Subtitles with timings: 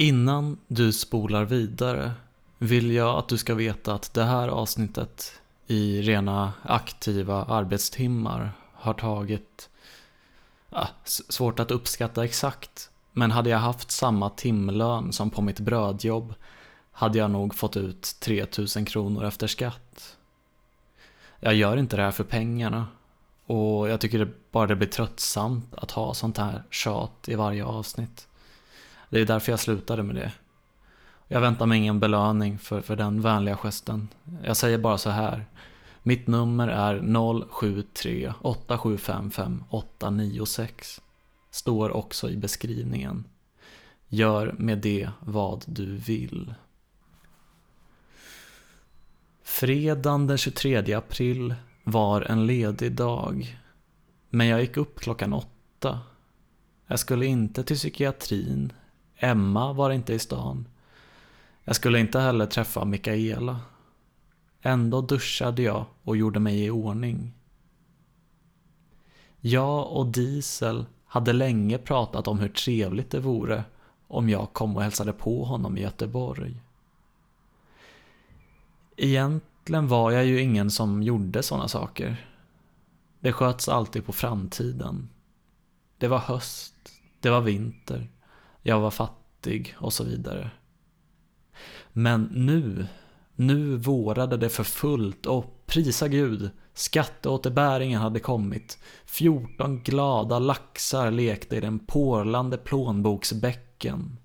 [0.00, 2.12] Innan du spolar vidare
[2.58, 8.94] vill jag att du ska veta att det här avsnittet i rena aktiva arbetstimmar har
[8.94, 9.68] tagit
[10.70, 12.90] ja, svårt att uppskatta exakt.
[13.12, 16.34] Men hade jag haft samma timlön som på mitt brödjobb
[16.92, 20.16] hade jag nog fått ut 3000 kronor efter skatt.
[21.40, 22.86] Jag gör inte det här för pengarna
[23.46, 28.28] och jag tycker bara det blir tröttsamt att ha sånt här tjat i varje avsnitt.
[29.10, 30.32] Det är därför jag slutade med det.
[31.28, 34.08] Jag väntar mig ingen belöning för, för den vänliga gesten.
[34.44, 35.46] Jag säger bara så här.
[36.02, 37.00] Mitt nummer är
[37.50, 41.00] 073 8755 896.
[41.50, 43.24] Står också i beskrivningen.
[44.08, 46.54] Gör med det vad du vill.
[49.42, 53.58] Fredagen den 23 april var en ledig dag.
[54.30, 56.00] Men jag gick upp klockan åtta.
[56.86, 58.72] Jag skulle inte till psykiatrin.
[59.18, 60.68] Emma var inte i stan.
[61.64, 63.60] Jag skulle inte heller träffa Mikaela.
[64.62, 67.32] Ändå duschade jag och gjorde mig i ordning.
[69.40, 73.64] Jag och Diesel hade länge pratat om hur trevligt det vore
[74.08, 76.56] om jag kom och hälsade på honom i Göteborg.
[78.96, 82.28] Egentligen var jag ju ingen som gjorde sådana saker.
[83.20, 85.08] Det sköts alltid på framtiden.
[85.98, 86.74] Det var höst,
[87.20, 88.08] det var vinter,
[88.62, 90.50] jag var fattig och så vidare.
[91.92, 92.86] Men nu,
[93.34, 98.78] nu vårade det för fullt och prisa Gud, skatteåterbäringen hade kommit.
[99.04, 104.18] 14 glada laxar lekte i den porlande plånboksbäcken.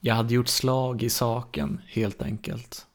[0.00, 2.86] Jag hade gjort slag i saken, helt enkelt.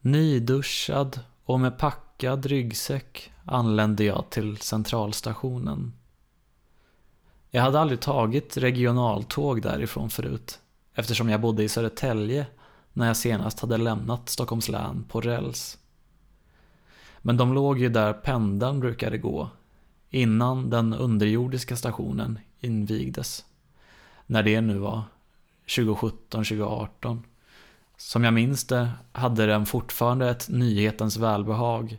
[0.00, 5.92] Nyduschad och med packad ryggsäck anlände jag till centralstationen.
[7.54, 10.60] Jag hade aldrig tagit regionaltåg därifrån förut
[10.94, 12.46] eftersom jag bodde i Södertälje
[12.92, 15.78] när jag senast hade lämnat Stockholms län på räls.
[17.18, 19.48] Men de låg ju där pendeln brukade gå
[20.10, 23.44] innan den underjordiska stationen invigdes.
[24.26, 25.02] När det nu var
[25.66, 27.22] 2017-2018.
[27.96, 31.98] Som jag minns det hade den fortfarande ett nyhetens välbehag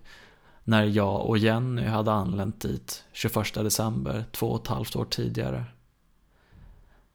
[0.68, 5.66] när jag och Jenny hade anlänt dit 21 december, två och ett halvt år tidigare.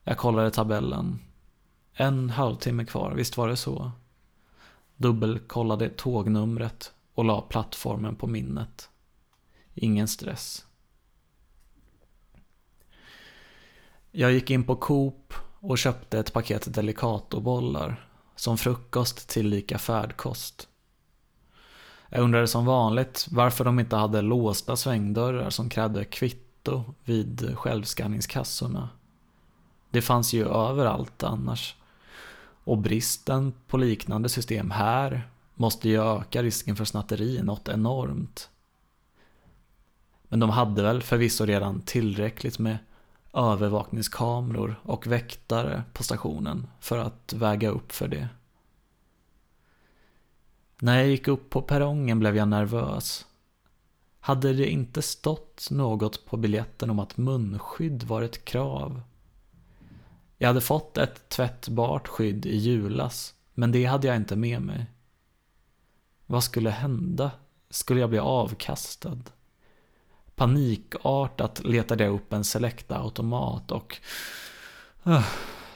[0.03, 1.19] Jag kollade tabellen.
[1.93, 3.91] En halvtimme kvar, visst var det så?
[4.95, 8.89] Dubbelkollade tågnumret och la plattformen på minnet.
[9.73, 10.65] Ingen stress.
[14.11, 20.67] Jag gick in på Coop och köpte ett paket Delicatobollar som frukost till lika färdkost.
[22.13, 28.89] Jag undrade som vanligt varför de inte hade låsta svängdörrar som krävde kvitto vid självskanningskassorna.
[29.89, 31.75] Det fanns ju överallt annars.
[32.63, 38.49] Och bristen på liknande system här måste ju öka risken för snatteri något enormt.
[40.23, 42.77] Men de hade väl förvisso redan tillräckligt med
[43.33, 48.27] övervakningskameror och väktare på stationen för att väga upp för det.
[50.83, 53.25] När jag gick upp på perrongen blev jag nervös.
[54.19, 59.01] Hade det inte stått något på biljetten om att munskydd var ett krav?
[60.37, 64.85] Jag hade fått ett tvättbart skydd i julas, men det hade jag inte med mig.
[66.25, 67.31] Vad skulle hända?
[67.69, 69.19] Skulle jag bli avkastad?
[70.35, 73.97] Panikartat letade jag upp en Selecta-automat och...
[75.03, 75.25] Eh,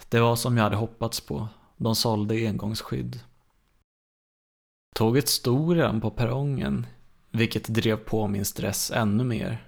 [0.10, 1.48] det var som jag hade hoppats på.
[1.78, 3.20] De sålde engångsskydd.
[4.96, 6.88] Tåget stod redan på perrongen,
[7.32, 9.68] vilket drev på min stress ännu mer.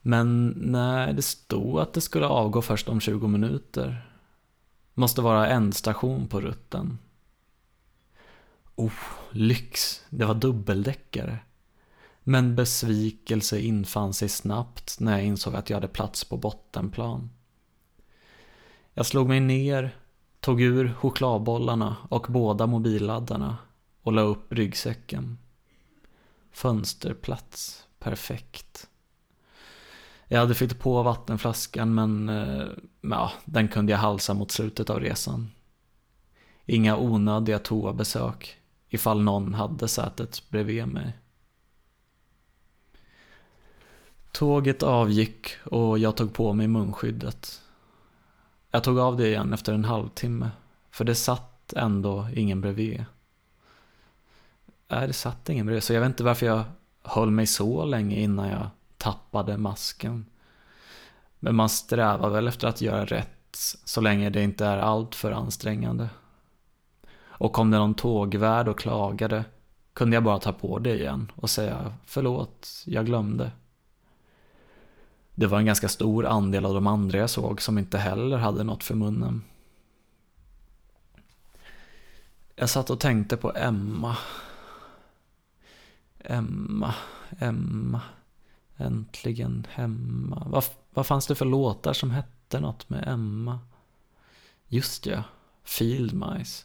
[0.00, 4.10] Men när det stod att det skulle avgå först om 20 minuter.
[4.94, 6.98] Måste vara ändstation på rutten.
[8.74, 8.92] Oh,
[9.30, 10.02] lyx.
[10.10, 11.38] Det var dubbeldäckare.
[12.20, 17.30] Men besvikelse infann sig snabbt när jag insåg att jag hade plats på bottenplan.
[18.92, 19.96] Jag slog mig ner,
[20.40, 23.56] tog ur chokladbollarna och båda mobilladdarna
[24.04, 25.38] och la upp ryggsäcken.
[26.50, 28.88] Fönsterplats, perfekt.
[30.28, 32.66] Jag hade fyllt på vattenflaskan men eh,
[33.00, 35.50] ja, den kunde jag halsa mot slutet av resan.
[36.66, 38.56] Inga onödiga toabesök
[38.88, 41.18] ifall någon hade sätet bredvid mig.
[44.32, 47.62] Tåget avgick och jag tog på mig munskyddet.
[48.70, 50.50] Jag tog av det igen efter en halvtimme,
[50.90, 53.04] för det satt ändå ingen bredvid.
[54.88, 56.64] Nej, det satt ingen bredvid, så jag vet inte varför jag
[57.02, 58.66] höll mig så länge innan jag
[58.98, 60.26] tappade masken.
[61.38, 65.32] Men man strävar väl efter att göra rätt så länge det inte är allt för
[65.32, 66.08] ansträngande.
[67.22, 69.44] Och kom det någon tågvärd och klagade
[69.94, 73.50] kunde jag bara ta på det igen och säga förlåt, jag glömde.
[75.34, 78.64] Det var en ganska stor andel av de andra jag såg som inte heller hade
[78.64, 79.42] något för munnen.
[82.56, 84.16] Jag satt och tänkte på Emma.
[86.24, 86.94] Emma,
[87.38, 88.00] Emma,
[88.76, 90.46] äntligen hemma.
[90.46, 93.58] Vad, vad fanns det för låtar som hette något med Emma?
[94.68, 95.22] Just ja,
[95.64, 96.64] Field Mice.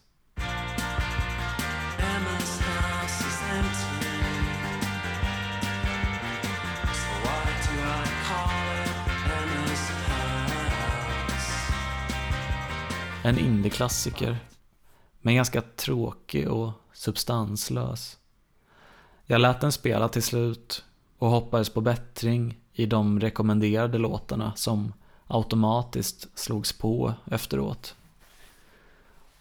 [13.23, 14.37] En indieklassiker.
[15.21, 18.18] Men ganska tråkig och substanslös.
[19.31, 20.83] Jag lät den spela till slut
[21.17, 24.93] och hoppades på bättring i de rekommenderade låtarna som
[25.27, 27.95] automatiskt slogs på efteråt.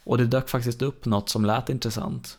[0.04, 2.38] Och det dök faktiskt upp något som lät intressant.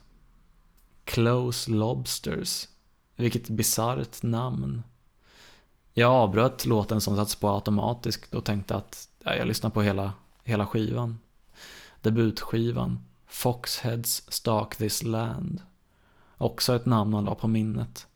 [1.04, 2.68] Close Lobsters.
[3.16, 4.84] Vilket bisarrt namn.
[5.94, 10.14] Jag avbröt låten som satts på automatiskt och tänkte att ja, jag lyssnar på hela,
[10.44, 11.20] hela skivan.
[12.02, 15.62] Debutskivan Foxheads Stalk This Land.
[16.40, 18.08] Också ett namn man la på minnet.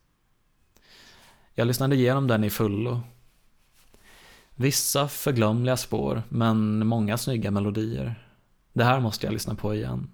[1.54, 3.00] Jag lyssnade igenom den i fullo.
[4.54, 8.28] Vissa förglömliga spår, men många snygga melodier.
[8.72, 10.10] Det här måste jag lyssna på igen.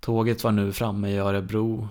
[0.00, 1.88] Tåget var nu framme i Örebro,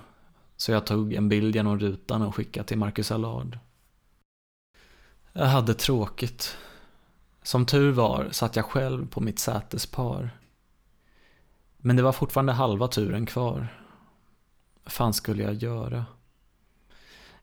[0.56, 3.60] så jag tog en bild genom rutan och skickade till Marcus Allard.
[5.34, 6.58] Jag hade tråkigt.
[7.44, 10.30] Som tur var satt jag själv på mitt sätespar.
[11.78, 13.68] Men det var fortfarande halva turen kvar.
[14.88, 16.06] Vad fan skulle jag göra?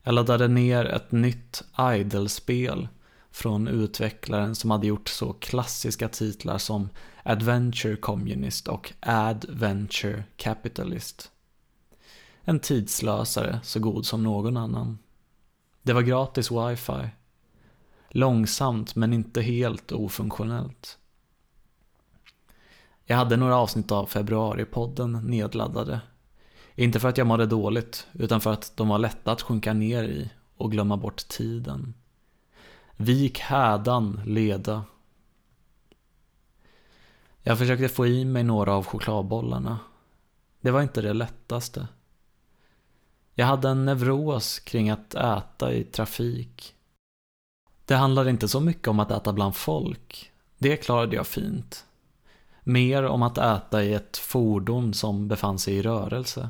[0.03, 1.63] Jag laddade ner ett nytt
[1.95, 2.87] Idle-spel
[3.31, 6.89] från utvecklaren som hade gjort så klassiska titlar som
[7.23, 11.31] Adventure Communist och Adventure Capitalist.
[12.41, 14.97] En tidslösare så god som någon annan.
[15.83, 17.09] Det var gratis wifi.
[18.09, 20.97] Långsamt men inte helt ofunktionellt.
[23.05, 26.01] Jag hade några avsnitt av februaripodden nedladdade.
[26.75, 30.03] Inte för att jag mådde dåligt, utan för att de var lätta att sjunka ner
[30.03, 31.93] i och glömma bort tiden.
[32.97, 34.83] Vik hädan leda.
[37.41, 39.79] Jag försökte få i mig några av chokladbollarna.
[40.61, 41.87] Det var inte det lättaste.
[43.33, 46.75] Jag hade en neuros kring att äta i trafik.
[47.85, 50.31] Det handlade inte så mycket om att äta bland folk.
[50.57, 51.85] Det klarade jag fint.
[52.63, 56.49] Mer om att äta i ett fordon som befann sig i rörelse.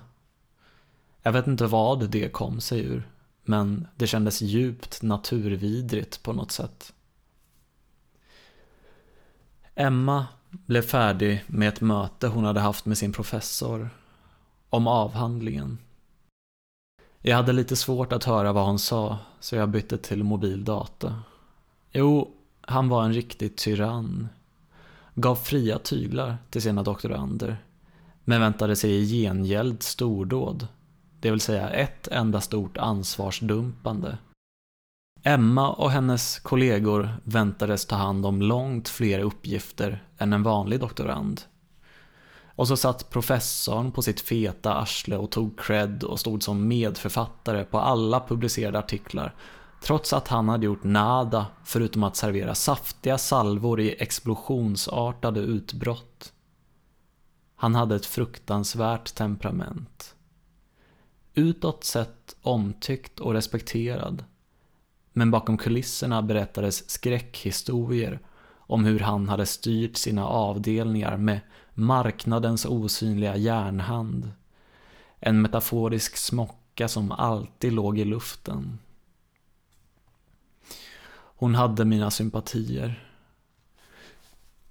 [1.25, 3.10] Jag vet inte vad det kom sig ur,
[3.44, 6.94] men det kändes djupt naturvidrigt på något sätt.
[9.75, 13.89] Emma blev färdig med ett möte hon hade haft med sin professor
[14.69, 15.77] om avhandlingen.
[17.22, 21.22] Jag hade lite svårt att höra vad hon sa, så jag bytte till mobil data.
[21.92, 22.31] Jo,
[22.62, 24.27] han var en riktig tyrann.
[25.13, 27.57] Gav fria tyglar till sina doktorander,
[28.24, 30.68] men väntade sig i gengäld stordåd
[31.25, 34.18] det vill säga ett enda stort ansvarsdumpande.
[35.24, 41.41] Emma och hennes kollegor väntades ta hand om långt fler uppgifter än en vanlig doktorand.
[42.55, 47.63] Och så satt professorn på sitt feta arsle och tog cred och stod som medförfattare
[47.63, 49.36] på alla publicerade artiklar
[49.82, 56.34] trots att han hade gjort nada förutom att servera saftiga salvor i explosionsartade utbrott.
[57.55, 60.14] Han hade ett fruktansvärt temperament
[61.36, 64.24] utåt sett omtyckt och respekterad.
[65.13, 68.20] Men bakom kulisserna berättades skräckhistorier
[68.68, 71.39] om hur han hade styrt sina avdelningar med
[71.74, 74.32] marknadens osynliga järnhand.
[75.20, 78.80] En metaforisk smocka som alltid låg i luften.
[81.38, 83.10] Hon hade mina sympatier.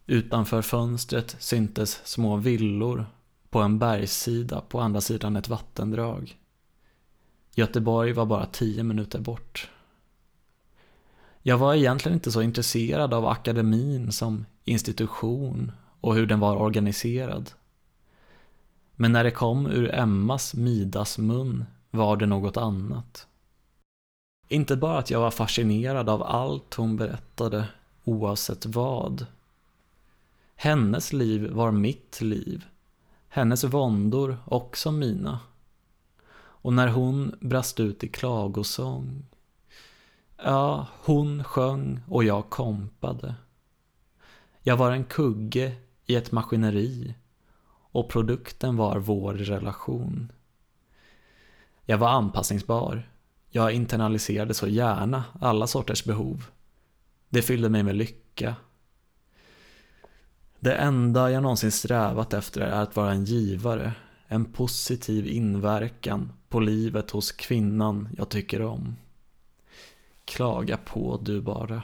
[0.07, 3.07] Utanför fönstret syntes små villor
[3.51, 6.39] på en bergssida på andra sidan ett vattendrag.
[7.55, 9.71] Göteborg var bara tio minuter bort.
[11.43, 17.51] Jag var egentligen inte så intresserad av akademin som institution och hur den var organiserad.
[18.97, 23.27] Men när det kom ur Emmas Midas mun var det något annat.
[24.49, 27.69] Inte bara att jag var fascinerad av allt hon berättade,
[28.05, 29.27] oavsett vad.
[30.57, 32.65] Hennes liv var mitt liv.
[33.29, 35.41] Hennes våndor också mina.
[36.65, 39.27] Och när hon brast ut i klagosång
[40.37, 43.35] Ja, hon sjöng och jag kompade.
[44.63, 47.15] Jag var en kugge i ett maskineri
[47.69, 50.33] och produkten var vår relation.
[51.85, 53.11] Jag var anpassningsbar.
[53.51, 56.45] Jag internaliserade så gärna alla sorters behov.
[57.29, 58.57] Det fyllde mig med lycka.
[60.61, 63.93] Det enda jag någonsin strävat efter är att vara en givare,
[64.27, 68.97] en positiv inverkan på livet hos kvinnan jag tycker om.
[70.25, 71.83] Klaga på du bara.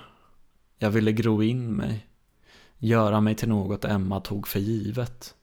[0.79, 2.07] Jag ville gro in mig,
[2.79, 5.35] göra mig till något Emma tog för givet.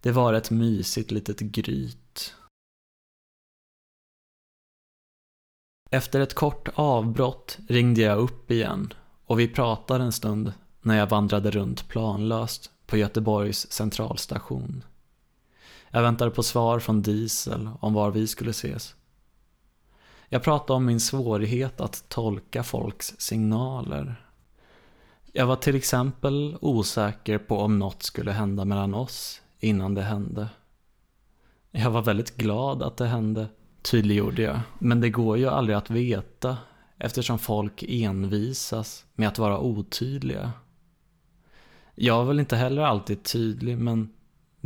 [0.00, 2.34] Det var ett mysigt litet gryt.
[5.90, 8.92] Efter ett kort avbrott ringde jag upp igen
[9.24, 14.84] och vi pratade en stund när jag vandrade runt planlöst på Göteborgs centralstation.
[15.94, 18.94] Jag väntade på svar från Diesel om var vi skulle ses.
[20.28, 24.26] Jag pratade om min svårighet att tolka folks signaler.
[25.32, 30.48] Jag var till exempel osäker på om något skulle hända mellan oss innan det hände.
[31.70, 33.46] Jag var väldigt glad att det hände,
[33.82, 34.60] tydliggjorde jag.
[34.78, 36.56] Men det går ju aldrig att veta
[36.98, 40.52] eftersom folk envisas med att vara otydliga.
[41.94, 44.08] Jag är väl inte heller alltid tydlig men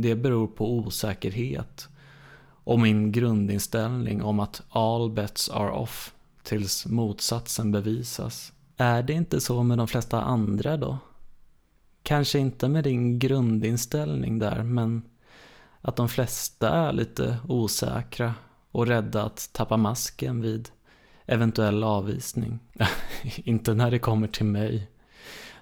[0.01, 1.89] det beror på osäkerhet
[2.63, 6.13] och min grundinställning om att all bets are off
[6.43, 8.53] tills motsatsen bevisas.
[8.77, 10.97] Är det inte så med de flesta andra då?
[12.03, 15.01] Kanske inte med din grundinställning där, men
[15.81, 18.33] att de flesta är lite osäkra
[18.71, 20.69] och rädda att tappa masken vid
[21.25, 22.59] eventuell avvisning.
[23.35, 24.91] inte när det kommer till mig.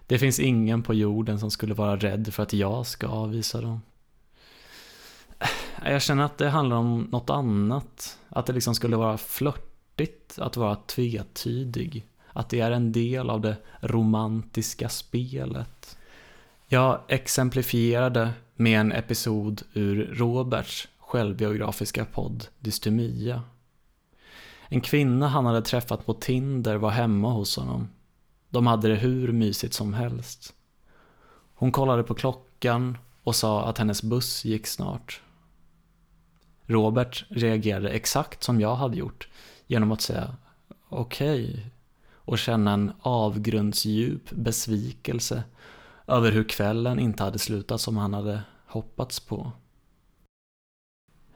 [0.08, 3.82] Det finns ingen på jorden som skulle vara rädd för att jag ska avvisa dem.
[5.86, 8.17] Jag känner att det handlar om något annat.
[8.29, 12.05] Att det liksom skulle vara flörtigt att vara tvetydig.
[12.34, 15.98] Att det är en del av det romantiska spelet.
[16.67, 23.43] Jag exemplifierade med en episod ur Roberts självbiografiska podd Dystemia.
[24.67, 27.89] En kvinna han hade träffat på Tinder var hemma hos honom.
[28.50, 30.53] De hade det hur mysigt som helst.
[31.53, 35.22] Hon kollade på klockan och sa att hennes buss gick snart.
[36.67, 39.27] Robert reagerade exakt som jag hade gjort
[39.67, 40.36] genom att säga
[40.89, 41.62] okej okay,
[42.13, 45.43] och känna en avgrundsdjup besvikelse
[46.07, 49.51] över hur kvällen inte hade slutat som han hade hoppats på.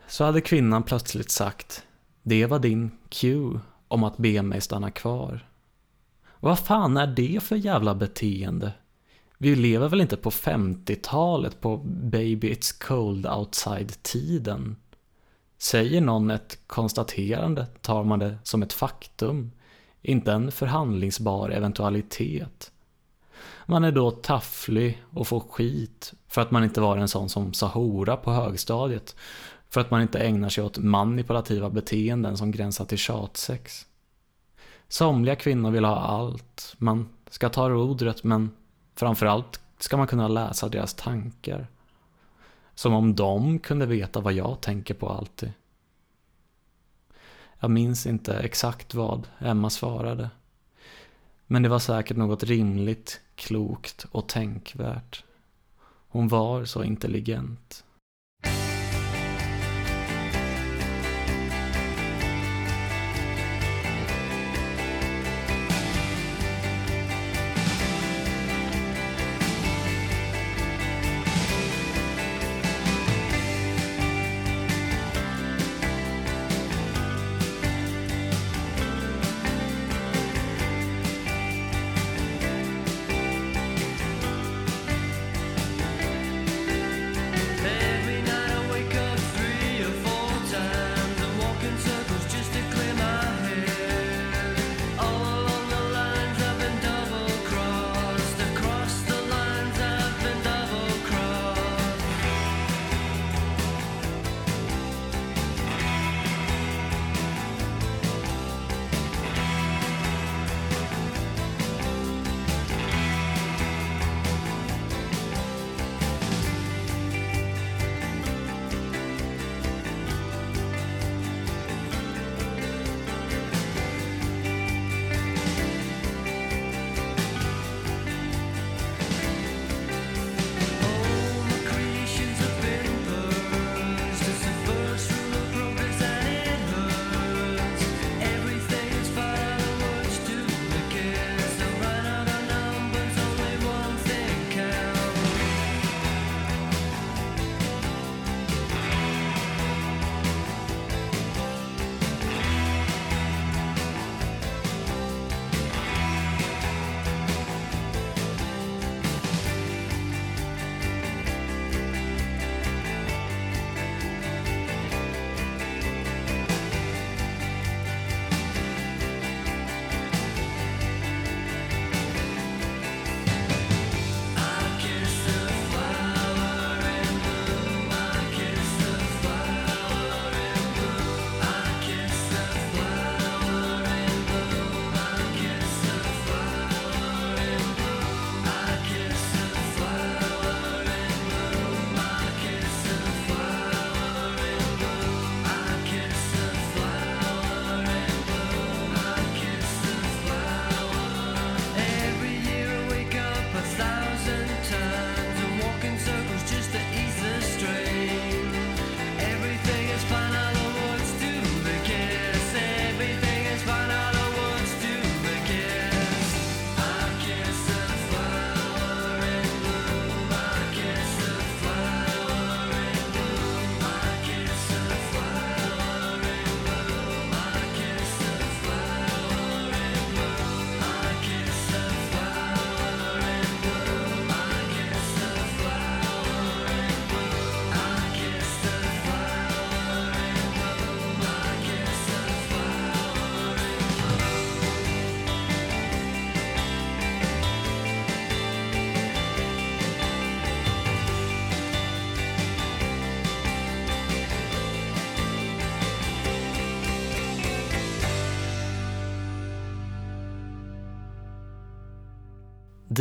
[0.07, 1.83] Så hade kvinnan plötsligt sagt
[2.23, 5.47] det var din cue om att be mig stanna kvar.
[6.39, 8.73] Vad fan är det för jävla beteende?
[9.37, 14.75] Vi lever väl inte på 50-talet på Baby It's Cold Outside-tiden?
[15.61, 19.51] Säger någon ett konstaterande tar man det som ett faktum,
[20.01, 22.71] inte en förhandlingsbar eventualitet.
[23.65, 27.53] Man är då tafflig och får skit för att man inte var en sån som
[27.53, 29.15] sa hora på högstadiet,
[29.69, 33.85] för att man inte ägnar sig åt manipulativa beteenden som gränsar till tjatsex.
[34.87, 38.51] Somliga kvinnor vill ha allt, man ska ta rodret men
[38.95, 41.67] framförallt ska man kunna läsa deras tankar.
[42.81, 45.53] Som om de kunde veta vad jag tänker på alltid.
[47.59, 50.29] Jag minns inte exakt vad Emma svarade.
[51.47, 55.23] Men det var säkert något rimligt, klokt och tänkvärt.
[56.07, 57.83] Hon var så intelligent.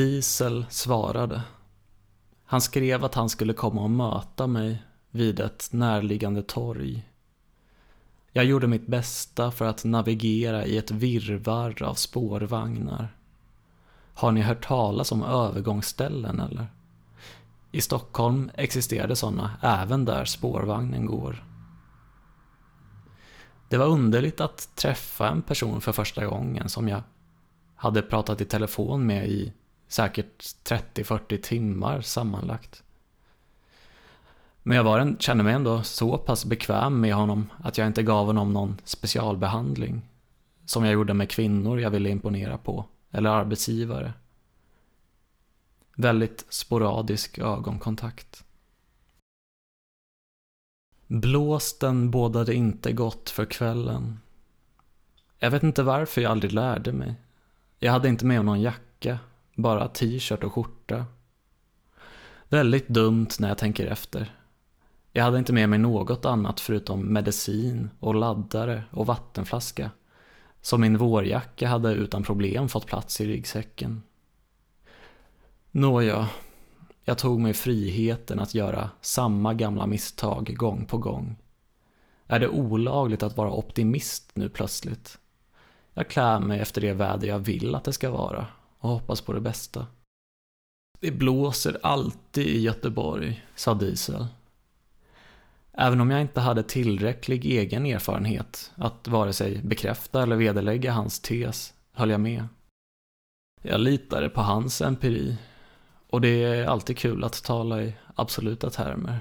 [0.00, 1.42] Diesel svarade.
[2.44, 7.08] Han skrev att han skulle komma och möta mig vid ett närliggande torg.
[8.32, 13.14] Jag gjorde mitt bästa för att navigera i ett virrvarr av spårvagnar.
[14.14, 16.66] Har ni hört talas om övergångsställen eller?
[17.72, 21.44] I Stockholm existerade sådana även där spårvagnen går.
[23.68, 27.02] Det var underligt att träffa en person för första gången som jag
[27.76, 29.52] hade pratat i telefon med i
[29.90, 32.82] säkert 30-40 timmar sammanlagt.
[34.62, 38.02] Men jag var en, kände mig ändå så pass bekväm med honom att jag inte
[38.02, 40.02] gav honom någon specialbehandling.
[40.64, 44.12] Som jag gjorde med kvinnor jag ville imponera på, eller arbetsgivare.
[45.96, 48.44] Väldigt sporadisk ögonkontakt.
[51.06, 54.20] Blåsten bådade inte gott för kvällen.
[55.38, 57.14] Jag vet inte varför jag aldrig lärde mig.
[57.78, 59.18] Jag hade inte med någon jacka,
[59.62, 61.06] bara t-shirt och skjorta.
[62.48, 64.34] Väldigt dumt när jag tänker efter.
[65.12, 69.90] Jag hade inte med mig något annat förutom medicin och laddare och vattenflaska.
[70.60, 74.02] Så min vårjacka hade utan problem fått plats i ryggsäcken.
[75.70, 76.28] Nåja,
[77.04, 81.36] jag tog mig friheten att göra samma gamla misstag gång på gång.
[82.26, 85.18] Är det olagligt att vara optimist nu plötsligt?
[85.94, 88.46] Jag klär mig efter det väder jag vill att det ska vara
[88.80, 89.86] och hoppas på det bästa.
[91.00, 94.26] Det blåser alltid i Göteborg, sa Diesel.
[95.72, 101.20] Även om jag inte hade tillräcklig egen erfarenhet att vare sig bekräfta eller vederlägga hans
[101.20, 102.48] tes höll jag med.
[103.62, 105.36] Jag litade på hans empiri
[106.10, 109.20] och det är alltid kul att tala i absoluta termer.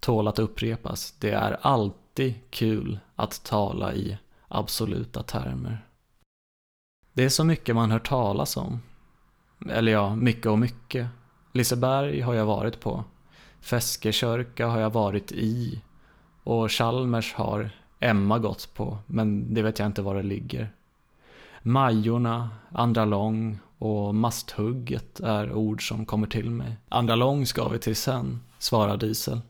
[0.00, 5.84] Tål att upprepas, det är alltid kul att tala i absoluta termer.
[7.20, 8.80] Det är så mycket man hör talas om.
[9.70, 11.06] Eller ja, mycket och mycket.
[11.52, 13.04] Liseberg har jag varit på.
[13.60, 15.82] Feskekörka har jag varit i.
[16.44, 20.72] Och Chalmers har Emma gått på, men det vet jag inte var det ligger.
[21.62, 26.76] Majorna, Andra lång och masthugget är ord som kommer till mig.
[26.88, 29.40] Andra lång ska vi till sen, svarar Diesel.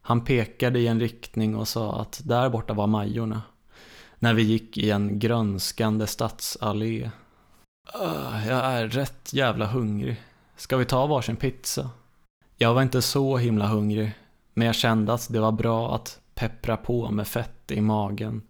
[0.00, 3.42] Han pekade i en riktning och sa att där borta var Majorna.
[4.22, 7.10] När vi gick i en grönskande stadsallé.
[8.00, 10.22] Uh, jag är rätt jävla hungrig.
[10.56, 11.90] Ska vi ta varsin pizza?
[12.56, 14.12] Jag var inte så himla hungrig,
[14.54, 18.42] men jag kände att det var bra att peppra på med fett i magen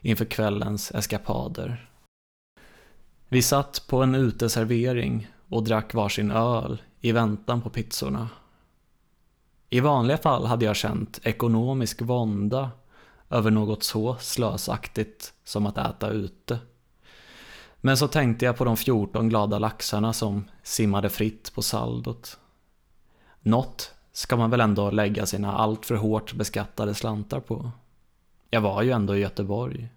[0.00, 1.90] inför kvällens eskapader.
[3.28, 8.28] Vi satt på en uteservering och drack varsin öl i väntan på pizzorna.
[9.70, 12.70] I vanliga fall hade jag känt ekonomisk vånda
[13.30, 16.58] över något så slösaktigt som att äta ute.
[17.80, 22.38] Men så tänkte jag på de 14 glada laxarna som simmade fritt på saldot.
[23.40, 27.70] Något ska man väl ändå lägga sina alltför hårt beskattade slantar på.
[28.50, 29.88] Jag var ju ändå i Göteborg.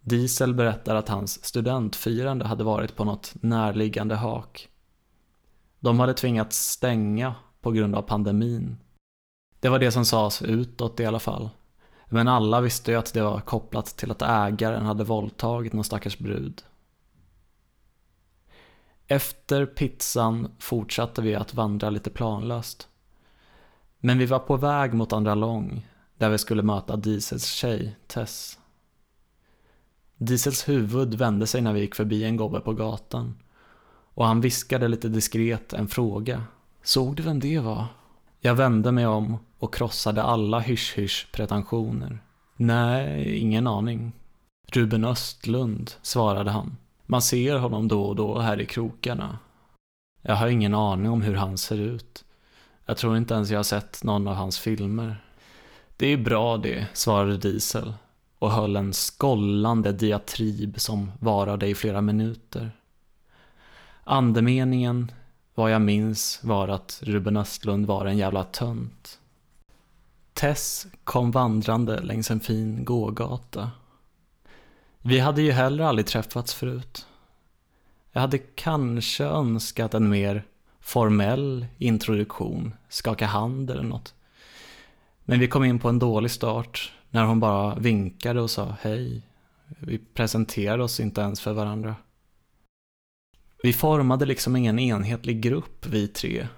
[0.00, 4.68] Diesel berättar att hans studentfirande hade varit på något närliggande hak.
[5.80, 8.76] De hade tvingats stänga på grund av pandemin.
[9.60, 11.50] Det var det som sades utåt i alla fall.
[12.08, 16.18] Men alla visste ju att det var kopplat till att ägaren hade våldtagit någon stackars
[16.18, 16.62] brud.
[19.06, 22.88] Efter pizzan fortsatte vi att vandra lite planlöst.
[23.98, 28.58] Men vi var på väg mot Andra Lång, där vi skulle möta Diesels tjej, Tess.
[30.16, 33.34] Diesels huvud vände sig när vi gick förbi en gobbe på gatan.
[34.14, 36.44] Och han viskade lite diskret en fråga.
[36.82, 37.86] Såg du vem det var?
[38.40, 42.18] Jag vände mig om och krossade alla hysch-hysch pretensioner.
[42.56, 44.12] Nej, ingen aning.
[44.72, 46.76] Ruben Östlund, svarade han.
[47.06, 49.38] Man ser honom då och då här i krokarna.
[50.22, 52.24] Jag har ingen aning om hur han ser ut.
[52.86, 55.22] Jag tror inte ens jag har sett någon av hans filmer.
[55.96, 57.94] Det är bra det, svarade Diesel
[58.38, 62.70] och höll en skollande diatrib som varade i flera minuter.
[64.04, 65.12] Andemeningen,
[65.58, 69.18] vad jag minns, var att Ruben Östlund var en jävla tönt.
[70.32, 73.70] Tess kom vandrande längs en fin gågata.
[74.98, 77.06] Vi hade ju heller aldrig träffats förut.
[78.12, 80.44] Jag hade kanske önskat en mer
[80.80, 84.14] formell introduktion, skaka hand eller något.
[85.24, 89.22] Men vi kom in på en dålig start när hon bara vinkade och sa hej.
[89.78, 91.94] Vi presenterade oss inte ens för varandra.
[93.62, 96.48] Vi formade liksom ingen enhetlig grupp vi tre,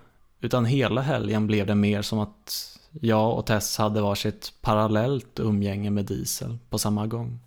[0.41, 5.91] utan hela helgen blev det mer som att jag och Tess hade varsitt parallellt umgänge
[5.91, 7.41] med Diesel på samma gång.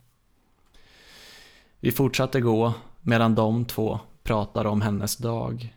[1.79, 5.75] Vi fortsatte gå medan de två pratade om hennes dag.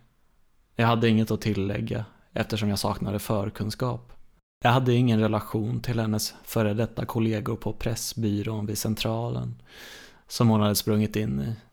[0.76, 4.12] Jag hade inget att tillägga eftersom jag saknade förkunskap.
[4.64, 9.62] Jag hade ingen relation till hennes före detta kollegor på Pressbyrån vid Centralen
[10.28, 11.65] som hon hade sprungit in i.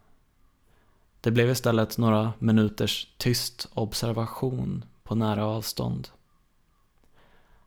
[1.23, 6.07] Det blev istället några minuters tyst observation på nära avstånd.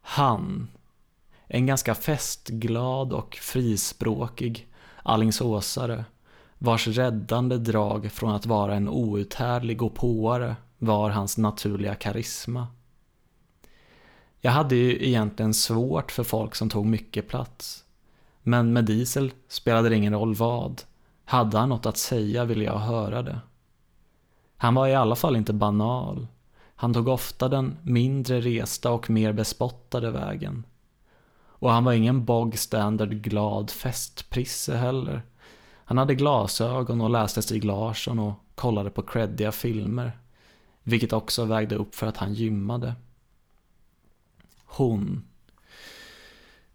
[0.01, 0.69] Han,
[1.47, 4.69] en ganska festglad och frispråkig
[5.03, 6.05] Allingsåsare
[6.59, 12.67] vars räddande drag från att vara en outhärdlig gåpåare var hans naturliga karisma.
[14.41, 17.85] Jag hade ju egentligen svårt för folk som tog mycket plats.
[18.43, 20.83] Men med Diesel spelade det ingen roll vad.
[21.25, 23.41] Hade han något att säga ville jag höra det.
[24.57, 26.27] Han var i alla fall inte banal.
[26.77, 30.65] Han tog ofta den mindre resta och mer bespottade vägen.
[31.59, 35.23] Och han var ingen bog standard glad festprisse heller.
[35.85, 40.19] Han hade glasögon och läste Stig Larsson och kollade på creddiga filmer.
[40.83, 42.95] Vilket också vägde upp för att han gymmade.
[44.65, 45.25] Hon.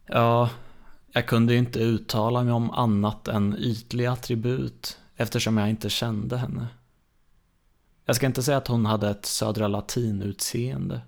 [0.06, 0.50] Ja,
[1.12, 6.38] jag kunde ju inte uttala mig om annat än ytliga attribut eftersom jag inte kände
[6.38, 6.68] henne.
[8.06, 11.02] Jag ska inte säga att hon hade ett södra latin-utseende.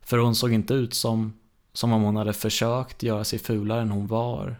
[0.00, 1.32] För hon såg inte ut som,
[1.72, 4.56] som om hon hade försökt göra sig fulare än hon var.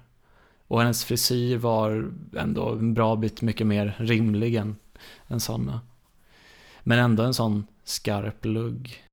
[0.67, 4.77] Och hennes frisyr var ändå en bra bit mycket mer rimlig än,
[5.29, 5.81] än sådana.
[6.83, 9.05] Men ändå en sån skarp lugg.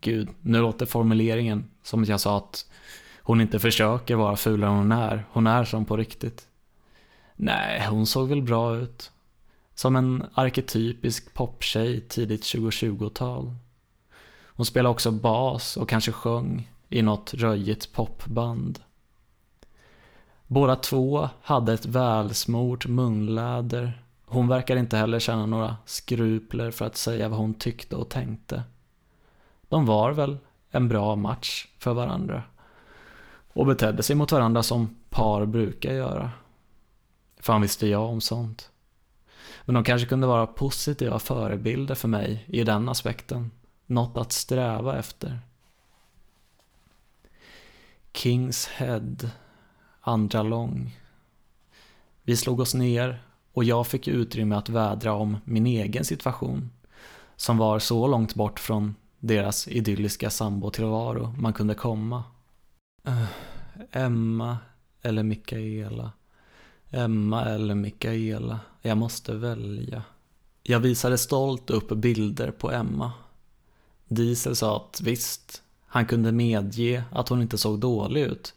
[0.00, 2.70] Gud, nu låter formuleringen som att jag sa att
[3.18, 5.24] hon inte försöker vara fulare än hon är.
[5.30, 6.48] Hon är som på riktigt.
[7.36, 9.10] Nej, hon såg väl bra ut.
[9.74, 13.54] Som en arketypisk poptjej tidigt 2020-tal.
[14.56, 18.78] Hon spelade också bas och kanske sjöng i något röjigt popband.
[20.46, 24.02] Båda två hade ett välsmort munläder.
[24.24, 28.62] Hon verkade inte heller känna några skrupler för att säga vad hon tyckte och tänkte.
[29.68, 30.38] De var väl
[30.70, 32.42] en bra match för varandra.
[33.52, 36.30] Och betedde sig mot varandra som par brukar göra.
[37.40, 38.70] Fan visste jag om sånt.
[39.64, 43.50] Men de kanske kunde vara positiva förebilder för mig i den aspekten.
[43.86, 45.38] Något att sträva efter.
[48.12, 49.16] Kings Head,
[50.00, 50.98] andra lång.
[52.22, 53.22] Vi slog oss ner
[53.52, 56.70] och jag fick utrymme att vädra om min egen situation.
[57.36, 62.24] Som var så långt bort från deras idylliska sambotillvaro man kunde komma.
[63.08, 63.24] Uh,
[63.92, 64.58] Emma
[65.02, 66.12] eller Mikaela.
[66.94, 68.60] Emma eller Mikaela.
[68.82, 70.02] Jag måste välja.
[70.62, 73.12] Jag visade stolt upp bilder på Emma.
[74.08, 78.54] Diesel sa att visst, han kunde medge att hon inte såg dålig ut.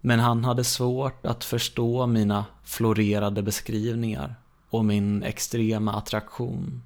[0.00, 4.34] Men han hade svårt att förstå mina florerade beskrivningar
[4.70, 6.82] och min extrema attraktion.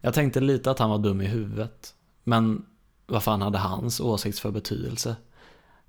[0.00, 1.94] Jag tänkte lite att han var dum i huvudet.
[2.24, 2.66] Men
[3.06, 5.16] vad fan hade hans åsikt för betydelse?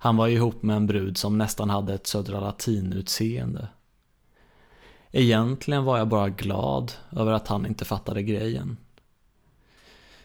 [0.02, 3.68] Han var ihop med en brud som nästan hade ett södra latin-utseende.
[5.12, 8.76] Egentligen var jag bara glad över att han inte fattade grejen.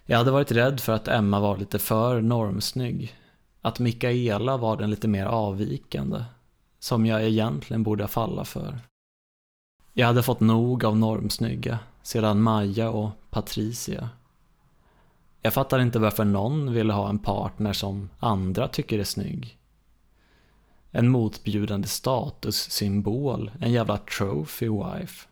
[0.05, 3.15] Jag hade varit rädd för att Emma var lite för normsnygg.
[3.61, 6.23] Att Mikaela var den lite mer avvikande.
[6.79, 8.79] Som jag egentligen borde falla för.
[9.93, 14.09] Jag hade fått nog av normsnygga sedan Maja och Patricia.
[15.41, 19.56] Jag fattar inte varför någon ville ha en partner som andra tycker är snygg.
[20.97, 25.27] En motbjudande statussymbol, en jävla trophy wife.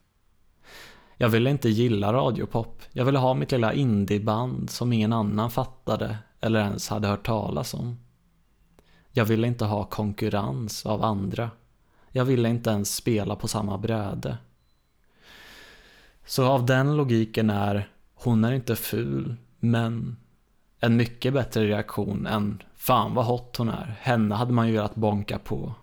[1.18, 2.82] Jag ville inte gilla radiopop.
[2.92, 7.74] Jag ville ha mitt lilla indieband som ingen annan fattade eller ens hade hört talas
[7.74, 8.00] om.
[9.12, 11.50] Jag ville inte ha konkurrens av andra.
[12.12, 14.38] Jag ville inte ens spela på samma bräde.
[16.26, 20.18] Så av den logiken är hon är inte ful, men
[20.80, 23.96] en mycket bättre reaktion än fan vad hot hon är.
[24.02, 25.74] Henne hade man ju velat bonka på.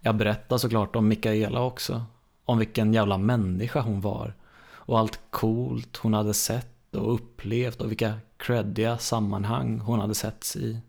[0.00, 2.04] Jag berättar såklart om Mikaela också.
[2.44, 4.34] Om vilken jävla människa hon var.
[4.58, 10.56] Och allt coolt hon hade sett och upplevt och vilka creddiga sammanhang hon hade setts
[10.56, 10.80] i.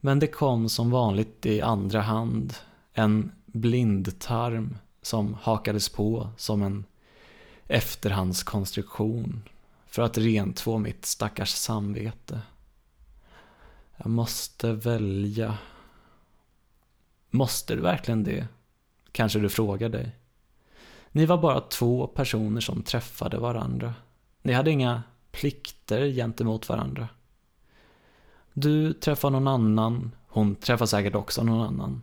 [0.00, 2.54] Men det kom som vanligt i andra hand.
[2.92, 6.84] En blindtarm som hakades på som en
[7.68, 9.42] efterhandskonstruktion
[9.96, 12.40] för att rentvå mitt stackars samvete.
[13.96, 15.58] Jag måste välja.
[17.30, 18.46] Måste du verkligen det?
[19.12, 20.16] Kanske du frågar dig.
[21.12, 23.94] Ni var bara två personer som träffade varandra.
[24.42, 27.08] Ni hade inga plikter gentemot varandra.
[28.52, 32.02] Du träffar någon annan, hon träffar säkert också någon annan.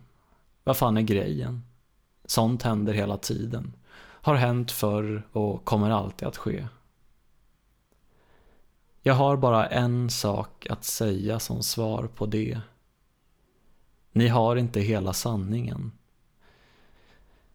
[0.64, 1.62] Vad fan är grejen?
[2.24, 3.72] Sånt händer hela tiden.
[3.96, 6.66] Har hänt förr och kommer alltid att ske.
[9.06, 12.60] Jag har bara en sak att säga som svar på det.
[14.12, 15.92] Ni har inte hela sanningen.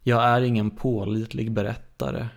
[0.04, 2.30] Jag är ingen pålitlig berättare.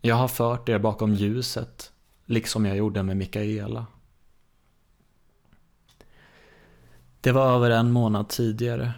[0.00, 1.92] Jag har fört er bakom ljuset,
[2.26, 3.86] liksom jag gjorde med Mikaela.
[7.20, 8.92] Det var över en månad tidigare.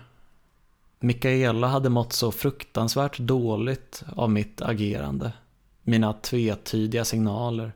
[1.00, 5.32] Mikaela hade mått så fruktansvärt dåligt av mitt agerande.
[5.82, 7.72] Mina tvetydiga signaler,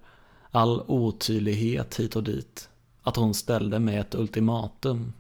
[0.51, 2.69] all otydlighet hit och dit.
[3.03, 5.13] Att hon ställde mig ett ultimatum.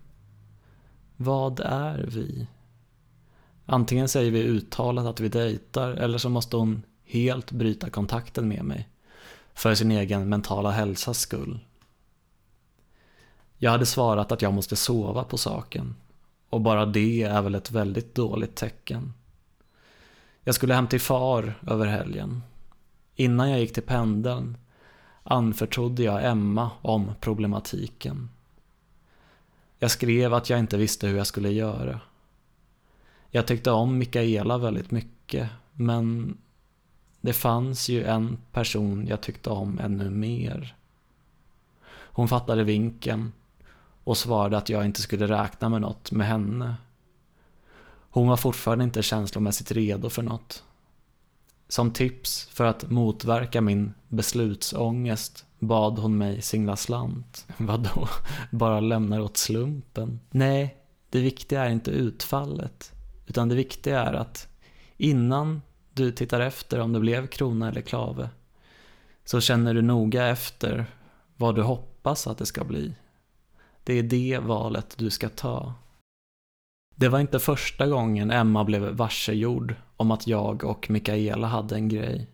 [1.16, 2.46] Vad är vi?
[3.66, 8.64] Antingen säger vi uttalat att vi dejtar eller så måste hon helt bryta kontakten med
[8.64, 8.88] mig.
[9.54, 11.58] För sin egen mentala hälsas skull.
[13.56, 15.96] Jag hade svarat att jag måste sova på saken.
[16.50, 19.12] Och bara det är väl ett väldigt dåligt tecken.
[20.44, 22.42] Jag skulle hem till far över helgen.
[23.14, 24.56] Innan jag gick till pendeln
[25.28, 28.30] anförtrodde jag Emma om problematiken.
[29.78, 32.00] Jag skrev att jag inte visste hur jag skulle göra.
[33.30, 36.36] Jag tyckte om Mikaela väldigt mycket, men
[37.20, 40.76] det fanns ju en person jag tyckte om ännu mer.
[41.90, 43.32] Hon fattade vinken
[44.04, 46.74] och svarade att jag inte skulle räkna med något med henne.
[48.10, 50.64] Hon var fortfarande inte känslomässigt redo för något.
[51.68, 57.46] Som tips för att motverka min beslutsångest bad hon mig singla slant.
[57.56, 58.08] Vadå?
[58.50, 60.20] Bara lämna åt slumpen?
[60.30, 60.76] Nej,
[61.10, 62.92] det viktiga är inte utfallet.
[63.26, 64.48] Utan det viktiga är att
[64.96, 65.62] innan
[65.94, 68.28] du tittar efter om det blev krona eller klave
[69.24, 70.86] så känner du noga efter
[71.36, 72.94] vad du hoppas att det ska bli.
[73.84, 75.74] Det är det valet du ska ta.
[76.94, 81.88] Det var inte första gången Emma blev varsegjord om att jag och Mikaela hade en
[81.88, 82.26] grej.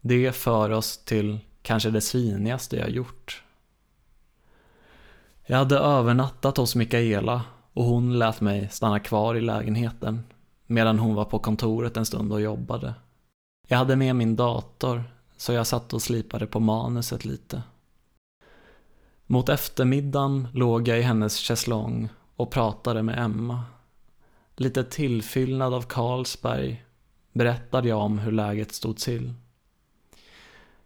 [0.00, 3.42] Det för oss till kanske det svinigaste jag gjort.
[5.46, 10.22] Jag hade övernattat hos Mikaela och hon lät mig stanna kvar i lägenheten
[10.66, 12.94] medan hon var på kontoret en stund och jobbade.
[13.68, 15.04] Jag hade med min dator
[15.36, 17.62] så jag satt och slipade på manuset lite.
[19.26, 23.64] Mot eftermiddagen låg jag i hennes schäslong och pratade med Emma.
[24.56, 26.84] Lite tillfyllnad av Carlsberg
[27.32, 29.34] berättade jag om hur läget stod till.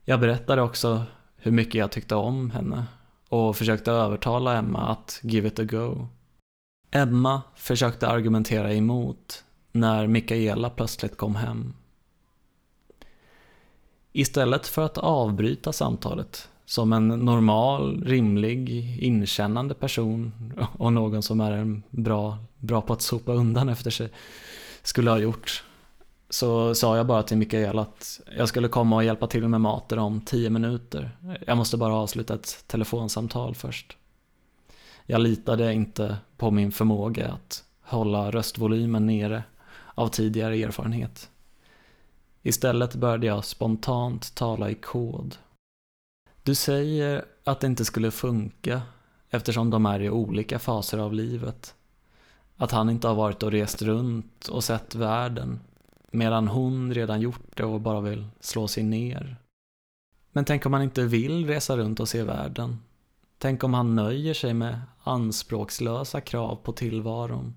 [0.05, 1.05] Jag berättade också
[1.37, 2.87] hur mycket jag tyckte om henne
[3.29, 6.09] och försökte övertala Emma att give it a go.
[6.90, 11.74] Emma försökte argumentera emot när Mikaela plötsligt kom hem.
[14.12, 20.33] Istället för att avbryta samtalet som en normal, rimlig, inkännande person
[20.79, 24.09] och någon som är en bra, bra på att sopa undan efter sig
[24.83, 25.64] skulle ha gjort
[26.31, 29.98] så sa jag bara till Mikael att jag skulle komma och hjälpa till med maten
[29.98, 31.16] om tio minuter.
[31.46, 33.96] Jag måste bara avsluta ett telefonsamtal först.
[35.07, 39.42] Jag litade inte på min förmåga att hålla röstvolymen nere
[39.94, 41.31] av tidigare erfarenhet.
[42.42, 45.37] Istället började jag spontant tala i kod.
[46.47, 48.83] Du säger att det inte skulle funka
[49.31, 51.75] eftersom de är i olika faser av livet.
[52.57, 55.61] Att han inte har varit och rest runt och sett världen
[56.11, 59.37] medan hon redan gjort det och bara vill slå sig ner.
[60.33, 62.79] Men tänk om han inte vill resa runt och se världen?
[63.39, 67.55] Tänk om han nöjer sig med anspråkslösa krav på tillvaron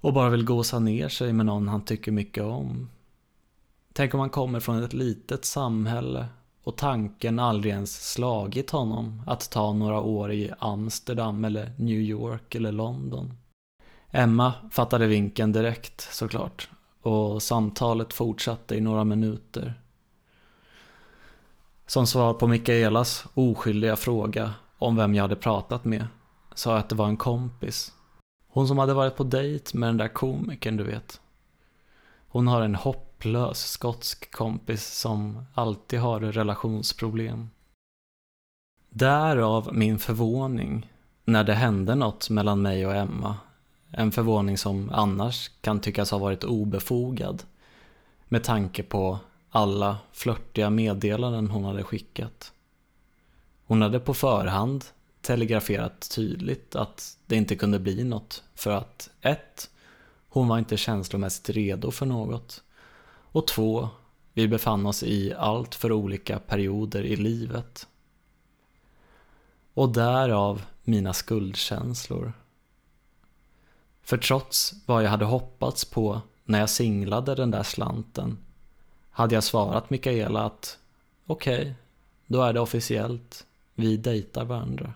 [0.00, 2.90] och bara vill gosa ner sig med någon han tycker mycket om?
[3.92, 6.26] Tänk om han kommer från ett litet samhälle
[6.68, 12.54] och tanken aldrig ens slagit honom att ta några år i Amsterdam eller New York
[12.54, 13.32] eller London.
[14.10, 16.68] Emma fattade vinken direkt såklart
[17.02, 19.74] och samtalet fortsatte i några minuter.
[21.86, 26.06] Som svar på Mikaelas oskyldiga fråga om vem jag hade pratat med
[26.54, 27.92] sa jag att det var en kompis.
[28.48, 31.20] Hon som hade varit på dejt med den där komikern du vet.
[32.28, 32.74] Hon har en
[33.18, 37.50] hopplös skotsk kompis som alltid har relationsproblem.
[38.90, 40.92] Därav min förvåning
[41.24, 43.36] när det hände något mellan mig och Emma
[43.90, 47.42] en förvåning som annars kan tyckas ha varit obefogad
[48.28, 49.18] med tanke på
[49.50, 52.52] alla flörtiga meddelanden hon hade skickat.
[53.66, 54.84] Hon hade på förhand
[55.20, 59.70] telegraferat tydligt att det inte kunde bli något för att 1.
[60.28, 62.62] Hon var inte känslomässigt redo för något
[63.32, 63.88] och två,
[64.32, 67.88] Vi befann oss i allt för olika perioder i livet.
[69.74, 72.32] Och därav mina skuldkänslor
[74.08, 78.38] för trots vad jag hade hoppats på när jag singlade den där slanten
[79.10, 80.78] hade jag svarat Mikaela att
[81.26, 81.74] okej, okay,
[82.26, 83.46] då är det officiellt.
[83.74, 84.92] Vi dejtar varandra.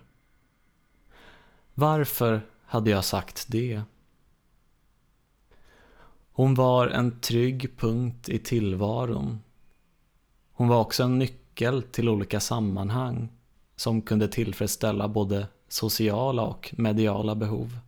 [1.73, 3.81] Varför hade jag sagt det?
[6.35, 9.39] Hon var en trygg punkt i tillvaron.
[10.53, 13.29] Hon var också en nyckel till olika sammanhang
[13.75, 17.79] som kunde tillfredsställa både sociala och mediala behov.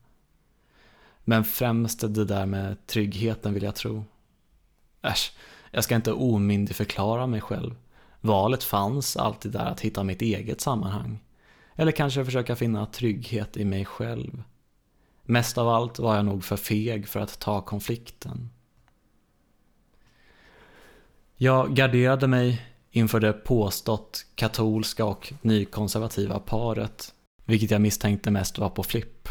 [1.24, 4.04] Men främst det där med tryggheten vill jag tro.
[5.02, 5.34] Äsch,
[5.72, 7.76] jag ska inte omyndigförklara mig själv.
[8.22, 11.20] Valet fanns alltid där att hitta mitt eget sammanhang.
[11.76, 14.44] Eller kanske försöka finna trygghet i mig själv.
[15.26, 18.50] Mest av allt var jag nog för feg för att ta konflikten.
[21.36, 27.14] Jag garderade mig inför det påstått katolska och nykonservativa paret,
[27.46, 29.30] vilket jag misstänkte mest var på flipp.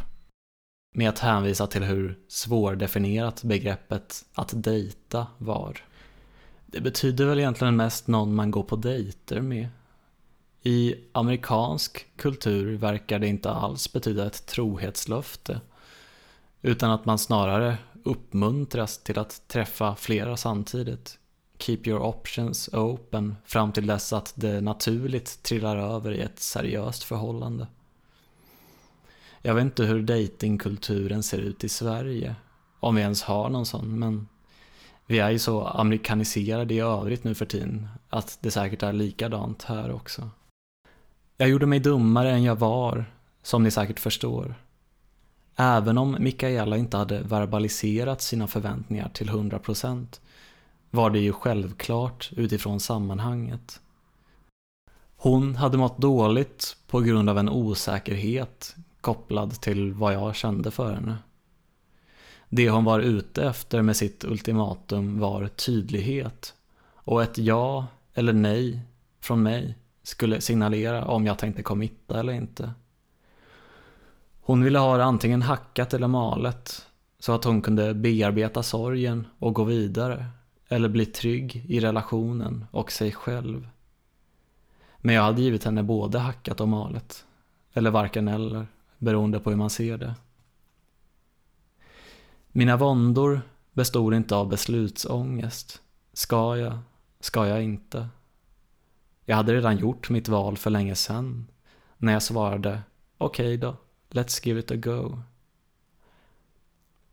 [0.95, 5.85] Med att hänvisa till hur svårdefinierat begreppet att dejta var.
[6.67, 9.69] Det betyder väl egentligen mest någon man går på dejter med.
[10.63, 15.61] I amerikansk kultur verkar det inte alls betyda ett trohetslöfte,
[16.65, 21.19] utan att man snarare uppmuntras till att träffa flera samtidigt.
[21.59, 27.03] Keep your options open fram till dess att det naturligt trillar över i ett seriöst
[27.03, 27.67] förhållande.
[29.43, 32.35] Jag vet inte hur datingkulturen ser ut i Sverige,
[32.81, 34.29] om vi ens har någon sån, men
[35.07, 39.63] vi är ju så amerikaniserade i övrigt nu för tiden att det säkert är likadant
[39.63, 40.31] här också.
[41.37, 43.05] Jag gjorde mig dummare än jag var,
[43.43, 44.55] som ni säkert förstår.
[45.57, 50.21] Även om Mikaela inte hade verbaliserat sina förväntningar till 100%
[50.91, 53.81] var det ju självklart utifrån sammanhanget.
[55.17, 60.95] Hon hade mått dåligt på grund av en osäkerhet kopplad till vad jag kände för
[60.95, 61.17] henne.
[62.49, 66.55] Det hon var ute efter med sitt ultimatum var tydlighet
[66.95, 68.81] och ett ja eller nej
[69.21, 72.73] från mig skulle signalera om jag tänkte committa eller inte.
[74.47, 76.87] Hon ville ha det antingen hackat eller malet
[77.19, 80.27] så att hon kunde bearbeta sorgen och gå vidare
[80.69, 83.69] eller bli trygg i relationen och sig själv.
[84.99, 87.27] Men jag hade givit henne både hackat och malet.
[87.73, 88.67] Eller varken eller,
[88.99, 90.15] beroende på hur man ser det.
[92.49, 93.41] Mina våndor
[93.73, 95.83] bestod inte av beslutsångest.
[96.13, 96.79] Ska jag?
[97.21, 98.09] Ska jag inte?
[99.25, 101.47] Jag hade redan gjort mitt val för länge sedan.
[101.97, 102.83] När jag svarade
[103.19, 103.77] okej okay då,
[104.15, 105.19] let's give it a go.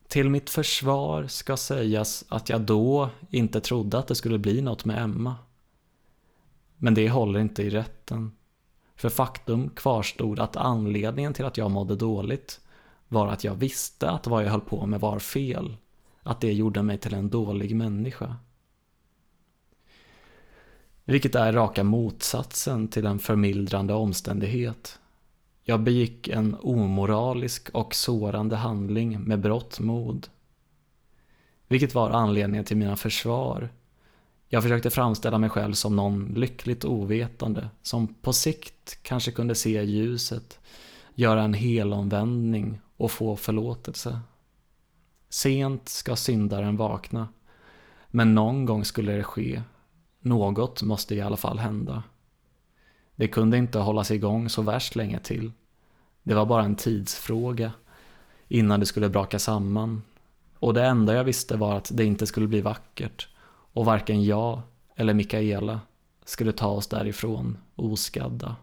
[0.07, 4.85] Till mitt försvar ska sägas att jag då inte trodde att det skulle bli något
[4.85, 5.35] med Emma.
[6.77, 8.31] Men det håller inte i rätten.
[8.95, 12.59] För faktum kvarstod att anledningen till att jag mådde dåligt
[13.07, 15.77] var att jag visste att vad jag höll på med var fel.
[16.23, 18.35] Att det gjorde mig till en dålig människa.
[21.03, 25.00] Vilket är raka motsatsen till en förmildrande omständighet.
[25.63, 30.27] Jag begick en omoralisk och sårande handling med brott mod.
[31.67, 33.69] Vilket var anledningen till mina försvar.
[34.49, 39.83] Jag försökte framställa mig själv som någon lyckligt ovetande som på sikt kanske kunde se
[39.83, 40.59] ljuset,
[41.15, 44.19] göra en helomvändning och få förlåtelse.
[45.29, 47.27] Sent ska syndaren vakna,
[48.07, 49.61] men någon gång skulle det ske.
[50.19, 52.03] Något måste i alla fall hända.
[53.21, 55.51] Det kunde inte hållas igång så värst länge till.
[56.23, 57.71] Det var bara en tidsfråga
[58.47, 60.03] innan det skulle braka samman.
[60.59, 63.27] Och det enda jag visste var att det inte skulle bli vackert
[63.73, 64.61] och varken jag
[64.95, 65.79] eller Mikaela
[66.25, 68.55] skulle ta oss därifrån oskadda.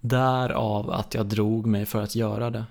[0.00, 2.64] Därav att jag drog mig för att göra det.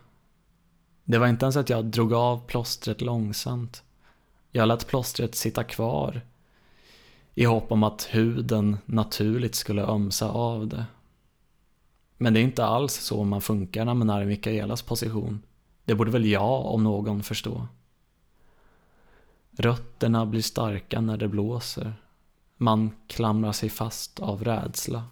[1.04, 3.84] Det var inte ens att jag drog av plåstret långsamt.
[4.52, 6.22] Jag lät plåstret sitta kvar
[7.36, 10.86] i hopp om att huden naturligt skulle ömsa av det.
[12.18, 15.42] Men det är inte alls så man funkar när man är i Mikaelas position.
[15.86, 17.68] Det borde väl jag om någon förstå.
[19.52, 21.94] Rötterna blir starka när det blåser.
[22.58, 25.04] Man klamrar sig fast av rädsla.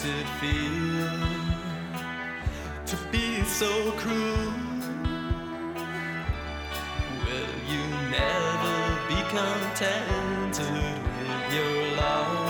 [0.00, 1.10] does it feel
[2.86, 4.52] to be so cruel?
[7.24, 8.78] Will you never
[9.08, 12.48] be contented with your love?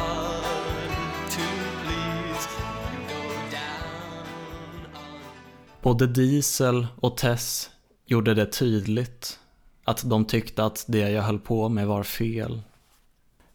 [5.87, 7.71] Både Diesel och Tess
[8.07, 9.39] gjorde det tydligt
[9.85, 12.63] att de tyckte att det jag höll på med var fel.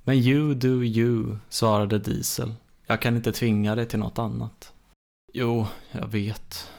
[0.03, 2.53] Men you do you, svarade Diesel.
[2.88, 4.73] Jag kan inte tvinga dig till något annat.
[5.34, 6.69] Jo, jag vet.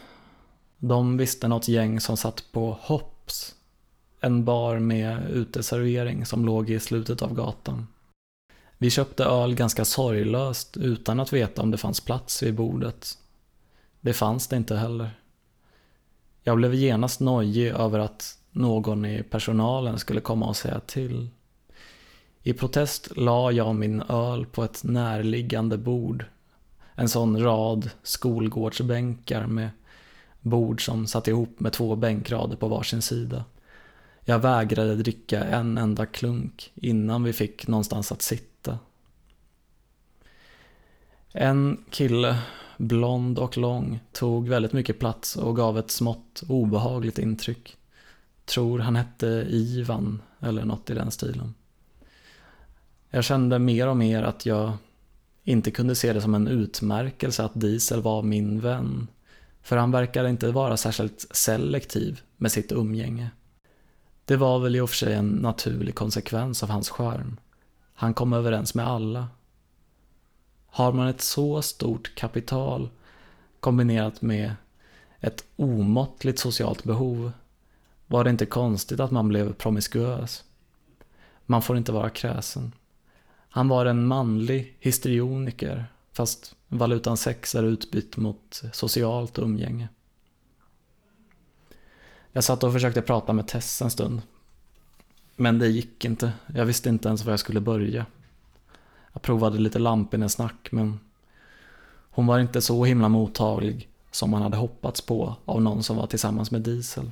[0.78, 3.54] De visste något gäng som satt på Hops.
[4.20, 7.86] En bar med uteservering som låg i slutet av gatan.
[8.78, 13.18] Vi köpte öl ganska sorglöst utan att veta om det fanns plats vid bordet.
[14.00, 15.10] Det fanns det inte heller.
[16.42, 21.28] Jag blev genast nojig över att någon i personalen skulle komma och säga till.
[22.42, 26.24] I protest la jag min öl på ett närliggande bord.
[26.94, 29.70] En sån rad skolgårdsbänkar med
[30.40, 33.44] bord som satt ihop med två bänkrader på varsin sida.
[34.24, 38.78] Jag vägrade dricka en enda klunk innan vi fick någonstans att sitta.
[41.32, 42.38] En kille,
[42.76, 47.76] blond och lång, tog väldigt mycket plats och gav ett smått obehagligt intryck.
[48.44, 51.54] Tror han hette Ivan eller något i den stilen.
[53.10, 54.72] Jag kände mer och mer att jag
[55.44, 59.08] inte kunde se det som en utmärkelse att Diesel var min vän.
[59.62, 63.30] För han verkade inte vara särskilt selektiv med sitt umgänge.
[64.24, 67.40] Det var väl i och för sig en naturlig konsekvens av hans skärm.
[67.94, 69.28] Han kom överens med alla.
[70.74, 72.90] Har man ett så stort kapital
[73.60, 74.54] kombinerat med
[75.20, 77.32] ett omåttligt socialt behov
[78.06, 80.44] var det inte konstigt att man blev promiskuös.
[81.46, 82.72] Man får inte vara kräsen.
[83.48, 89.88] Han var en manlig histrioniker fast valutan sex är utbytt mot socialt umgänge.
[92.32, 94.22] Jag satt och försökte prata med Tess en stund.
[95.36, 96.32] Men det gick inte.
[96.54, 98.06] Jag visste inte ens var jag skulle börja.
[99.12, 101.00] Jag provade lite lampinnesnack men
[102.10, 106.06] hon var inte så himla mottaglig som man hade hoppats på av någon som var
[106.06, 107.10] tillsammans med Diesel.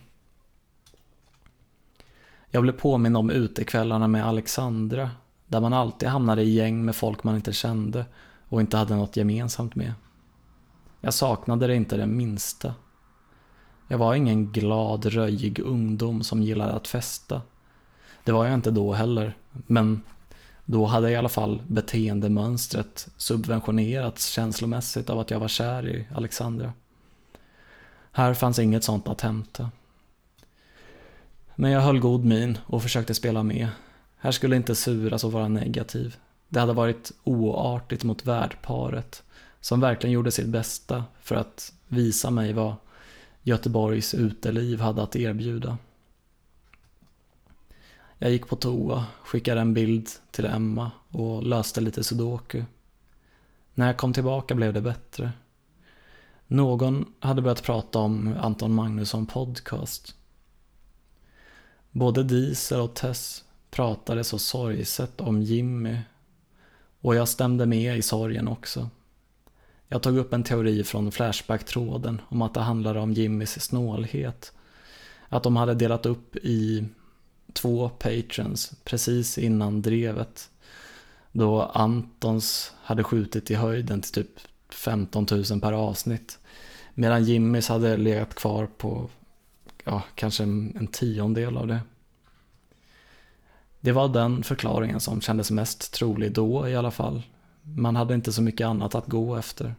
[2.51, 5.11] Jag blev påminn om utekvällarna med Alexandra
[5.47, 8.05] där man alltid hamnade i gäng med folk man inte kände
[8.49, 9.93] och inte hade något gemensamt med.
[11.01, 12.75] Jag saknade det inte det minsta.
[13.89, 17.43] Jag var ingen glad, röjig ungdom som gillade att festa.
[18.25, 20.03] Det var jag inte då heller, men
[20.71, 26.73] då hade i alla fall beteendemönstret subventionerats känslomässigt av att jag var kär i Alexandra.
[28.13, 29.71] Här fanns inget sånt att hämta.
[31.55, 33.69] Men jag höll god min och försökte spela med.
[34.19, 36.17] Här skulle inte suras och vara negativ.
[36.49, 39.23] Det hade varit oartigt mot värdparet,
[39.61, 42.75] som verkligen gjorde sitt bästa för att visa mig vad
[43.43, 45.79] Göteborgs uteliv hade att erbjuda.
[48.23, 52.65] Jag gick på toa, skickade en bild till Emma och löste lite sudoku.
[53.75, 55.33] När jag kom tillbaka blev det bättre.
[56.47, 60.15] Någon hade börjat prata om Anton Magnusson podcast.
[61.91, 65.99] Både Diesel och Tess pratade så sorgset om Jimmy
[67.01, 68.91] och jag stämde med i sorgen också.
[69.89, 74.53] Jag tog upp en teori från Flashback-tråden om att det handlade om Jimmys snålhet.
[75.29, 76.89] Att de hade delat upp i
[77.53, 80.51] två patrons precis innan drevet.
[81.33, 84.41] Då Antons hade skjutit i höjden till typ
[84.71, 86.39] 15 000 per avsnitt.
[86.95, 89.11] Medan Jimmys hade legat kvar på
[89.85, 91.81] ja, kanske en, en tiondel av det.
[93.81, 97.23] Det var den förklaringen som kändes mest trolig då i alla fall.
[97.63, 99.75] Man hade inte så mycket annat att gå efter.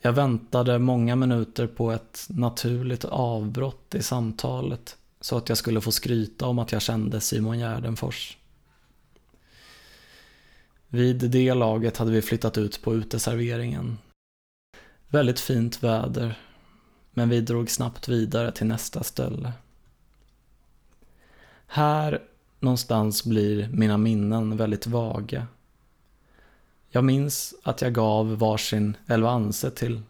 [0.00, 5.92] Jag väntade många minuter på ett naturligt avbrott i samtalet så att jag skulle få
[5.92, 8.36] skryta om att jag kände Simon Gärdenfors.
[10.88, 13.98] Vid det laget hade vi flyttat ut på uteserveringen.
[15.08, 16.38] Väldigt fint väder,
[17.10, 19.52] men vi drog snabbt vidare till nästa ställe.
[21.66, 22.22] Här
[22.60, 25.46] någonstans blir mina minnen väldigt vaga.
[26.96, 30.02] Jag minns att jag gav varsin Elvanse till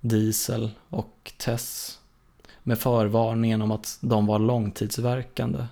[0.00, 1.98] Diesel och Tess
[2.62, 5.66] med förvarningen om att de var långtidsverkande.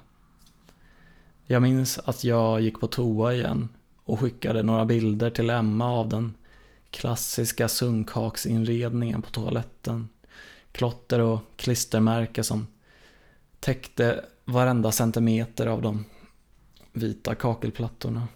[1.47, 3.69] Jag minns att jag gick på toa igen
[4.05, 6.35] och skickade några bilder till Emma av den
[6.91, 10.09] klassiska sunkhaksinredningen på toaletten.
[10.73, 12.67] Klotter och klistermärken som
[13.61, 16.05] täckte varenda centimeter av de
[16.93, 18.29] vita kakelplattorna.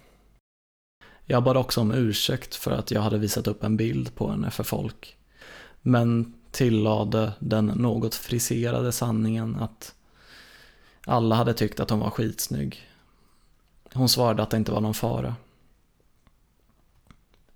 [1.29, 4.51] Jag bad också om ursäkt för att jag hade visat upp en bild på henne
[4.51, 5.17] för folk.
[5.81, 9.95] Men tillade den något friserade sanningen att
[11.05, 12.89] alla hade tyckt att hon var skitsnygg.
[13.93, 15.35] Hon svarade att det inte var någon fara.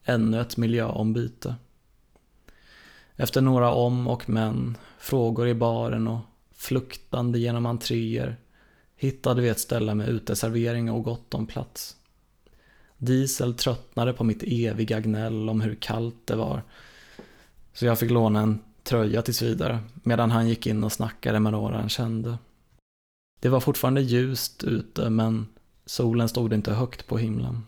[0.04, 1.56] Ännu ett miljöombyte.
[3.16, 6.20] Efter några om och men, frågor i baren och
[6.56, 8.38] fluktande genom entréer
[8.96, 11.98] hittade vi ett ställe med uteservering och gott om plats.
[13.04, 16.64] Diesel tröttnade på mitt eviga gnäll om hur kallt det var.
[17.74, 21.52] Så jag fick låna en tröja tills vidare, medan han gick in och snackade med
[21.52, 22.38] några han kände.
[23.40, 25.48] Det var fortfarande ljust ute, men
[25.86, 27.64] solen stod inte högt på himlen.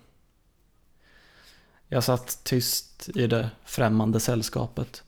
[1.87, 5.03] Jag satt tyst i det främmande sällskapet.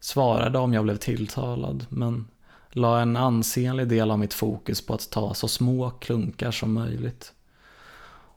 [0.00, 2.28] Svarade om jag blev tilltalad, men
[2.70, 7.32] la en ansenlig del av mitt fokus på att ta så små klunkar som möjligt.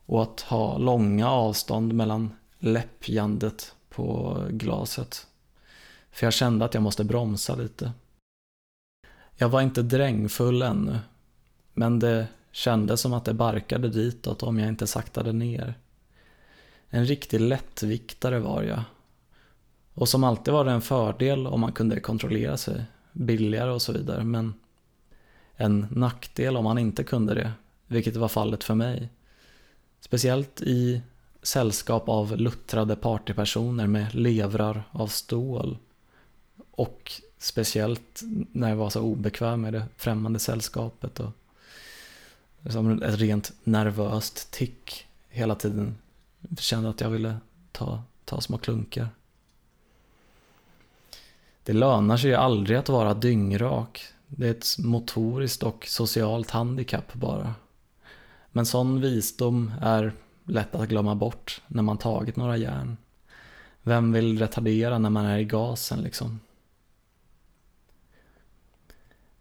[0.06, 5.28] Och att ha långa avstånd mellan läppjandet på glaset.
[6.12, 7.92] För jag kände att jag måste bromsa lite.
[9.36, 11.00] Jag var inte drängfull ännu,
[11.74, 15.76] men det kändes som att det barkade ditåt om jag inte saktade ner.
[16.90, 18.84] En riktig lättviktare var jag.
[19.94, 23.92] Och som alltid var det en fördel om man kunde kontrollera sig, billigare och så
[23.92, 24.54] vidare, men
[25.56, 27.52] en nackdel om man inte kunde det,
[27.88, 29.10] vilket var fallet för mig.
[30.04, 31.02] Speciellt i
[31.42, 35.78] sällskap av luttrade partypersoner med levrar av stål.
[36.72, 41.20] Och speciellt när jag var så obekväm med det främmande sällskapet.
[41.20, 41.32] Och
[42.70, 45.96] som ett rent nervöst tick hela tiden.
[46.40, 47.38] Jag kände att jag ville
[47.72, 49.10] ta, ta små klunkar.
[51.64, 54.06] Det lönar sig ju aldrig att vara dyngrak.
[54.28, 57.56] Det är ett motoriskt och socialt handikapp bara.
[58.56, 60.14] Men sån visdom är
[60.46, 62.98] lätt att glömma bort när man tagit några järn.
[63.82, 66.40] Vem vill retardera när man är i gasen liksom?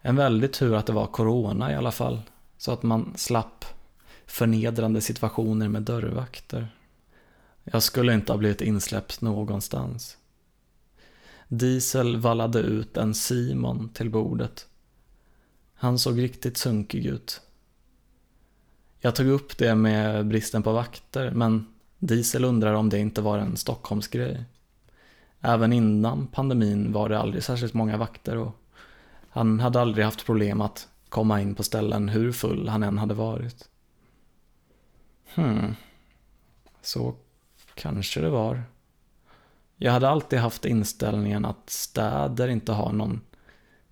[0.01, 2.23] En väldig tur att det var corona i alla fall.
[2.57, 3.65] Så att man slapp
[4.27, 6.69] förnedrande situationer med dörrvakter.
[7.65, 10.17] Jag skulle inte ha blivit insläppt någonstans.
[11.49, 14.67] Diesel vallade ut en Simon till bordet.
[15.75, 17.41] Han såg riktigt sunkig ut.
[19.05, 21.67] Jag tog upp det med bristen på vakter, men
[21.99, 24.45] Diesel undrar om det inte var en Stockholmsgrej.
[25.41, 28.57] Även innan pandemin var det aldrig särskilt många vakter och
[29.29, 33.15] han hade aldrig haft problem att komma in på ställen hur full han än hade
[33.15, 33.69] varit.
[35.35, 35.75] Hmm,
[36.83, 37.15] så
[37.75, 38.63] kanske det var.
[39.77, 43.21] Jag hade alltid haft inställningen att städer inte har någon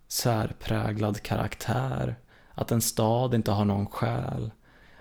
[0.09, 2.17] särpräglad karaktär.
[2.55, 4.51] Att en stad inte har någon själ.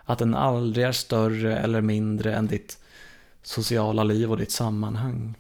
[0.10, 2.80] Att den aldrig är större eller mindre än ditt
[3.42, 5.36] sociala liv och ditt sammanhang.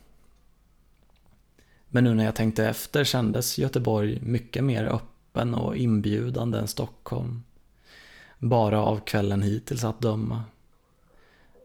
[1.87, 7.43] Men nu när jag tänkte efter kändes Göteborg mycket mer öppen och inbjudande än Stockholm.
[8.39, 10.43] Bara av kvällen hittills att döma.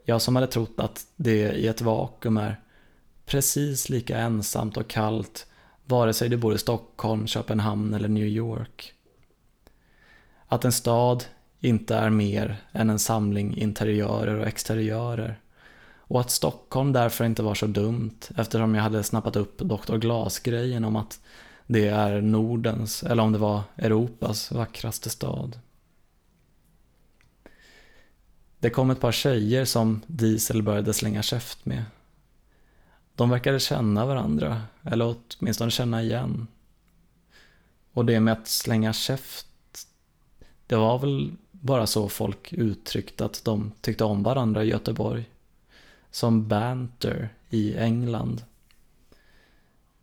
[0.04, 2.60] Jag som hade trott att det i ett vakuum är
[3.26, 5.46] precis lika ensamt och kallt
[5.84, 8.92] vare sig du bor i Stockholm, Köpenhamn eller New York.
[10.46, 11.24] Att en stad
[11.64, 15.40] inte är mer än en samling interiörer och exteriörer.
[16.06, 19.96] Och att Stockholm därför inte var så dumt eftersom jag hade snappat upp Dr.
[19.96, 21.20] Glas-grejen om att
[21.66, 25.58] det är Nordens, eller om det var Europas vackraste stad.
[28.58, 31.84] Det kom ett par tjejer som Diesel började slänga käft med.
[33.14, 36.46] De verkade känna varandra, eller åtminstone känna igen.
[37.92, 39.46] Och det med att slänga käft,
[40.66, 41.32] det var väl
[41.64, 45.30] bara så folk uttryckte att de tyckte om varandra i Göteborg.
[46.10, 48.44] Som banter i England.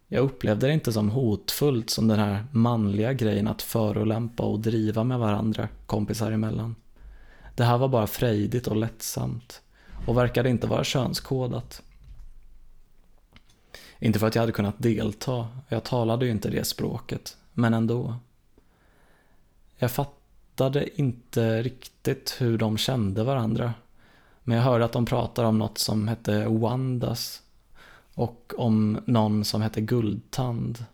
[0.08, 5.04] Jag upplevde det inte som hotfullt som den här manliga grejen att förolämpa och driva
[5.04, 6.76] med varandra kompisar emellan.
[7.56, 9.62] Det här var bara frejdigt och lättsamt
[10.08, 11.82] och verkade inte vara könskodat.
[14.00, 18.16] Inte för att jag hade kunnat delta, jag talade ju inte det språket, men ändå.
[19.78, 20.21] Jag fattade
[20.96, 23.74] inte riktigt hur de kände varandra.
[24.44, 27.42] Men jag hörde att de pratade om något som hette Wandas
[28.14, 30.86] och om någon som hette Guldtand.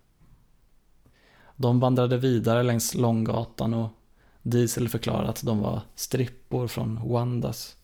[1.55, 3.89] De vandrade vidare längs Långgatan och
[4.41, 7.75] Diesel förklarade att de var strippor från Wandas.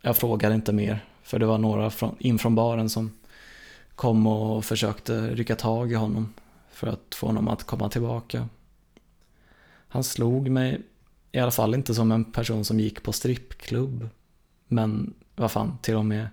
[0.00, 3.12] Jag frågade inte mer, för det var några in från baren som
[3.94, 6.34] kom och försökte rycka tag i honom
[6.70, 8.48] för att få honom att komma tillbaka.
[9.96, 10.82] Han slog mig
[11.32, 14.08] i alla fall inte som en person som gick på strippklubb.
[14.68, 16.28] Men vad fan, till och med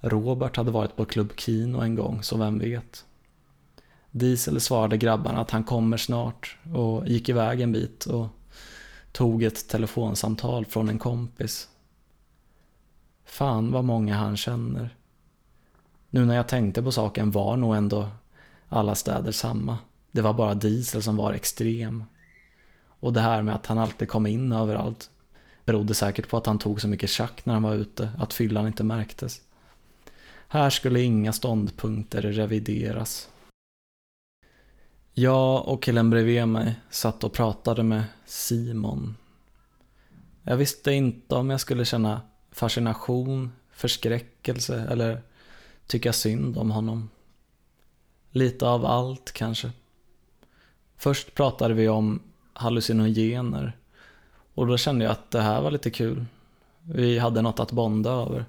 [0.00, 3.04] Robert hade varit på Club Kino en gång, så vem vet.
[4.10, 8.26] Diesel svarade grabbarna att han kommer snart och gick iväg en bit och
[9.12, 11.68] tog ett telefonsamtal från en kompis.
[13.24, 14.96] Fan vad många han känner.
[16.10, 18.08] Nu när jag tänkte på saken var nog ändå
[18.68, 19.78] alla städer samma.
[20.10, 22.04] Det var bara Diesel som var extrem.
[23.00, 25.10] Och det här med att han alltid kom in överallt
[25.64, 28.66] berodde säkert på att han tog så mycket tjack när han var ute att fyllan
[28.66, 29.40] inte märktes.
[30.48, 33.28] Här skulle inga ståndpunkter revideras.
[35.14, 39.16] Jag och killen bredvid mig satt och pratade med Simon.
[40.42, 42.20] Jag visste inte om jag skulle känna
[42.50, 45.22] fascination, förskräckelse eller
[45.86, 47.08] tycka synd om honom.
[48.30, 49.70] Lite av allt kanske.
[50.96, 52.20] Först pratade vi om
[52.58, 53.76] hallucinogener
[54.54, 56.24] och då kände jag att det här var lite kul.
[56.82, 58.44] Vi hade något att bonda över.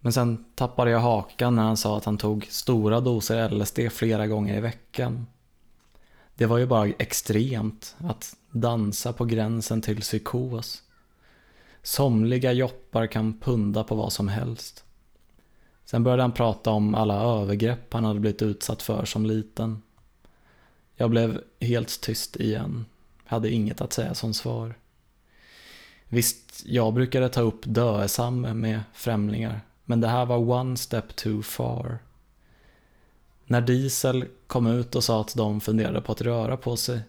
[0.00, 4.26] Men sen tappade jag hakan när han sa att han tog stora doser LSD flera
[4.26, 5.26] gånger i veckan.
[6.34, 10.82] Det var ju bara extremt att dansa på gränsen till psykos.
[11.82, 14.84] Somliga joppar kan punda på vad som helst.
[15.84, 19.82] Sen började han prata om alla övergrepp han hade blivit utsatt för som liten.
[20.96, 22.84] Jag blev helt tyst igen.
[23.30, 24.74] Hade inget att säga som svar.
[26.08, 31.42] Visst, jag brukade ta upp döesamme med främlingar, men det här var one step too
[31.42, 31.98] far.
[33.44, 37.00] När Diesel kom ut och sa att de funderade på att röra på sig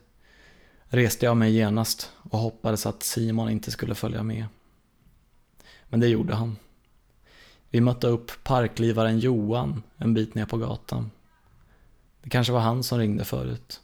[0.87, 4.45] reste jag mig genast och hoppades att Simon inte skulle följa med.
[5.89, 6.57] Men det gjorde han.
[7.69, 11.11] Vi mötte upp parklivaren Johan en bit ner på gatan.
[12.23, 13.81] Det kanske var han som ringde förut.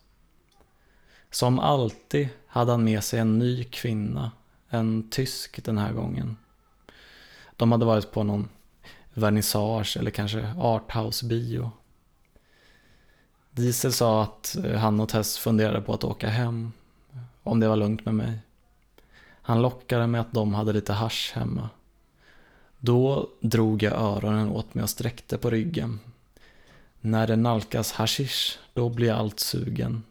[1.32, 4.32] Som alltid hade han med sig en ny kvinna,
[4.70, 6.38] en tysk den här gången.
[7.56, 8.50] De hade varit på någon
[9.14, 11.72] vernissage eller kanske arthouse-bio.
[13.52, 16.72] Diesel sa att eh, han och Tess funderade på att åka hem,
[17.44, 18.40] om det var lugnt med mig.
[19.42, 21.70] Han lockade med att de hade lite hash hemma.
[22.80, 26.00] Då drog jag öronen åt mig och sträckte på ryggen.
[27.02, 30.04] När det nalkas hashish, då blir jag allt sugen.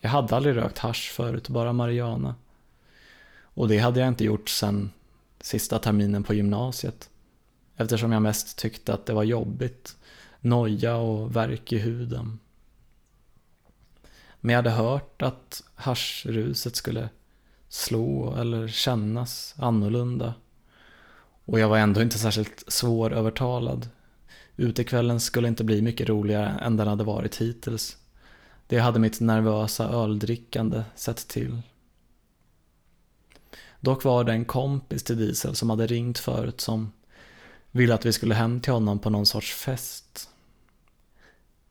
[0.00, 2.34] Jag hade aldrig rökt hash förut, bara marijuana.
[3.42, 4.90] Och det hade jag inte gjort sedan
[5.40, 7.10] sista terminen på gymnasiet.
[7.76, 9.96] Eftersom jag mest tyckte att det var jobbigt,
[10.40, 12.38] noja och värk i huden.
[14.40, 17.08] Men jag hade hört att haschruset skulle
[17.68, 20.34] slå eller kännas annorlunda.
[21.44, 23.88] Och jag var ändå inte särskilt svårövertalad.
[24.56, 27.96] Utekvällen skulle inte bli mycket roligare än den hade varit hittills.
[28.70, 31.62] Det hade mitt nervösa öldrickande sett till.
[33.80, 36.92] Dock var det en kompis till Diesel som hade ringt förut som
[37.70, 40.30] ville att vi skulle hem till honom på någon sorts fest.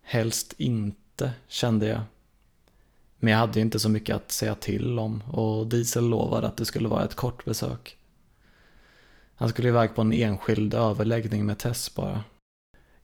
[0.01, 2.01] Helst inte, kände jag.
[3.17, 6.57] Men jag hade ju inte så mycket att säga till om och Diesel lovade att
[6.57, 7.97] det skulle vara ett kort besök.
[9.35, 12.23] Han skulle iväg på en enskild överläggning med Tess bara.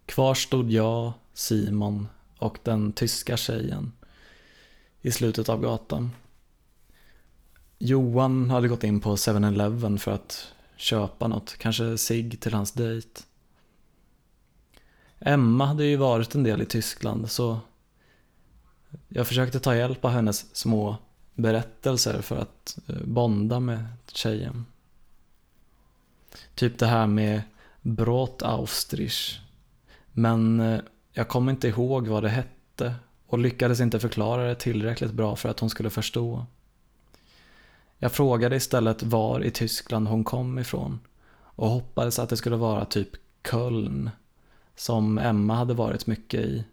[0.05, 2.07] Kvar stod jag, Simon
[2.37, 3.91] och den tyska tjejen
[5.01, 6.11] i slutet av gatan.
[7.77, 13.21] Johan hade gått in på 7-Eleven för att köpa något, kanske sig till hans dejt.
[15.19, 17.59] Emma hade ju varit en del i Tyskland så
[19.07, 20.97] jag försökte ta hjälp av hennes små
[21.33, 24.65] berättelser för att eh, bonda med tjejen.
[26.55, 27.41] Typ det här med
[27.81, 29.39] Brot Austrich.
[30.11, 30.79] Men eh,
[31.17, 32.95] jag kom inte ihåg vad det hette
[33.27, 36.45] och lyckades inte förklara det tillräckligt bra för att hon skulle förstå.
[37.97, 40.99] Jag frågade istället var i Tyskland hon kom ifrån
[41.31, 43.09] och hoppades att det skulle vara typ
[43.51, 44.09] Köln
[44.75, 46.65] som Emma hade varit mycket i.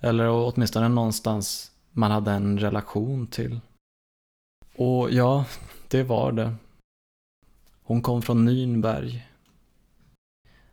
[0.00, 3.60] Eller åtminstone någonstans man hade en relation till.
[4.76, 5.44] Och ja,
[5.88, 6.54] det var det.
[7.82, 9.20] Hon kom från Nürnberg.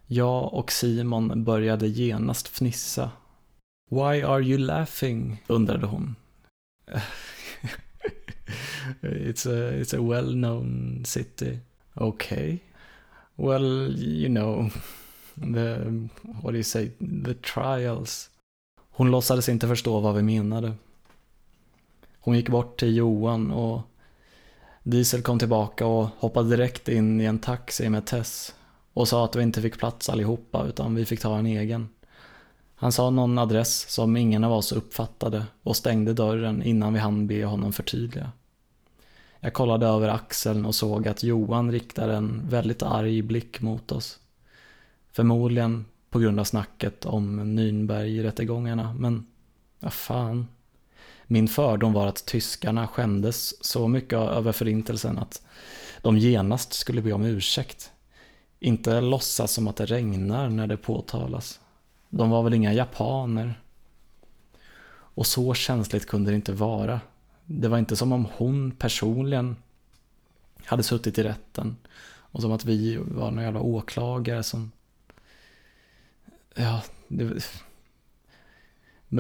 [0.07, 3.11] Jag och Simon började genast fnissa.
[3.89, 5.43] Why are you laughing?
[5.47, 6.15] undrade hon.
[9.01, 11.59] it's a, it's a well-known city.
[11.95, 12.59] Okay.
[13.35, 14.69] Well, you know,
[15.35, 16.91] the, what do you say,
[17.25, 18.29] the trials.
[18.91, 20.73] Hon låtsades inte förstå vad vi menade.
[22.19, 23.81] Hon gick bort till Johan och
[24.83, 28.54] Diesel kom tillbaka och hoppade direkt in i en taxi med Tess
[28.95, 31.89] och sa att vi inte fick plats allihopa utan vi fick ta en egen.
[32.75, 37.27] Han sa någon adress som ingen av oss uppfattade och stängde dörren innan vi hann
[37.27, 38.31] be honom förtydliga.
[39.39, 44.19] Jag kollade över axeln och såg att Johan riktade en väldigt arg blick mot oss.
[45.11, 49.25] Förmodligen på grund av snacket om Nürnberg-rättegångarna, men
[49.79, 50.47] vad fan.
[51.23, 55.41] Min fördom var att tyskarna skämdes så mycket över förintelsen att
[56.01, 57.91] de genast skulle be om ursäkt.
[58.59, 61.59] Inte låtsas som att det regnar när det påtalas.
[62.09, 63.59] De var väl inga japaner.
[64.89, 67.01] Och så känsligt kunde det inte vara.
[67.45, 69.55] Det var inte som om hon personligen
[70.65, 71.77] hade suttit i rätten.
[72.07, 74.71] Och som att vi var några jävla åklagare som...
[76.55, 77.45] Ja, det...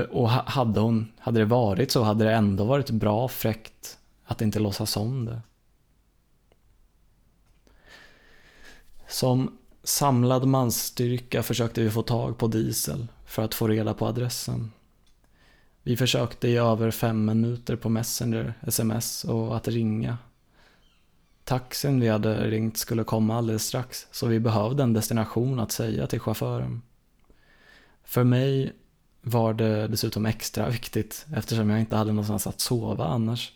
[0.09, 4.59] Och hade, hon, hade det varit så hade det ändå varit bra fräckt att inte
[4.59, 5.41] låtsas om det.
[9.15, 14.71] Som samlad mansstyrka försökte vi få tag på Diesel för att få reda på adressen.
[15.83, 20.17] Vi försökte i över fem minuter på Messenger, sms och att ringa.
[21.43, 26.07] Taxin vi hade ringt skulle komma alldeles strax så vi behövde en destination att säga
[26.07, 26.81] till chauffören.
[28.03, 28.73] För mig
[29.21, 33.53] var det dessutom extra viktigt eftersom jag inte hade någonstans att sova annars.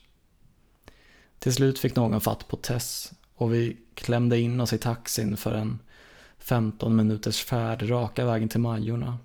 [1.39, 5.53] Till slut fick någon fatt på Tess och vi klämde in oss i taxin för
[5.53, 5.79] en
[6.37, 9.17] 15 minuters färd raka vägen till Majorna.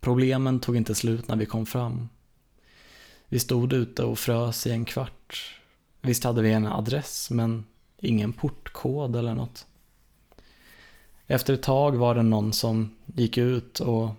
[0.00, 2.08] Problemen tog inte slut när vi kom fram.
[3.28, 5.60] Vi stod ute och frös i en kvart.
[6.00, 7.64] Visst hade vi en adress, men
[7.98, 9.66] ingen portkod eller något.
[11.26, 14.10] Efter ett tag var det någon som gick ut och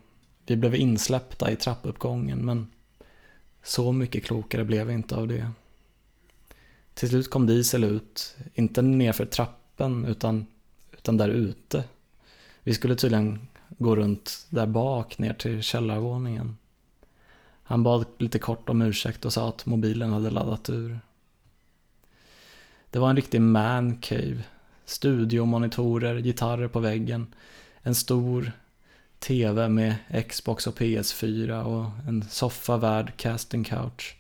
[0.46, 2.68] vi blev insläppta i trappuppgången, men
[3.64, 5.52] så mycket klokare blev vi inte av det.
[6.98, 10.46] Till slut kom Diesel ut, inte nerför trappen utan,
[10.92, 11.84] utan där ute.
[12.64, 16.58] Vi skulle tydligen gå runt där bak ner till källarvåningen.
[17.64, 21.00] Han bad lite kort om ursäkt och sa att mobilen hade laddat ur.
[22.90, 24.44] Det var en riktig man cave.
[24.86, 27.28] Studiomonitorer, gitarrer på väggen,
[27.82, 28.52] en stor
[29.20, 29.96] TV med
[30.30, 34.16] Xbox och PS4 och en soffa värd casting couch.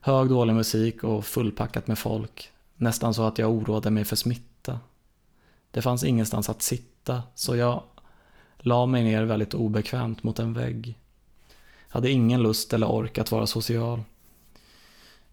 [0.00, 2.52] Hög dålig musik och fullpackat med folk.
[2.76, 4.80] Nästan så att jag oroade mig för smitta.
[5.70, 7.82] Det fanns ingenstans att sitta, så jag
[8.58, 10.98] la mig ner väldigt obekvämt mot en vägg.
[11.88, 14.02] Jag hade ingen lust eller ork att vara social.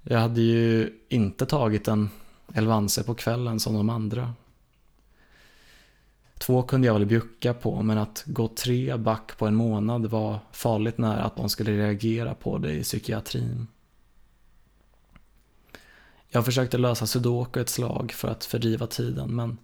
[0.02, 2.10] Jag hade ju inte tagit en
[2.54, 4.34] Elvanse på kvällen som de andra.
[6.38, 10.40] Två kunde jag väl bjucka på, men att gå tre back på en månad var
[10.52, 13.68] farligt nära att de skulle reagera på det i psykiatrin.
[16.36, 19.58] Jag försökte lösa sudoku ett slag för att fördriva tiden, men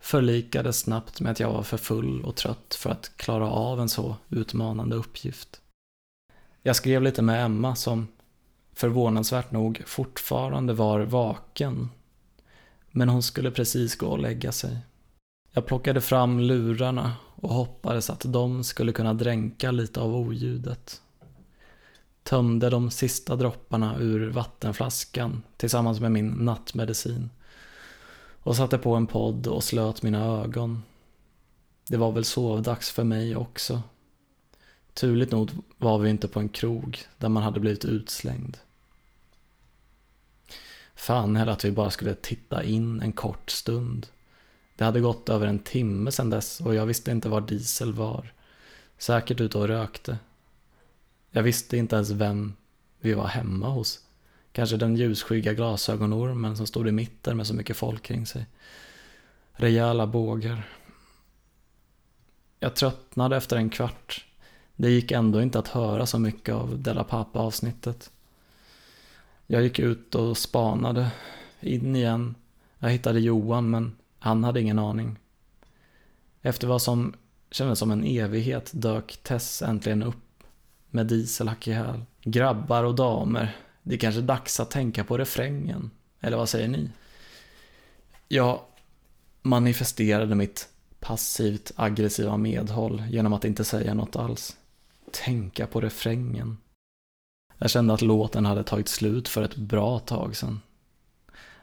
[0.00, 3.88] förlikades snabbt med att jag var för full och trött för att klara av en
[3.88, 5.60] så utmanande uppgift.
[6.62, 8.08] Jag skrev lite med Emma som
[8.72, 11.90] förvånansvärt nog fortfarande var vaken.
[12.90, 14.78] Men hon skulle precis gå och lägga sig.
[15.52, 21.01] Jag plockade fram lurarna och hoppades att de skulle kunna dränka lite av oljudet.
[22.22, 27.30] Tömde de sista dropparna ur vattenflaskan tillsammans med min nattmedicin
[28.42, 30.82] och satte på en podd och slöt mina ögon.
[31.88, 33.82] Det var väl sovdags för mig också.
[34.94, 38.58] Turligt nog var vi inte på en krog där man hade blivit utslängd.
[40.94, 44.06] Fan heller att vi bara skulle titta in en kort stund.
[44.76, 48.32] Det hade gått över en timme sedan dess och jag visste inte var Diesel var.
[48.98, 50.18] Säkert ute och rökte.
[51.34, 52.54] Jag visste inte ens vem
[53.00, 54.00] vi var hemma hos.
[54.52, 58.46] Kanske den ljusskygga glasögonormen som stod i mitten med så mycket folk kring sig.
[59.52, 60.68] Rejäla bågar.
[62.60, 64.24] Jag tröttnade efter en kvart.
[64.76, 68.10] Det gick ändå inte att höra så mycket av Della Pappa avsnittet.
[69.46, 71.10] Jag gick ut och spanade.
[71.60, 72.34] In igen.
[72.78, 75.18] Jag hittade Johan men han hade ingen aning.
[76.42, 77.14] Efter vad som
[77.50, 80.21] kändes som en evighet dök Tess äntligen upp
[80.92, 82.04] med dieselhack i häl.
[82.22, 85.90] Grabbar och damer, det är kanske dags att tänka på refrängen.
[86.20, 86.90] Eller vad säger ni?
[88.28, 88.60] Jag
[89.42, 90.68] manifesterade mitt
[91.00, 94.56] passivt aggressiva medhåll genom att inte säga något alls.
[95.10, 96.56] Tänka på refrängen.
[97.58, 100.60] Jag kände att låten hade tagit slut för ett bra tag sedan.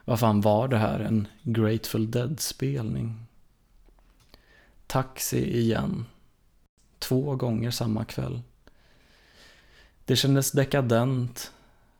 [0.04, 1.00] Vad fan var det här?
[1.00, 3.26] En Grateful Dead-spelning?
[4.86, 6.06] Taxi igen.
[6.98, 8.40] Två gånger samma kväll.
[10.10, 11.52] Det kändes dekadent.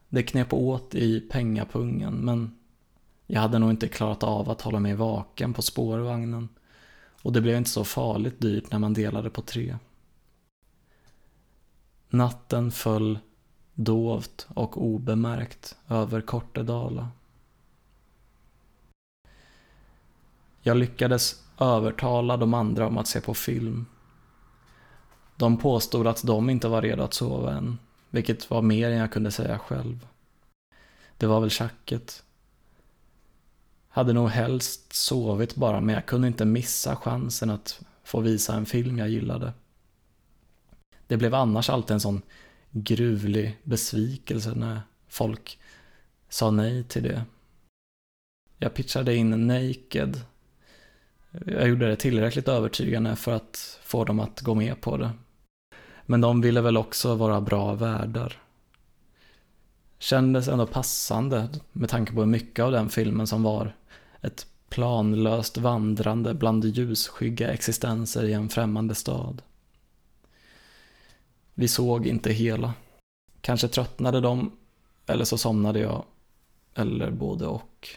[0.08, 2.58] Det knep åt i pengapungen men
[3.26, 6.48] jag hade nog inte klarat av att hålla mig vaken på spårvagnen.
[7.22, 9.76] Och det blev inte så farligt dyrt när man delade på tre.
[12.08, 13.18] Natten föll
[13.74, 17.08] dovt och obemärkt över Kortedala.
[20.62, 23.86] Jag lyckades övertala de andra om att se på film.
[25.36, 27.78] De påstod att de inte var redo att sova än,
[28.11, 30.06] vilket var mer än jag kunde säga själv.
[31.16, 32.22] Det var väl tjacket.
[33.88, 38.66] Hade nog helst sovit bara, men jag kunde inte missa chansen att få visa en
[38.66, 39.52] film jag gillade.
[41.06, 42.22] Det blev annars alltid en sån
[42.70, 45.58] gruvlig besvikelse när folk
[46.28, 47.24] sa nej till det.
[48.58, 50.20] Jag pitchade in Naked.
[51.46, 55.11] Jag gjorde det tillräckligt övertygande för att få dem att gå med på det.
[56.11, 58.42] Men de ville väl också vara bra värdar.
[59.98, 63.76] Kändes ändå passande med tanke på hur mycket av den filmen som var
[64.20, 69.42] ett planlöst vandrande bland ljusskygga existenser i en främmande stad.
[71.54, 72.74] Vi såg inte hela.
[73.40, 74.52] Kanske tröttnade de,
[75.06, 76.04] eller så somnade jag,
[76.74, 77.88] eller både och.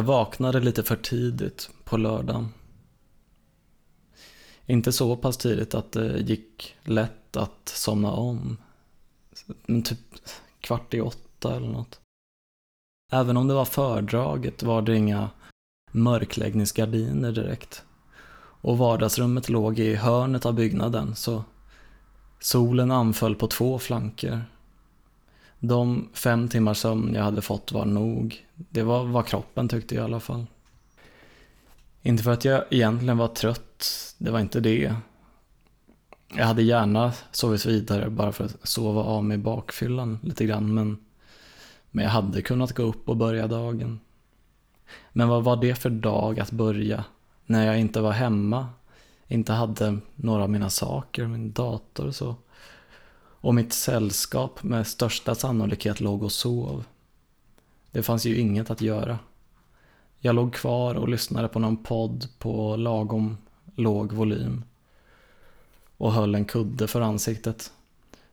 [0.00, 2.48] Jag vaknade lite för tidigt på lördagen.
[4.66, 8.56] Inte så pass tidigt att det gick lätt att somna om.
[9.66, 9.98] Men typ
[10.60, 12.00] kvart i åtta eller något.
[13.12, 15.30] Även om det var fördraget var det inga
[15.92, 17.84] mörkläggningsgardiner direkt.
[18.62, 21.44] Och vardagsrummet låg i hörnet av byggnaden så
[22.38, 24.44] solen anföll på två flanker
[25.60, 28.46] de fem timmar sömn jag hade fått var nog.
[28.54, 30.46] Det var vad kroppen tyckte i alla fall.
[32.02, 34.94] Inte för att jag egentligen var trött, det var inte det.
[36.36, 40.98] Jag hade gärna sovit vidare bara för att sova av mig bakfyllan lite grann, men,
[41.90, 44.00] men jag hade kunnat gå upp och börja dagen.
[45.12, 47.04] Men vad var det för dag att börja
[47.46, 48.68] när jag inte var hemma,
[49.28, 52.34] inte hade några av mina saker, min dator och så.
[53.40, 56.84] Och mitt sällskap med största sannolikhet låg och sov.
[57.90, 59.18] Det fanns ju inget att göra.
[60.18, 63.36] Jag låg kvar och lyssnade på någon podd på lagom
[63.74, 64.64] låg volym
[65.96, 67.72] och höll en kudde för ansiktet.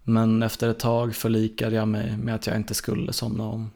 [0.03, 3.72] Men efter ett tag förlikade jag mig med att jag inte skulle somna om.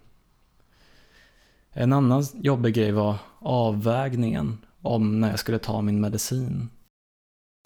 [1.69, 6.69] En annan jobbig grej var avvägningen om när jag skulle ta min medicin.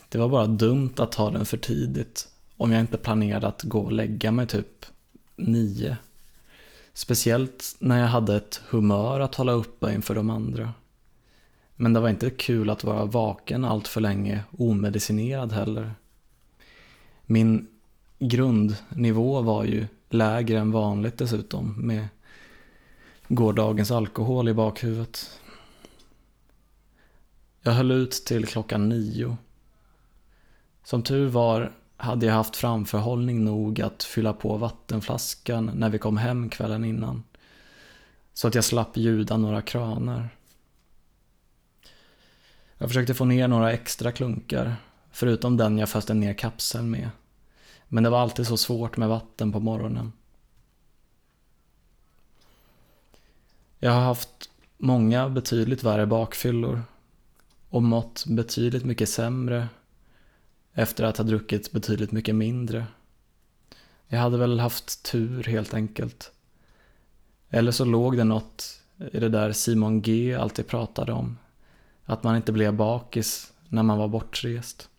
[0.10, 2.28] Det var bara dumt att ta den för tidigt
[2.58, 4.86] om jag inte planerade att gå och lägga mig typ
[5.36, 5.98] nio.
[6.94, 10.74] Speciellt när jag hade ett humör att hålla uppe inför de andra.
[11.76, 15.94] Men det var inte kul att vara vaken allt för länge omedicinerad heller.
[17.26, 17.68] Min
[18.20, 22.08] grundnivå var ju lägre än vanligt dessutom med
[23.28, 25.40] gårdagens alkohol i bakhuvudet.
[27.62, 29.38] Jag höll ut till klockan nio.
[30.84, 36.18] Som tur var hade jag haft framförhållning nog att fylla på vattenflaskan när vi kom
[36.18, 37.24] hem kvällen innan.
[38.34, 40.30] Så att jag slapp ljuda några kranar.
[42.78, 44.76] Jag försökte få ner några extra klunkar,
[45.12, 47.10] förutom den jag föste ner kapseln med.
[47.88, 50.12] Men det var alltid så svårt med vatten på morgonen.
[53.80, 56.82] Jag har haft många betydligt värre bakfyllor
[57.70, 59.68] och mått betydligt mycket sämre
[60.76, 62.86] efter att ha druckit betydligt mycket mindre.
[64.08, 66.32] Jag hade väl haft tur helt enkelt.
[67.50, 71.38] Eller så låg det något i det där Simon G alltid pratade om.
[72.06, 74.90] Att man inte blev bakis när man var bortrest.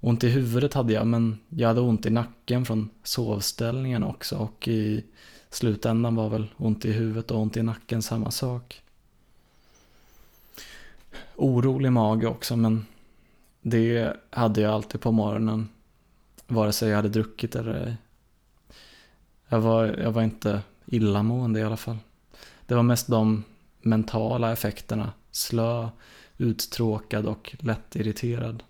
[0.00, 4.68] Ont i huvudet hade jag, men jag hade ont i nacken från sovställningen också och
[4.68, 5.04] i
[5.50, 8.82] slutändan var väl ont i huvudet och ont i nacken samma sak.
[11.36, 12.86] Orolig mage också, men
[13.60, 15.68] det hade jag alltid på morgonen.
[16.46, 17.96] Vare sig jag hade druckit eller ej.
[19.48, 21.98] Jag var, jag var inte illamående i alla fall.
[22.66, 23.44] Det var mest de
[23.80, 25.12] mentala effekterna.
[25.30, 25.88] Slö,
[26.36, 28.62] uttråkad och lättirriterad.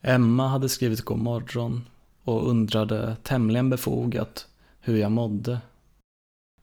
[0.00, 1.88] Emma hade skrivit god morgon
[2.24, 4.46] och undrade tämligen befogat
[4.80, 5.60] hur jag mådde.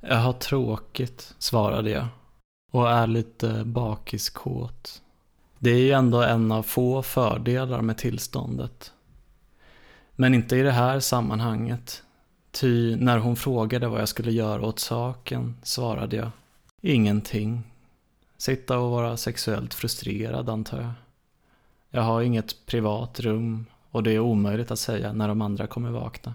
[0.01, 2.07] Jag har tråkigt, svarade jag
[2.71, 5.01] och är lite bakiskåt.
[5.59, 8.93] Det är ju ändå en av få fördelar med tillståndet.
[10.15, 12.03] Men inte i det här sammanhanget.
[12.51, 16.31] Ty när hon frågade vad jag skulle göra åt saken svarade jag
[16.81, 17.63] ingenting.
[18.37, 20.91] Sitta och vara sexuellt frustrerad antar jag.
[21.89, 25.91] Jag har inget privat rum och det är omöjligt att säga när de andra kommer
[25.91, 26.33] vakna.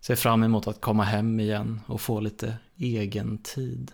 [0.00, 3.92] Ser fram emot att komma hem igen och få lite egen tid.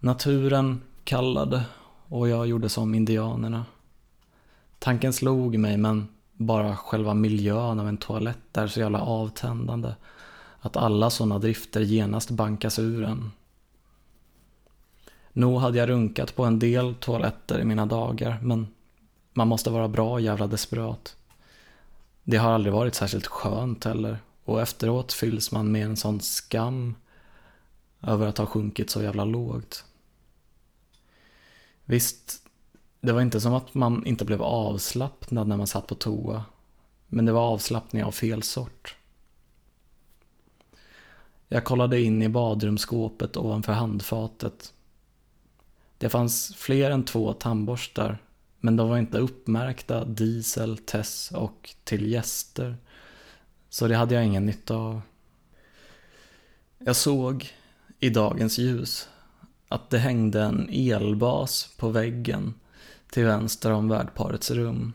[0.00, 1.64] Naturen kallade
[2.08, 3.64] och jag gjorde som indianerna.
[4.78, 9.94] Tanken slog mig men bara själva miljön av en toalett är så jävla avtändande
[10.60, 13.30] att alla sådana drifter genast bankas ur en.
[15.32, 18.66] Nog hade jag runkat på en del toaletter i mina dagar men
[19.32, 21.16] man måste vara bra jävla desperat.
[22.24, 26.94] Det har aldrig varit särskilt skönt heller och efteråt fylls man med en sån skam
[28.02, 29.84] över att ha sjunkit så jävla lågt.
[31.84, 32.46] Visst,
[33.00, 36.44] det var inte som att man inte blev avslappnad när man satt på toa.
[37.06, 38.96] Men det var avslappning av fel sort.
[41.48, 44.72] Jag kollade in i badrumsskåpet ovanför handfatet.
[45.98, 48.18] Det fanns fler än två tandborstar,
[48.60, 52.76] men de var inte uppmärkta diesel, Tess och till gäster.
[53.68, 55.00] Så det hade jag ingen nytta av.
[56.78, 57.52] Jag såg
[58.00, 59.08] i dagens ljus
[59.74, 62.54] att det hängde en elbas på väggen
[63.10, 64.92] till vänster om värdparets rum.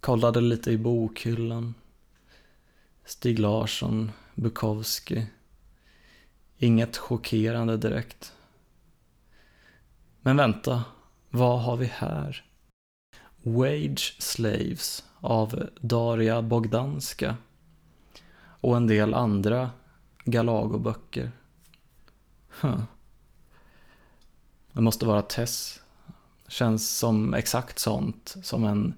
[0.00, 1.74] Kollade lite i bokhyllan.
[3.04, 5.26] Stig Larsson, Bukowski.
[6.58, 8.32] Inget chockerande direkt.
[10.20, 10.84] Men vänta,
[11.30, 12.44] vad har vi här?
[13.42, 17.36] Wage Slaves av Daria Bogdanska
[18.60, 19.70] och en del andra
[20.24, 21.30] Galago-böcker.
[22.60, 22.82] Huh.
[24.76, 25.80] Det måste vara Tess.
[26.48, 28.94] Känns som exakt sånt som en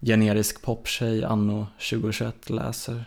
[0.00, 3.04] generisk poptjej anno 2021 läser.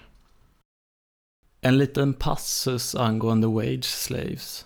[1.61, 4.65] En liten passus angående Wage Slaves.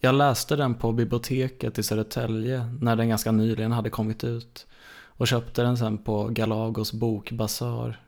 [0.00, 5.28] Jag läste den på biblioteket i Södertälje när den ganska nyligen hade kommit ut och
[5.28, 8.00] köpte den sen på Galagos bokbasar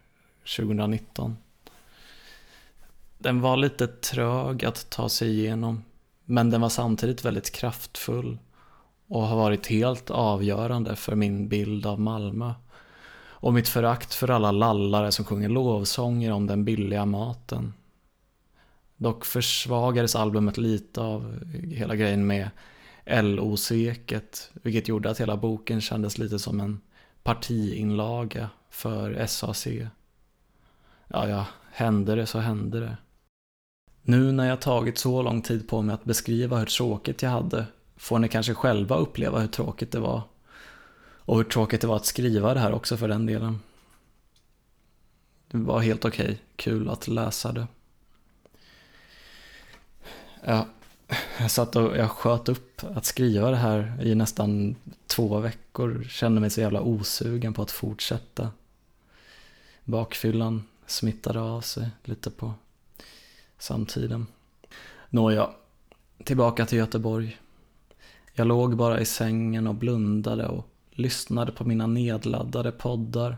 [0.57, 1.37] 2019.
[3.19, 5.83] Den var lite trög att ta sig igenom
[6.31, 8.39] men den var samtidigt väldigt kraftfull
[9.09, 12.55] och har varit helt avgörande för min bild av Malmö.
[13.43, 17.73] Och mitt förakt för alla lallare som sjunger lovsånger om den billiga maten.
[18.97, 22.51] Dock försvagades albumet lite av hela grejen med
[23.07, 26.81] LO-sveket, vilket gjorde att hela boken kändes lite som en
[27.23, 29.67] partiinlaga för SAC.
[31.09, 32.97] Ja, ja, hände det så hände det.
[34.03, 37.67] Nu när jag tagit så lång tid på mig att beskriva hur tråkigt jag hade
[37.97, 40.23] får ni kanske själva uppleva hur tråkigt det var.
[41.03, 43.61] Och hur tråkigt det var att skriva det här också för den delen.
[45.51, 46.37] Det var helt okej, okay.
[46.57, 47.67] kul att läsa det.
[50.45, 50.67] Ja,
[51.39, 54.77] jag satt och jag sköt upp att skriva det här i nästan
[55.07, 56.05] två veckor.
[56.09, 58.51] Kände mig så jävla osugen på att fortsätta.
[59.85, 62.55] Bakfyllan smittade av sig lite på
[63.61, 64.27] samtiden.
[65.11, 65.51] Nåja,
[66.25, 67.39] tillbaka till Göteborg.
[68.33, 73.37] Jag låg bara i sängen och blundade och lyssnade på mina nedladdade poddar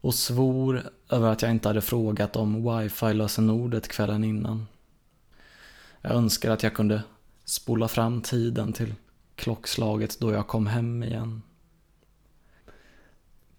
[0.00, 4.66] och svor över att jag inte hade frågat om wifi-lösenordet kvällen innan.
[6.00, 7.02] Jag önskar att jag kunde
[7.44, 8.94] spola fram tiden till
[9.34, 11.42] klockslaget då jag kom hem igen.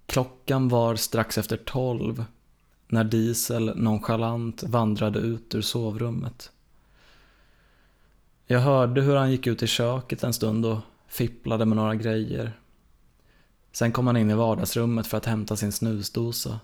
[0.06, 2.26] Klockan var strax efter tolv
[2.90, 6.52] när Diesel nonchalant vandrade ut ur sovrummet.
[8.46, 12.60] Jag hörde hur han gick ut i köket en stund och fipplade med några grejer.
[13.72, 16.60] Sen kom han in i vardagsrummet för att hämta sin snusdosa.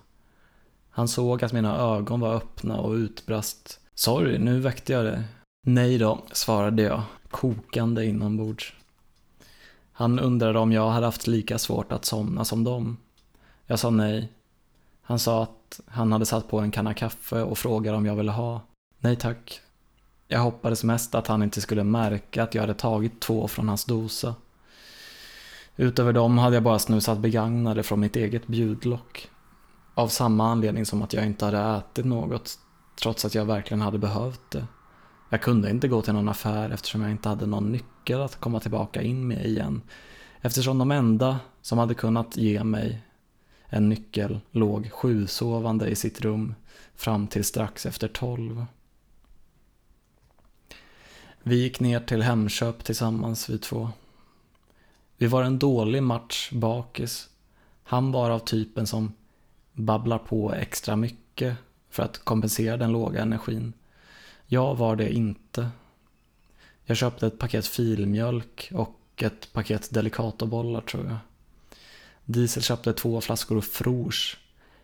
[0.90, 5.22] Han såg att mina ögon var öppna och utbrast Sorry, nu väckte jag dig.
[5.62, 8.72] Nej då, svarade jag, kokande inombords.
[9.92, 12.96] Han undrade om jag hade haft lika svårt att somna som dem.
[13.66, 14.32] Jag sa nej.
[15.02, 15.55] Han sa att
[15.86, 18.60] han hade satt på en kanna kaffe och frågade om jag ville ha.
[18.98, 19.60] Nej tack.
[20.28, 23.84] Jag hoppades mest att han inte skulle märka att jag hade tagit två från hans
[23.84, 24.34] dosa.
[25.76, 29.30] Utöver dem hade jag bara snusat begagnade från mitt eget bjudlock.
[29.94, 32.58] Av samma anledning som att jag inte hade ätit något,
[33.02, 34.66] trots att jag verkligen hade behövt det.
[35.28, 38.60] Jag kunde inte gå till någon affär eftersom jag inte hade någon nyckel att komma
[38.60, 39.82] tillbaka in med igen.
[40.40, 43.05] Eftersom de enda som hade kunnat ge mig
[43.68, 46.54] en nyckel låg sjusovande i sitt rum
[46.94, 48.66] fram till strax efter tolv.
[51.42, 53.90] Vi gick ner till Hemköp tillsammans vi två.
[55.16, 57.28] Vi var en dålig match bakis.
[57.82, 59.12] Han var av typen som
[59.72, 61.56] babblar på extra mycket
[61.90, 63.72] för att kompensera den låga energin.
[64.46, 65.70] Jag var det inte.
[66.84, 71.16] Jag köpte ett paket filmjölk och ett paket Delicatobollar tror jag.
[72.26, 74.38] Diesel köpte två flaskor Frouge.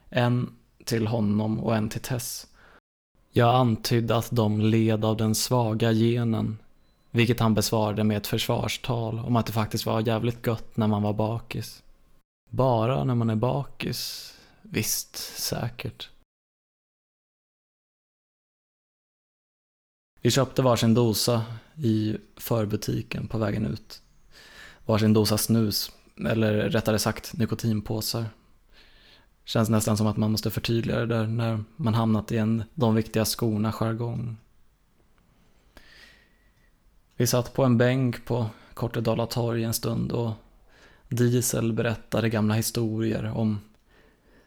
[0.08, 2.46] En till honom och en till Tess.
[3.30, 6.58] Jag antydde att de led av den svaga genen,
[7.10, 11.02] vilket han besvarade med ett försvarstal om att det faktiskt var jävligt gött när man
[11.02, 11.82] var bakis.
[12.50, 14.32] Bara när man är bakis?
[14.62, 16.10] Visst, säkert.
[20.20, 21.44] Vi köpte varsin dosa
[21.76, 24.02] i förbutiken på vägen ut.
[24.86, 25.92] Varsin dosa snus,
[26.26, 28.24] eller rättare sagt nikotinpåsar.
[29.44, 32.94] Känns nästan som att man måste förtydliga det där när man hamnat i en de
[32.94, 34.36] viktiga skorna jargong.
[37.16, 40.32] Vi satt på en bänk på Kortedala torg en stund och
[41.08, 43.60] Diesel berättade gamla historier om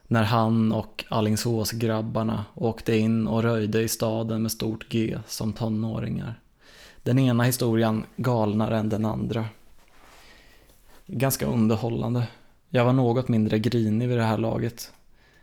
[0.07, 6.39] när han och Allingsåsgrabbarna åkte in och röjde i staden med stort G som tonåringar.
[7.03, 9.45] Den ena historien galnare än den andra.
[11.07, 12.27] Ganska underhållande.
[12.69, 14.91] Jag var något mindre grinig vid det här laget.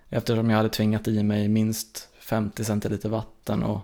[0.09, 3.81] Eftersom jag hade tvingat i mig minst 50 centiliter vatten och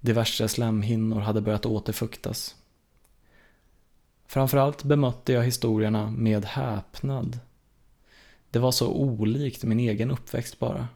[0.00, 2.54] diverse slemhinnor hade börjat återfuktas.
[4.26, 7.38] Framförallt bemötte jag historierna med häpnad.
[8.50, 10.88] Det var så olikt min egen uppväxt bara.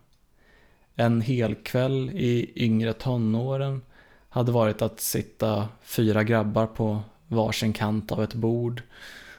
[0.95, 3.83] En hel kväll i yngre tonåren
[4.29, 8.83] hade varit att sitta fyra grabbar på varsin kant av ett bord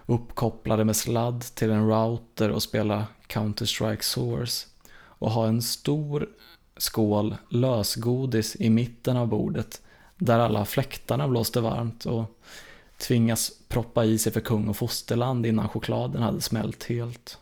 [0.09, 6.29] uppkopplade med sladd till en router och spela Counter-Strike Source och ha en stor
[6.77, 9.81] skål lösgodis i mitten av bordet
[10.17, 12.39] där alla fläktarna blåste varmt och
[12.97, 17.37] tvingas proppa i sig för kung och fosterland innan chokladen hade smält helt.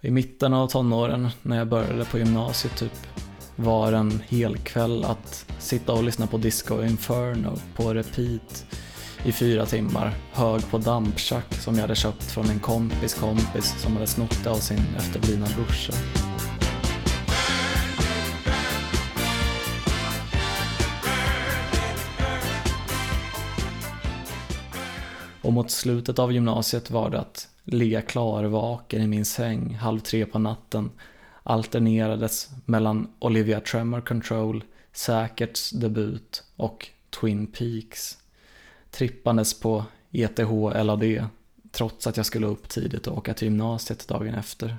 [0.00, 3.06] I mitten av tonåren, när jag började på gymnasiet typ,
[3.56, 8.66] var en hel kväll att sitta och lyssna på Disco Inferno på repeat
[9.24, 13.94] i fyra timmar, hög på damptjack som jag hade köpt från en kompis kompis som
[13.94, 15.92] hade snott det av sin efterblivna brorsa.
[25.42, 30.26] Och mot slutet av gymnasiet var det att ligga klarvaken i min säng halv tre
[30.26, 30.90] på natten
[31.42, 36.88] alternerades mellan Olivia Tremor Control, Säkerts debut och
[37.20, 38.17] Twin Peaks.
[38.98, 41.04] Trippandes på ETH LAD
[41.70, 44.76] trots att jag skulle upp tidigt och åka till gymnasiet dagen efter.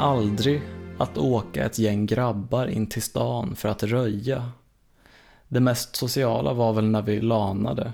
[0.00, 0.62] Aldrig
[0.98, 4.52] att åka ett gäng grabbar in till stan för att röja.
[5.48, 7.92] Det mest sociala var väl när vi lanade.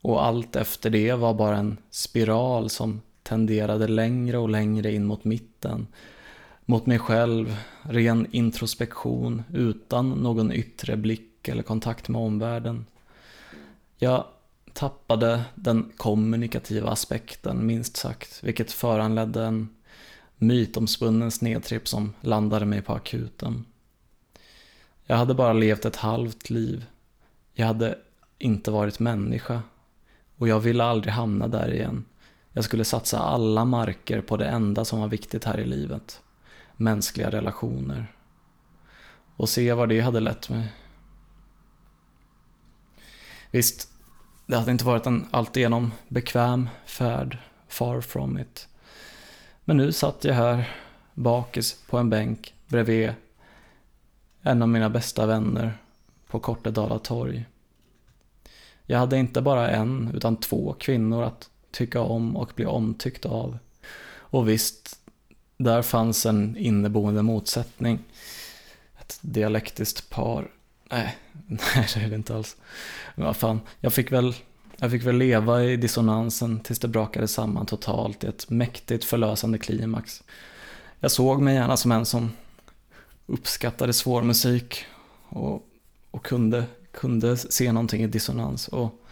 [0.00, 5.24] Och allt efter det var bara en spiral som tenderade längre och längre in mot
[5.24, 5.86] mitten.
[6.64, 12.86] Mot mig själv, ren introspektion utan någon yttre blick eller kontakt med omvärlden.
[13.98, 14.24] Jag
[14.72, 19.68] tappade den kommunikativa aspekten minst sagt, vilket föranledde en
[20.42, 23.64] mytomspunnen snedtripp som landade mig på akuten.
[25.04, 26.86] Jag hade bara levt ett halvt liv.
[27.52, 27.98] Jag hade
[28.38, 29.62] inte varit människa.
[30.36, 32.04] Och jag ville aldrig hamna där igen.
[32.52, 36.22] Jag skulle satsa alla marker på det enda som var viktigt här i livet.
[36.76, 38.12] Mänskliga relationer.
[39.36, 40.72] Och se var det hade lett mig.
[43.50, 43.88] Visst,
[44.46, 47.38] det hade inte varit en alltigenom bekväm färd,
[47.68, 48.68] far from it.
[49.64, 50.70] Men nu satt jag här
[51.14, 53.12] bakis på en bänk bredvid
[54.42, 55.78] en av mina bästa vänner
[56.26, 57.44] på Kortedala torg.
[58.86, 63.58] Jag hade inte bara en, utan två kvinnor att tycka om och bli omtyckt av.
[64.14, 64.98] Och visst,
[65.56, 67.98] där fanns en inneboende motsättning.
[69.00, 70.50] Ett dialektiskt par.
[70.90, 71.16] Nej,
[71.46, 72.56] nej det är det inte alls.
[73.14, 74.34] Men vad fan, jag fick väl
[74.82, 79.58] jag fick väl leva i dissonansen tills det brakade samman totalt i ett mäktigt förlösande
[79.58, 80.22] klimax.
[81.00, 82.32] Jag såg mig gärna som en som
[83.26, 84.84] uppskattade svår musik
[85.28, 85.66] och,
[86.10, 88.68] och kunde, kunde se någonting i dissonans.
[88.68, 89.04] Och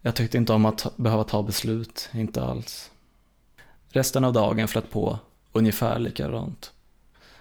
[0.00, 2.90] jag tyckte inte om att behöva ta beslut, inte alls.
[3.88, 5.18] Resten av dagen flöt på
[5.52, 6.72] ungefär likadant.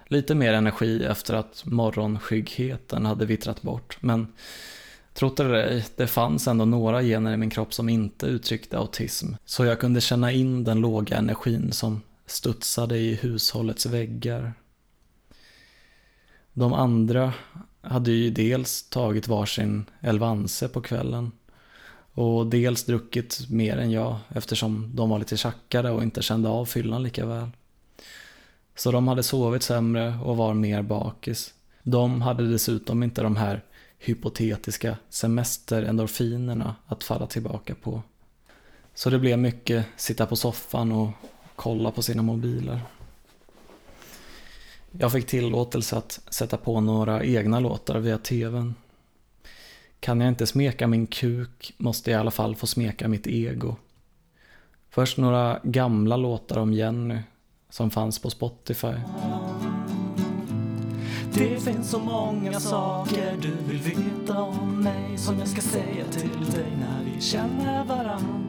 [0.05, 4.27] Lite mer energi efter att morgonskyggheten hade vittrat bort, men
[5.15, 9.33] Trott eller ej, det fanns ändå några gener i min kropp som inte uttryckte autism.
[9.45, 14.53] Så jag kunde känna in den låga energin som studsade i hushållets väggar.
[16.53, 17.33] De andra
[17.81, 21.31] hade ju dels tagit varsin Elvanse på kvällen
[22.13, 26.65] och dels druckit mer än jag eftersom de var lite tjackare och inte kände av
[26.65, 27.49] fyllan lika väl.
[28.75, 31.53] Så de hade sovit sämre och var mer bakis.
[31.83, 33.63] De hade dessutom inte de här
[33.99, 38.01] hypotetiska semesterendorfinerna att falla tillbaka på.
[38.93, 41.09] Så det blev mycket sitta på soffan och
[41.55, 42.79] kolla på sina mobiler.
[44.91, 48.75] Jag fick tillåtelse att sätta på några egna låtar via tvn.
[49.99, 53.75] Kan jag inte smeka min kuk måste jag i alla fall få smeka mitt ego.
[54.89, 57.19] Först några gamla låtar om Jenny
[57.69, 58.93] som fanns på Spotify.
[61.37, 66.51] Det finns så många saker du vill veta om mig som jag ska säga till
[66.53, 68.45] dig när vi känner varann.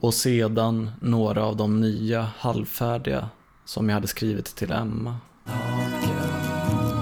[0.00, 3.28] Och sedan några av de nya halvfärdiga
[3.64, 5.16] som jag hade skrivit till Emma.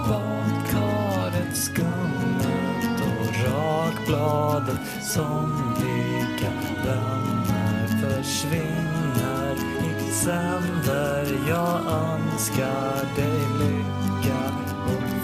[0.09, 6.53] Badkaret skummet och rakbladet som lika
[6.85, 11.49] bönor försvinner i december.
[11.49, 14.70] Jag önskar dig lycka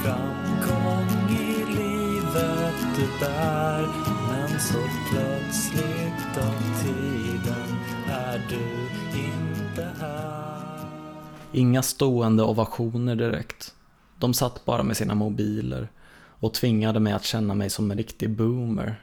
[0.06, 3.88] framgång i livet du bär
[4.28, 4.78] Men så
[5.10, 7.76] plötsligt av tiden
[8.08, 8.88] är du
[9.18, 10.88] inte här
[11.52, 13.74] Inga stående ovationer direkt.
[14.18, 15.88] De satt bara med sina mobiler
[16.40, 19.02] och tvingade mig att känna mig som en riktig boomer.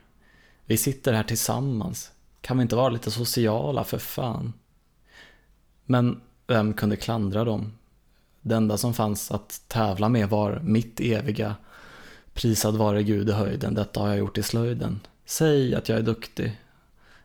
[0.65, 2.11] Vi sitter här tillsammans.
[2.41, 4.53] Kan vi inte vara lite sociala för fan?
[5.85, 7.71] Men vem kunde klandra dem?
[8.45, 11.55] Det enda som fanns att tävla med var mitt eviga
[12.33, 14.99] Prisad vare Gud i höjden, detta har jag gjort i slöjden.
[15.25, 16.61] Säg att jag är duktig.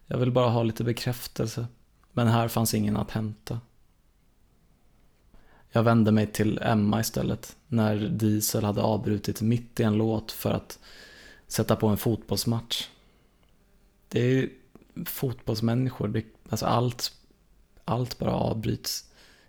[0.07, 1.67] Jag vill bara ha lite bekräftelse.
[2.13, 3.61] Men här fanns ingen att hämta.
[5.71, 10.51] Jag vände mig till Emma istället, när Diesel hade avbrutit mitt i en låt för
[10.51, 10.79] att
[11.47, 12.89] sätta på en fotbollsmatch.
[14.09, 14.49] Det är
[15.05, 17.13] fotbollsmänniskor, det, alltså allt,
[17.85, 19.05] allt bara avbryts.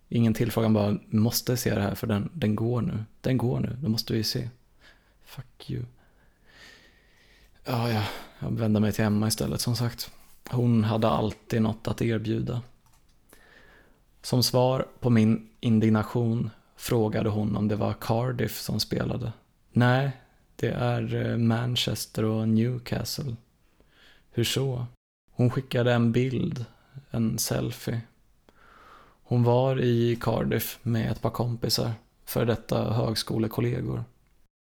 [0.09, 3.03] Ingen tillfrågan bara, måste se det här för den, den går nu.
[3.21, 4.49] Den går nu, det måste vi se.
[5.25, 5.83] Fuck you.
[7.65, 8.03] Ja, ja,
[8.39, 10.11] jag vände mig till Emma istället som sagt.
[10.49, 12.61] Hon hade alltid något att erbjuda.
[14.21, 19.31] Som svar på min indignation frågade hon om det var Cardiff som spelade.
[19.71, 20.11] Nej,
[20.55, 23.35] det är eh, Manchester och Newcastle.
[24.31, 24.85] Hur så?
[25.31, 26.65] Hon skickade en bild,
[27.11, 28.01] en selfie.
[29.29, 31.91] Hon var i Cardiff med ett par kompisar,
[32.25, 34.03] för detta högskolekollegor.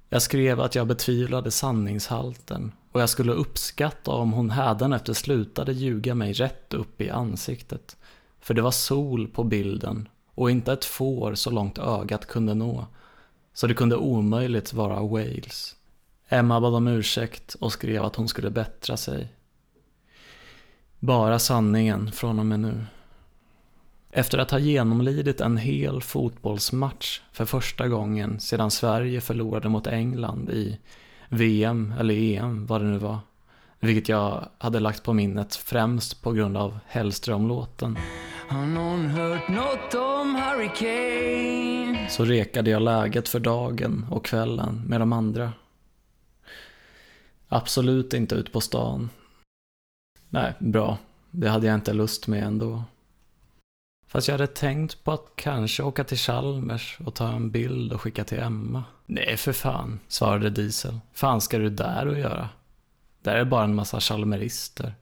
[0.09, 6.15] Jag skrev att jag betvivlade sanningshalten och jag skulle uppskatta om hon hädanefter slutade ljuga
[6.15, 7.97] mig rätt upp i ansiktet.
[8.40, 12.86] För det var sol på bilden och inte ett får så långt ögat kunde nå.
[13.55, 15.77] Så det kunde omöjligt vara Wales.
[16.28, 19.28] Emma bad om ursäkt och skrev att hon skulle bättra sig.
[20.99, 22.85] Bara sanningen från och med nu.
[24.10, 30.51] Efter att ha genomlidit en hel fotbollsmatch för första gången sedan Sverige förlorade mot England
[30.51, 30.78] i
[31.28, 33.18] VM eller EM, vad det nu var.
[33.80, 37.98] Vilket jag hade lagt på minnet främst på grund av Hellström-låten.
[38.48, 42.09] Har någon hört något om Hurricane?
[42.09, 45.52] Så rekade jag läget för dagen och kvällen med de andra.
[47.48, 49.10] Absolut inte ut på stan.
[50.28, 50.98] Nej, bra.
[51.30, 52.85] Det hade jag inte lust med ändå.
[54.09, 58.01] Fast jag hade tänkt på att kanske åka till Chalmers och ta en bild och
[58.01, 58.85] skicka till Emma.
[59.06, 60.98] Nej för fan, svarade Diesel.
[61.12, 62.48] Fan ska du där och göra?
[63.22, 64.94] Där är bara en massa chalmerister.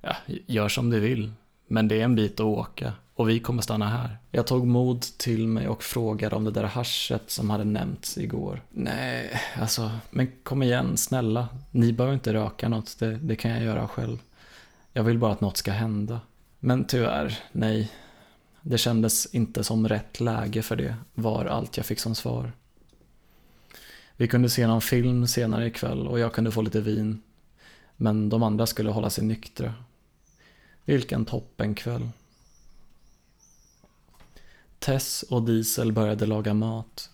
[0.00, 1.32] Ja, gör som du vill.
[1.66, 2.92] Men det är en bit att åka.
[3.14, 4.16] Och vi kommer stanna här.
[4.30, 8.62] Jag tog mod till mig och frågade om det där haschet som hade nämnts igår.
[8.70, 11.48] Nej, alltså, men kom igen, snälla.
[11.70, 14.18] Ni behöver inte röka något, det, det kan jag göra själv.
[14.92, 16.20] Jag vill bara att något ska hända.
[16.66, 17.92] Men tyvärr, nej.
[18.62, 22.52] Det kändes inte som rätt läge för det, var allt jag fick som svar.
[24.16, 27.22] Vi kunde se någon film senare ikväll och jag kunde få lite vin.
[27.96, 29.74] Men de andra skulle hålla sig nyktra.
[30.84, 32.08] Vilken toppenkväll.
[34.78, 37.10] Tess och Diesel började laga mat.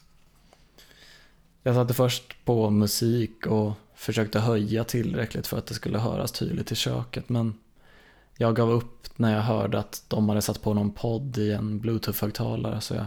[1.63, 6.73] Jag satte först på musik och försökte höja tillräckligt för att det skulle höras tydligt
[6.73, 7.55] i köket men
[8.37, 11.81] jag gav upp när jag hörde att de hade satt på någon podd i en
[11.81, 13.07] bluetooth-högtalare så jag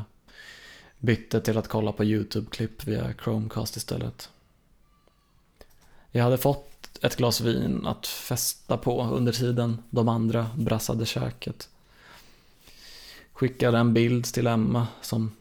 [1.00, 4.30] bytte till att kolla på YouTube-klipp via Chromecast istället.
[6.12, 11.70] Jag hade fått ett glas vin att festa på under tiden de andra brassade köket.
[13.34, 15.32] Skickade en bild till Emma som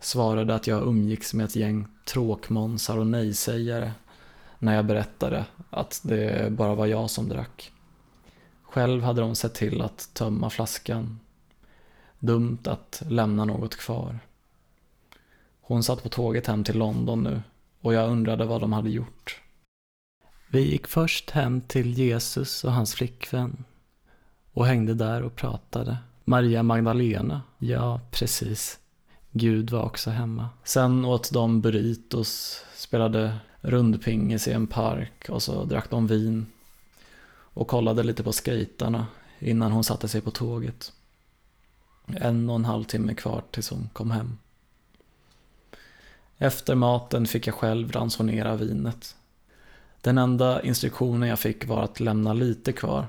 [0.00, 3.92] svarade att jag umgicks med ett gäng tråkmånsar och nejsägare
[4.58, 7.72] när jag berättade att det bara var jag som drack.
[8.74, 11.20] Själv hade de sett till att tömma flaskan.
[12.18, 14.18] Dumt att lämna något kvar.
[15.60, 17.42] Hon satt på tåget hem till London nu
[17.80, 19.40] och jag undrade vad de hade gjort.
[20.48, 23.64] Vi gick först hem till Jesus och hans flickvän
[24.52, 25.96] och hängde där och pratade.
[26.24, 28.78] Maria Magdalena, ja precis.
[29.30, 30.48] Gud var också hemma.
[30.64, 36.46] Sen åt de burritos, spelade rundpingis i en park och så drack de vin
[37.54, 39.06] och kollade lite på skejtarna
[39.38, 40.92] innan hon satte sig på tåget.
[42.06, 44.38] En och en halv timme kvar tills hon kom hem.
[46.38, 49.16] Efter maten fick jag själv ransonera vinet.
[50.00, 53.06] Den enda instruktionen jag fick var att lämna lite kvar.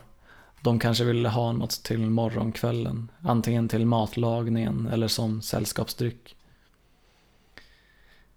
[0.62, 6.36] De kanske ville ha något till morgonkvällen, antingen till matlagningen eller som sällskapsdryck.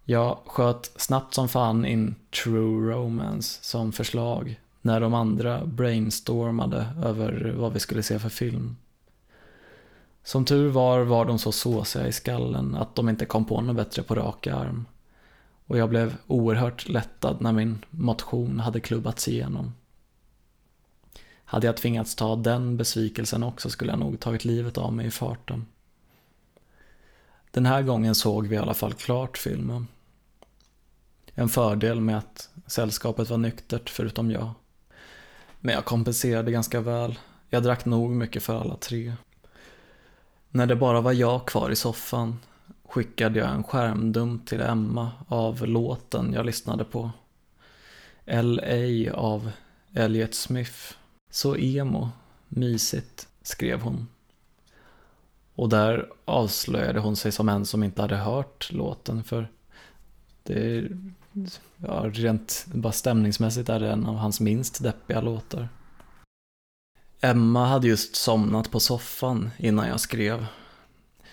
[0.05, 2.14] Jag sköt snabbt som fan in
[2.44, 8.76] True Romance som förslag när de andra brainstormade över vad vi skulle se för film.
[10.22, 13.76] Som tur var var de så såsiga i skallen att de inte kom på något
[13.76, 14.86] bättre på rak arm.
[15.66, 19.74] Och jag blev oerhört lättad när min motion hade klubbats igenom.
[21.44, 25.10] Hade jag tvingats ta den besvikelsen också skulle jag nog tagit livet av mig i
[25.10, 25.66] farten.
[27.50, 29.86] Den här gången såg vi i alla fall klart filmen.
[31.34, 34.50] En fördel med att sällskapet var nyktert förutom jag.
[35.60, 37.18] Men jag kompenserade ganska väl.
[37.51, 39.12] Jag drack nog mycket för alla tre.
[40.51, 42.39] När det bara var jag kvar i soffan
[42.85, 47.10] skickade jag en skärmdump till Emma av låten jag lyssnade på.
[48.26, 49.12] L.A.
[49.14, 49.51] av
[49.94, 50.94] Elliot Smith.
[51.30, 52.10] Så emo,
[52.48, 54.09] mysigt, skrev hon.
[55.55, 59.48] Och där avslöjade hon sig som en som inte hade hört låten för
[60.43, 60.89] det
[61.76, 65.68] ja, rent bara stämningsmässigt är det en av hans minst deppiga låtar.
[67.20, 70.46] Emma hade just somnat på soffan innan jag skrev.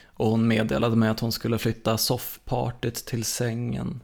[0.06, 4.04] Och hon meddelade mig att hon skulle flytta soffpartyt till sängen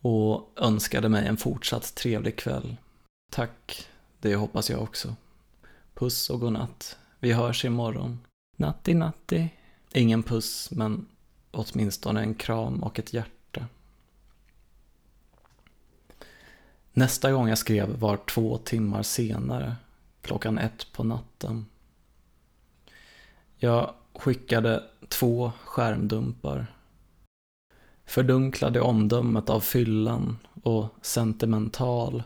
[0.00, 2.76] och önskade mig en fortsatt trevlig kväll.
[3.32, 3.88] Tack,
[4.20, 5.16] det hoppas jag också.
[5.94, 6.98] Puss och godnatt.
[7.20, 8.20] Vi hörs imorgon.
[8.56, 9.48] Natti natti.
[9.92, 11.06] Ingen puss, men
[11.50, 13.35] åtminstone en kram och ett hjärta.
[16.98, 19.76] Nästa gång jag skrev var två timmar senare,
[20.22, 21.66] klockan ett på natten.
[23.56, 26.66] Jag skickade två skärmdumpar.
[28.06, 32.22] Fördunklade omdömet av fyllan och sentimental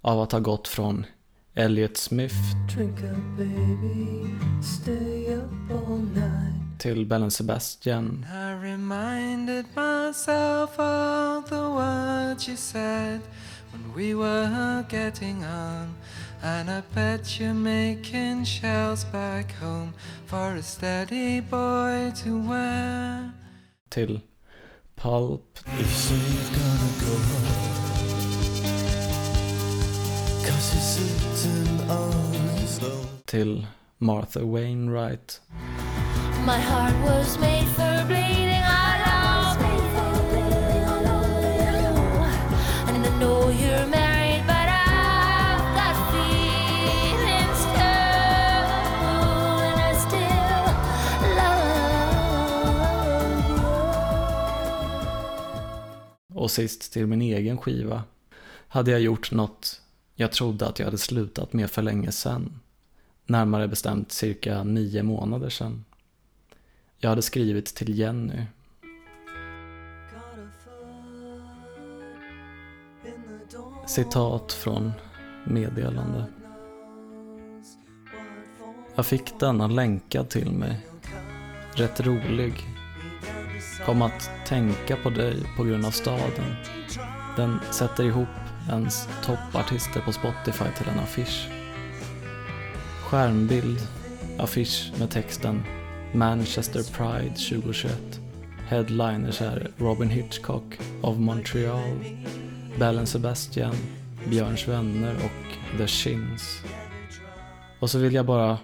[0.00, 1.06] av att ha gått från
[1.54, 2.36] Elliot Smith
[6.78, 13.20] till Bellen Sebastian I reminded myself of the words you said
[13.72, 15.94] when we were getting on
[16.42, 19.94] And I bet you're making shells back home
[20.26, 23.32] for a steady boy to wear.
[23.90, 24.22] Till
[24.96, 27.70] Pulp If you're gonna go home
[33.30, 33.62] till
[34.00, 35.38] Martha Wainwright.
[36.44, 37.79] My heart was made for
[56.40, 58.02] Och sist till min egen skiva
[58.68, 59.80] hade jag gjort något
[60.14, 62.60] jag trodde att jag hade slutat med för länge sedan.
[63.26, 65.84] Närmare bestämt cirka nio månader sedan.
[66.98, 68.42] Jag hade skrivit till Jenny.
[73.86, 74.92] Citat från
[75.46, 76.24] meddelande.
[78.94, 80.86] Jag fick denna länkad till mig.
[81.74, 82.69] Rätt rolig.
[83.84, 86.54] Kom att tänka på dig på grund av staden.
[87.36, 88.28] Den sätter ihop
[88.70, 91.48] ens toppartister på Spotify till en affisch.
[93.04, 93.78] Skärmbild,
[94.38, 95.62] affisch med texten
[96.14, 98.20] Manchester Pride 2021.
[98.68, 102.04] Headliners är Robin Hitchcock of Montreal,
[102.78, 103.74] Bellen Sebastian,
[104.28, 106.62] Björns vänner och The Shins.
[107.80, 108.58] Och så vill jag bara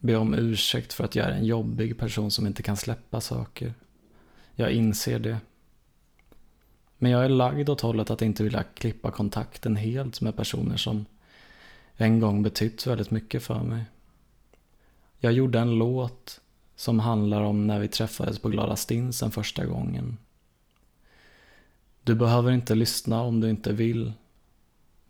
[0.00, 3.74] be om ursäkt för att jag är en jobbig person som inte kan släppa saker.
[4.60, 5.38] Jag inser det.
[6.98, 11.06] Men jag är lagd åt hållet att inte vilja klippa kontakten helt med personer som
[11.96, 13.84] en gång betytt väldigt mycket för mig.
[15.18, 16.40] Jag gjorde en låt
[16.76, 20.16] som handlar om när vi träffades på Glada Stinsen första gången.
[22.02, 24.12] Du behöver inte lyssna om du inte vill.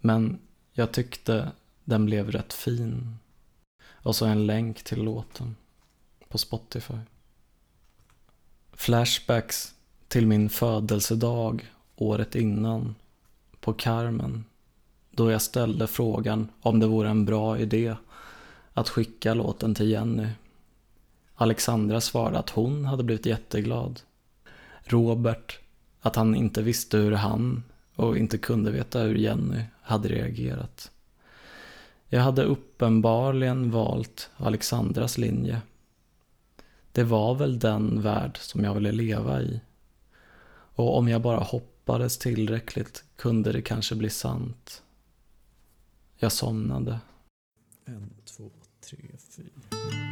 [0.00, 0.38] Men
[0.72, 1.52] jag tyckte
[1.84, 3.16] den blev rätt fin.
[3.90, 5.56] Och så en länk till låten.
[6.28, 6.98] På Spotify.
[8.78, 9.74] Flashbacks
[10.08, 12.94] till min födelsedag året innan
[13.60, 14.44] på Carmen
[15.10, 17.94] då jag ställde frågan om det vore en bra idé
[18.72, 20.28] att skicka låten till Jenny.
[21.34, 24.00] Alexandra svarade att hon hade blivit jätteglad.
[24.84, 25.58] Robert
[26.00, 27.62] att han inte visste hur han
[27.94, 30.90] och inte kunde veta hur Jenny hade reagerat.
[32.08, 35.60] Jag hade uppenbarligen valt Alexandras linje.
[36.98, 39.60] Det var väl den värld som jag ville leva i.
[40.50, 44.82] Och om jag bara hoppades tillräckligt kunde det kanske bli sant.
[46.16, 47.00] Jag somnade.
[47.84, 48.50] En, två,
[48.80, 48.98] tre,
[49.36, 50.07] fyra.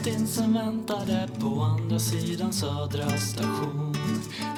[0.00, 3.96] Glada stinsen väntade på andra sidan Södra station.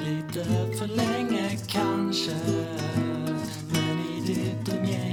[0.04, 0.44] Lite
[0.78, 2.32] för länge kanske
[3.72, 5.11] Men i ditt umgänge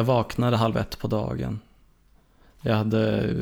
[0.00, 1.60] Jag vaknade halv ett på dagen.
[2.60, 3.34] Jag hade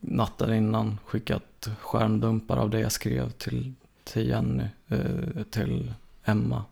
[0.00, 3.72] natten innan skickat skärmdumpar av det jag skrev till,
[4.04, 5.92] till Jenny, eh, till
[6.24, 6.64] Emma.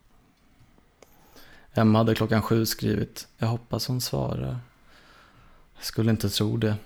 [1.75, 4.59] Emma hade klockan sju skrivit, jag hoppas hon svarar.
[5.77, 6.77] Jag skulle inte tro det.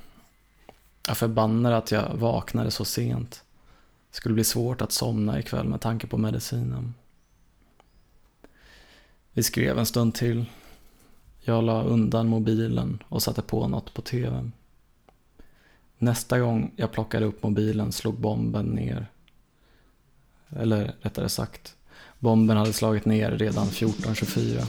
[1.07, 3.45] Jag förbannar att jag vaknade så sent.
[4.11, 6.95] Det skulle bli svårt att somna ikväll med tanke på medicinen.
[9.33, 10.47] Vi skrev en stund till.
[11.43, 14.53] Jag la undan mobilen och satte på något på tvn.
[15.99, 19.07] Nästa gång jag plockade upp mobilen slog bomben ner.
[20.57, 21.77] Eller rättare sagt,
[22.19, 24.65] bomben hade slagit ner redan 14.24.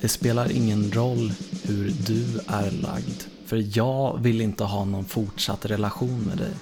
[0.00, 1.32] Det spelar ingen roll
[1.64, 6.52] hur du är lagd, för jag vill inte ha någon fortsatt relation med dig.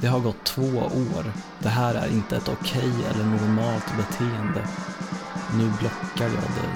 [0.00, 1.32] Det har gått två år.
[1.58, 4.68] Det här är inte ett okej okay eller normalt beteende.
[5.54, 6.70] Nu blockar jag dig.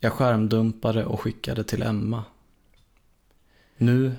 [0.00, 2.24] Jag skärmdumpade och skickade till Emma.
[3.76, 4.16] Nu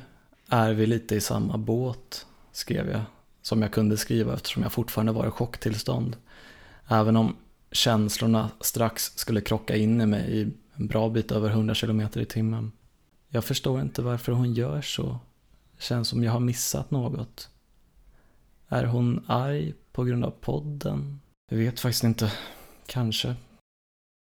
[0.49, 3.01] är vi lite i samma båt, skrev jag.
[3.41, 6.17] Som jag kunde skriva eftersom jag fortfarande var i chocktillstånd.
[6.87, 7.35] Även om
[7.71, 12.25] känslorna strax skulle krocka in i mig i en bra bit över 100 km i
[12.25, 12.71] timmen.
[13.29, 15.19] Jag förstår inte varför hon gör så.
[15.75, 17.49] Det känns som jag har missat något.
[18.67, 21.19] Är hon arg på grund av podden?
[21.51, 22.31] Jag vet faktiskt inte.
[22.85, 23.35] Kanske.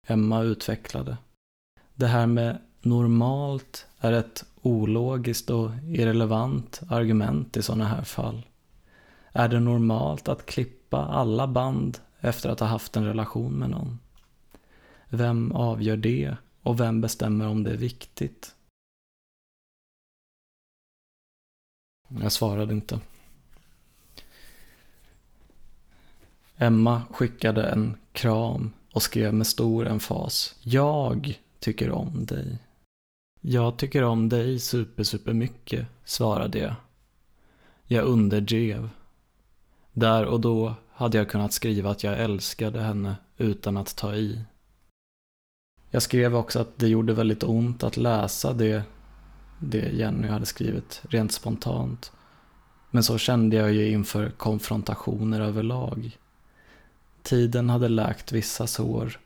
[0.08, 1.18] Emma utvecklade.
[1.94, 8.46] Det här med normalt är ett ologiskt och irrelevant argument i sådana här fall.
[9.32, 14.00] Är det normalt att klippa alla band efter att ha haft en relation med någon?
[15.10, 18.56] Vem avgör det och vem bestämmer om det är viktigt?
[22.08, 23.00] Jag svarade inte.
[26.58, 30.56] Emma skickade en kram och skrev med stor emfas.
[30.62, 32.58] Jag tycker om dig.
[33.42, 36.76] Jag tycker om dig super, super mycket, svarade jag.
[37.86, 38.90] Jag underdrev.
[39.94, 44.42] Där och då hade jag kunnat skriva att jag älskade henne utan att ta i.
[45.90, 48.84] Jag skrev också att det gjorde väldigt ont att läsa det,
[49.60, 52.12] det Jenny hade skrivit, rent spontant.
[52.90, 56.18] Men så kände jag ju inför konfrontationer överlag.
[57.24, 59.20] Tiden hade läkt vissa sår.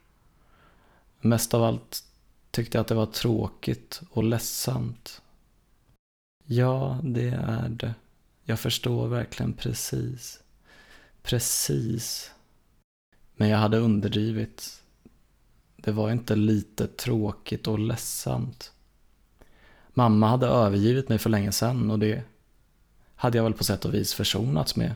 [1.21, 2.03] Mest av allt
[2.51, 5.21] tyckte jag att det var tråkigt och ledsamt.
[6.45, 7.93] Ja, det är det.
[8.43, 10.42] Jag förstår verkligen precis.
[11.23, 12.31] Precis.
[13.35, 14.81] Men jag hade underdrivit.
[15.75, 18.71] Det var inte lite tråkigt och ledsamt.
[19.93, 22.23] Mamma hade övergivit mig för länge sedan och det
[23.15, 24.95] hade jag väl på sätt och vis försonats med.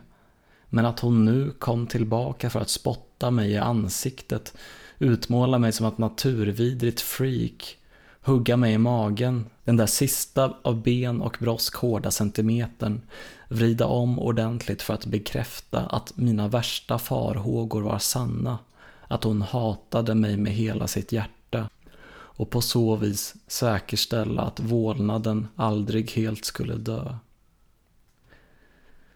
[0.70, 4.58] Men att hon nu kom tillbaka för att spotta mig i ansiktet,
[5.00, 7.78] utmåla mig som ett naturvidrigt freak,
[8.22, 13.02] hugga mig i magen, den där sista av ben och brosk hårda centimetern,
[13.50, 18.60] vrida om ordentligt för att bekräfta att mina värsta farhågor var sanna,
[19.08, 21.70] att hon hatade mig med hela sitt hjärta
[22.10, 27.16] och på så vis säkerställa att vålnaden aldrig helt skulle dö.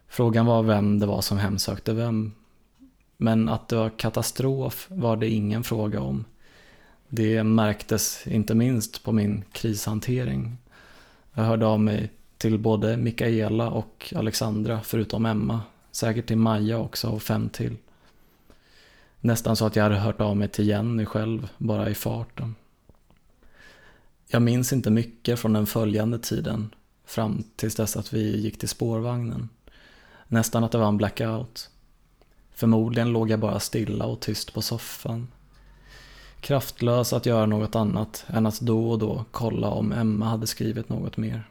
[0.07, 2.31] Frågan var vem det var som hemsökte vem.
[3.17, 6.25] Men att det var katastrof var det ingen fråga om.
[7.13, 10.57] Det märktes inte minst på min krishantering.
[11.33, 15.61] Jag hörde av mig till både Mikaela och Alexandra, förutom Emma.
[15.91, 17.77] Säkert till Maja också och fem till.
[19.19, 22.55] Nästan så att jag hade hört av mig till Jenny själv, bara i farten.
[24.27, 26.73] Jag minns inte mycket från den följande tiden,
[27.05, 29.49] fram tills dess att vi gick till spårvagnen.
[30.27, 31.69] Nästan att det var en blackout.
[32.53, 35.27] Förmodligen låg jag bara stilla och tyst på soffan.
[36.41, 40.89] Kraftlös att göra något annat än att då och då kolla om Emma hade skrivit
[40.89, 41.49] något mer.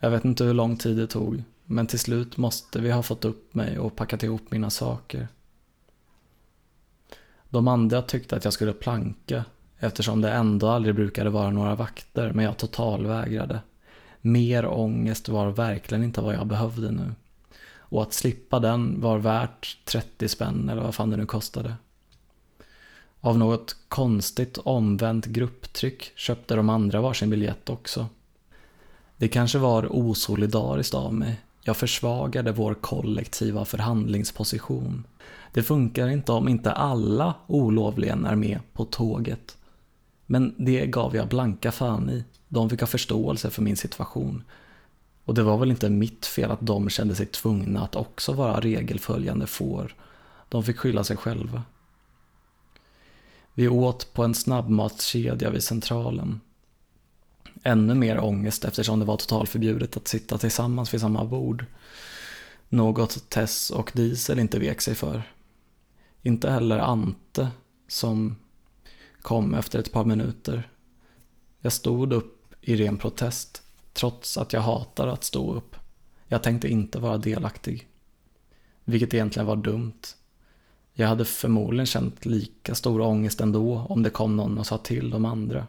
[0.00, 3.24] Jag vet inte hur lång tid det tog, men till slut måste vi ha fått
[3.24, 5.28] upp mig och packat ihop mina saker.
[7.48, 9.44] De andra tyckte att jag skulle planka
[9.78, 13.60] eftersom det ändå aldrig brukade vara några vakter, men jag totalvägrade.
[14.20, 17.12] Mer ångest var verkligen inte vad jag behövde nu.
[17.76, 21.74] Och att slippa den var värt 30 spänn eller vad fan det nu kostade.
[23.20, 28.06] Av något konstigt omvänt grupptryck köpte de andra varsin biljett också.
[29.16, 31.40] Det kanske var osolidariskt av mig.
[31.62, 35.04] Jag försvagade vår kollektiva förhandlingsposition.
[35.52, 39.56] Det funkar inte om inte alla olovligen är med på tåget.
[40.26, 42.24] Men det gav jag blanka fan i.
[42.48, 44.42] De fick ha förståelse för min situation.
[45.24, 48.60] Och det var väl inte mitt fel att de kände sig tvungna att också vara
[48.60, 49.94] regelföljande får.
[50.48, 51.62] De fick skylla sig själva.
[53.54, 56.40] Vi åt på en snabbmatskedja vid Centralen.
[57.62, 61.64] Ännu mer ångest eftersom det var totalförbjudet att sitta tillsammans vid samma bord.
[62.68, 65.22] Något Tess och Diesel inte vek sig för.
[66.22, 67.48] Inte heller Ante,
[67.88, 68.36] som
[69.22, 70.70] kom efter ett par minuter.
[71.60, 73.62] Jag stod upp i ren protest,
[73.92, 75.76] trots att jag hatar att stå upp.
[76.26, 77.88] Jag tänkte inte vara delaktig.
[78.84, 80.00] Vilket egentligen var dumt.
[81.00, 85.10] Jag hade förmodligen känt lika stor ångest ändå om det kom någon och sa till
[85.10, 85.66] de andra.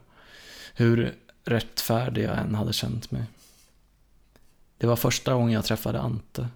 [0.73, 3.23] Hur rättfärdig jag än hade känt mig.
[4.77, 6.47] Det var första gången jag träffade Ante.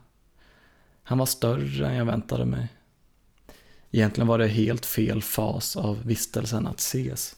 [1.03, 2.67] Han var större än jag väntade mig.
[3.91, 7.35] Egentligen var det helt fel fas av vistelsen att ses.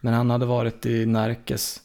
[0.00, 1.82] Men han hade varit i Närkes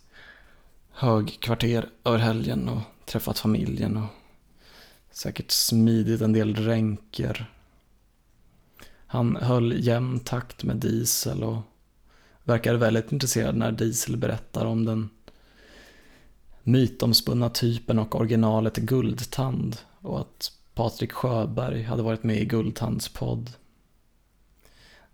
[0.91, 4.09] högkvarter över helgen och träffat familjen och
[5.11, 7.53] säkert smidit en del ränker.
[9.11, 11.57] Han höll jämn takt med Diesel och
[12.43, 15.09] verkade väldigt intresserad när Diesel berättar om den
[16.63, 23.49] mytomspunna typen och originalet Guldtand och att Patrik Sjöberg hade varit med i Guldtands podd.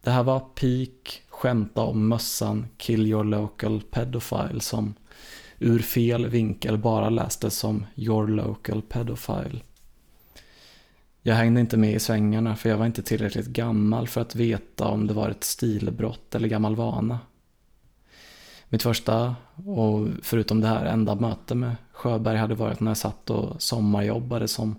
[0.02, 4.94] Det här var peak skämta om mössan Kill your local pedophile som
[5.60, 9.62] ur fel vinkel bara lästes som your local pedophile.
[11.28, 14.88] Jag hängde inte med i svängarna för jag var inte tillräckligt gammal för att veta
[14.88, 17.20] om det var ett stilbrott eller gammal vana.
[18.70, 19.36] Mitt första,
[19.66, 24.48] och förutom det här, enda möte med Sjöberg hade varit när jag satt och sommarjobbade
[24.48, 24.76] som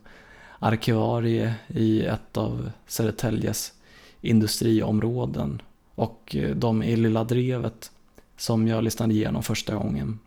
[0.58, 3.72] arkivarie i ett av Södertäljes
[4.20, 5.62] industriområden.
[5.94, 7.90] Och de i Lilla Drevet,
[8.36, 10.18] som jag lyssnade igenom första gången,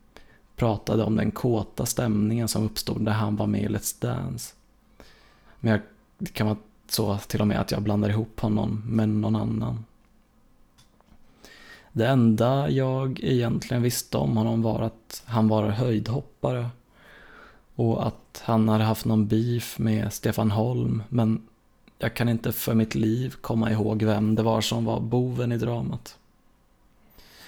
[0.56, 4.54] pratade om den kåta stämningen som uppstod när han var med i Let's Dance.
[5.60, 5.82] Men jag,
[6.20, 9.86] det kan vara så till och med att jag blandar ihop honom med någon annan.
[11.92, 16.70] Det enda jag egentligen visste om honom var att han var höjdhoppare
[17.76, 21.48] och att han hade haft någon beef med Stefan Holm men
[21.98, 25.58] jag kan inte för mitt liv komma ihåg vem det var som var boven i
[25.58, 26.18] dramat.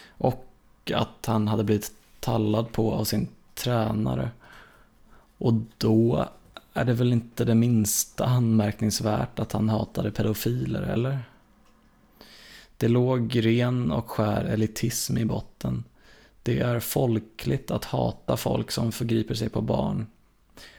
[0.07, 0.48] Och
[0.93, 4.31] att han hade blivit tallad på av sin tränare.
[5.38, 6.27] Och då
[6.73, 11.19] är det väl inte det minsta anmärkningsvärt att han hatade pedofiler, eller?
[12.77, 15.84] Det låg ren och skär elitism i botten.
[16.43, 20.07] Det är folkligt att hata folk som förgriper sig på barn.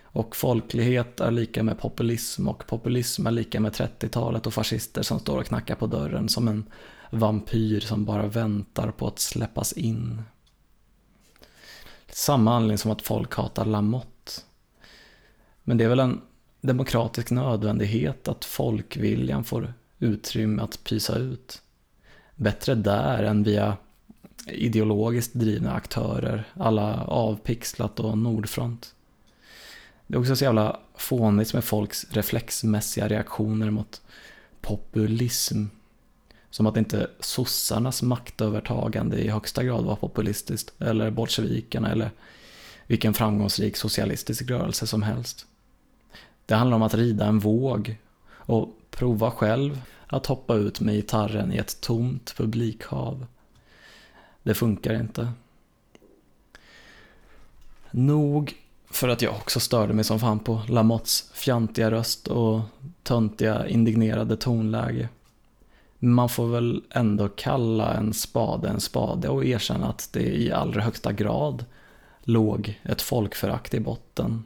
[0.02, 5.18] Och folklighet är lika med populism och populism är lika med 30-talet och fascister som
[5.18, 6.64] står och knackar på dörren som en
[7.10, 10.22] vampyr som bara väntar på att släppas in.
[12.08, 14.11] Samma anledning som att folk hatar Lamotte.
[15.64, 16.20] Men det är väl en
[16.60, 21.62] demokratisk nödvändighet att folkviljan får utrymme att pysa ut.
[22.36, 23.76] Bättre där än via
[24.46, 28.94] ideologiskt drivna aktörer, alla Avpixlat och Nordfront.
[30.06, 34.00] Det är också så jävla fånigt med folks reflexmässiga reaktioner mot
[34.60, 35.64] populism.
[36.50, 42.10] Som att inte sossarnas maktövertagande i högsta grad var populistiskt, eller bolsjevikerna, eller
[42.86, 45.46] vilken framgångsrik socialistisk rörelse som helst.
[46.46, 47.96] Det handlar om att rida en våg
[48.28, 53.26] och prova själv att hoppa ut med gitarren i ett tomt publikhav.
[54.42, 55.32] Det funkar inte.
[57.90, 58.54] Nog
[58.90, 62.60] för att jag också störde mig som fan på Lamottes fjantiga röst och
[63.02, 65.08] töntiga indignerade tonläge.
[65.98, 70.82] Man får väl ändå kalla en spade en spade och erkänna att det i allra
[70.82, 71.64] högsta grad
[72.20, 74.44] låg ett folkförakt i botten.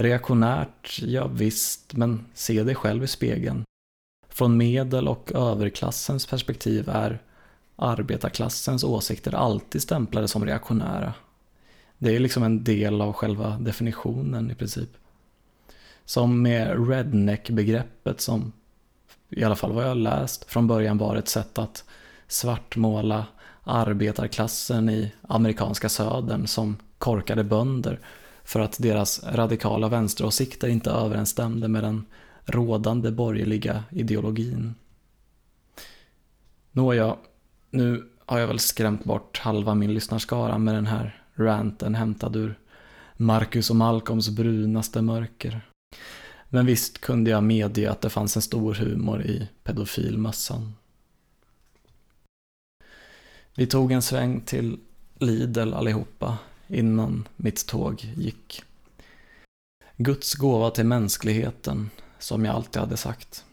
[0.00, 3.64] Reaktionärt, ja visst, men se dig själv i spegeln.
[4.28, 7.22] Från medel och överklassens perspektiv är
[7.76, 11.12] arbetarklassens åsikter alltid stämplade som reaktionära.
[11.98, 14.90] Det är liksom en del av själva definitionen i princip.
[16.04, 18.52] Som med redneck-begreppet som,
[19.28, 21.84] i alla fall vad jag läst, från början var ett sätt att
[22.28, 23.26] svartmåla
[23.64, 28.00] arbetarklassen i amerikanska södern som korkade bönder
[28.48, 32.06] för att deras radikala vänsteråsikter inte överensstämde med den
[32.44, 34.74] rådande borgerliga ideologin.
[36.72, 37.16] Nåja,
[37.70, 42.58] nu har jag väl skrämt bort halva min lyssnarskara med den här ranten hämtad ur
[43.16, 45.60] Marcus och Malcolms brunaste mörker.
[46.48, 50.74] Men visst kunde jag medge att det fanns en stor humor i pedofilmössan.
[53.54, 54.78] Vi tog en sväng till
[55.18, 56.38] Lidl allihopa
[56.68, 58.62] innan mitt tåg gick.
[59.96, 63.44] Guds gåva till mänskligheten, som jag alltid hade sagt.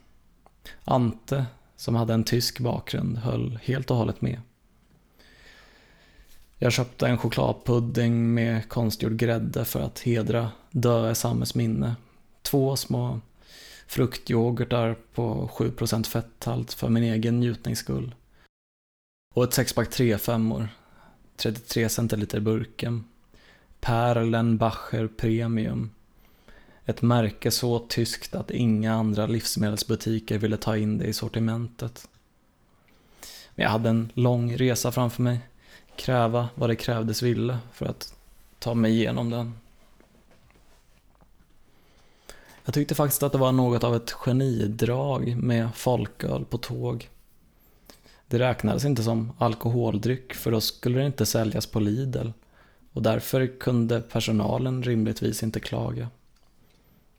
[0.83, 4.41] Ante, som hade en tysk bakgrund, höll helt och hållet med.
[6.57, 11.95] Jag köpte en chokladpudding med konstgjord grädde för att hedra Döe Sammes minne.
[12.41, 13.19] Två små
[13.87, 18.15] fruktyoghurtar på 7% fetthalt för min egen njutnings skull.
[19.33, 20.67] Och ett sexpack 3-5
[21.35, 23.05] 33 centiliter burken.
[23.79, 25.91] Perlenbacher Premium.
[26.85, 32.07] Ett märke så tyskt att inga andra livsmedelsbutiker ville ta in det i sortimentet.
[33.55, 35.39] Men jag hade en lång resa framför mig.
[35.95, 38.13] Kräva vad det krävdes ville för att
[38.59, 39.53] ta mig igenom den.
[42.65, 47.09] Jag tyckte faktiskt att det var något av ett genidrag med folköl på tåg.
[48.27, 52.29] Det räknades inte som alkoholdryck för då skulle det inte säljas på Lidl
[52.93, 56.09] och därför kunde personalen rimligtvis inte klaga.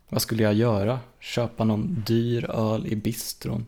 [0.08, 1.00] Vad skulle jag göra?
[1.20, 3.66] Köpa någon dyr öl i bistron?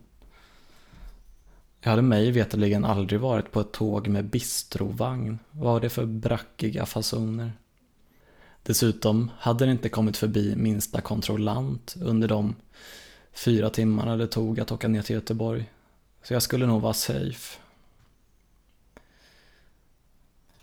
[1.81, 5.39] Jag hade mig veterligen aldrig varit på ett tåg med bistrovagn.
[5.51, 7.51] Vad var det för brackiga fasoner?
[8.63, 12.55] Dessutom hade det inte kommit förbi minsta kontrollant under de
[13.33, 15.69] fyra timmarna det tog att åka ner till Göteborg.
[16.23, 17.59] Så jag skulle nog vara safe.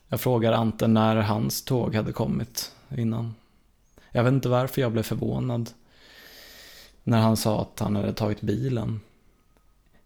[0.08, 3.34] Jag frågar Ante när hans tåg hade kommit innan.
[4.10, 5.70] Jag vet inte varför jag blev förvånad
[7.04, 9.00] när han sa att han hade tagit bilen.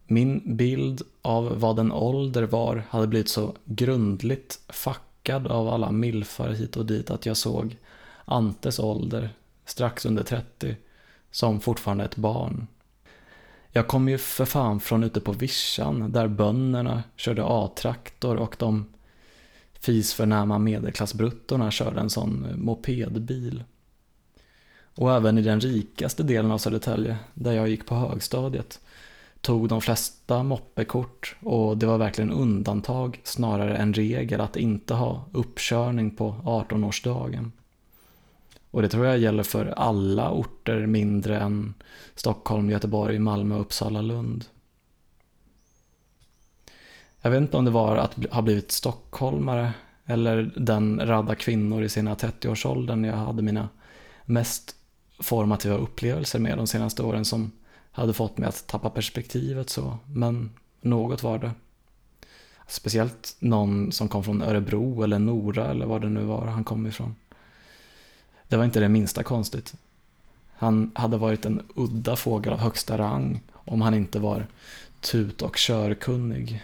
[0.06, 6.48] Min bild av vad en ålder var hade blivit så grundligt fackad av alla milfar
[6.48, 7.77] hit och dit att jag såg
[8.24, 9.31] Antes ålder,
[9.64, 10.77] strax under 30,
[11.31, 12.66] som fortfarande ett barn.
[13.72, 18.86] Jag kom ju för fan från ute på vischan där bönderna körde A-traktor och de
[19.80, 23.64] fisförnäma medelklassbruttorna körde en sån eh, mopedbil.
[24.94, 28.80] Och även i den rikaste delen av Södertälje, där jag gick på högstadiet,
[29.40, 35.24] tog de flesta moppekort och det var verkligen undantag snarare än regel att inte ha
[35.32, 37.51] uppkörning på 18-årsdagen.
[38.70, 41.74] Och det tror jag gäller för alla orter mindre än
[42.14, 44.44] Stockholm, Göteborg, Malmö, Uppsala, Lund.
[47.20, 49.72] Jag vet inte om det var att ha blivit stockholmare
[50.06, 53.68] eller den radda kvinnor i sina 30-årsåldern jag hade mina
[54.24, 54.76] mest
[55.18, 57.52] formativa upplevelser med de senaste åren som
[57.92, 61.51] hade fått mig att tappa perspektivet så, men något var det.
[62.68, 66.86] Speciellt någon som kom från Örebro eller Nora eller var det nu var han kom
[66.86, 67.14] ifrån.
[68.51, 69.74] Det var inte det minsta konstigt.
[70.52, 74.47] Han hade varit en udda fågel av högsta rang om han inte var
[75.01, 76.62] tut och körkunnig.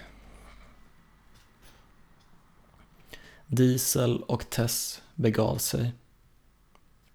[3.47, 5.93] Diesel och Tess begav sig.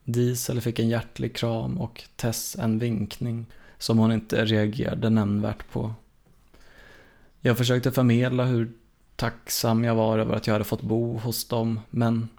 [0.03, 3.45] Diesel fick en hjärtlig kram och Tess en vinkning
[3.77, 5.93] som hon inte reagerade nämnvärt på.
[7.41, 8.71] Jag försökte förmedla hur
[9.15, 12.29] tacksam jag var över att jag hade fått bo hos dem, men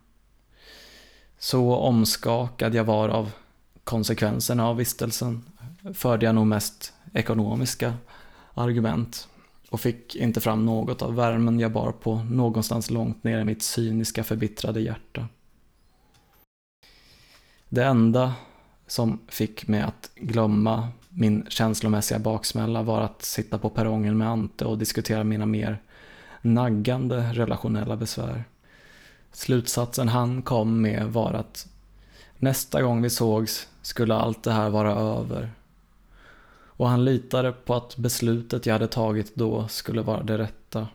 [1.42, 3.32] så omskakad jag var av
[3.84, 5.44] konsekvenserna av vistelsen
[5.94, 7.94] förde jag nog mest ekonomiska
[8.54, 9.28] argument
[9.70, 13.62] och fick inte fram något av värmen jag bar på någonstans långt ner i mitt
[13.62, 15.28] cyniska förbittrade hjärta.
[17.68, 18.34] Det enda
[18.86, 24.64] som fick mig att glömma min känslomässiga baksmälla var att sitta på perrongen med Ante
[24.64, 25.82] och diskutera mina mer
[26.42, 28.44] naggande relationella besvär.
[29.32, 31.68] Slutsatsen han kom med var att
[32.38, 35.52] nästa gång vi sågs skulle allt det här vara över.
[36.66, 40.88] Och han litade på att beslutet jag hade tagit då skulle vara det rätta.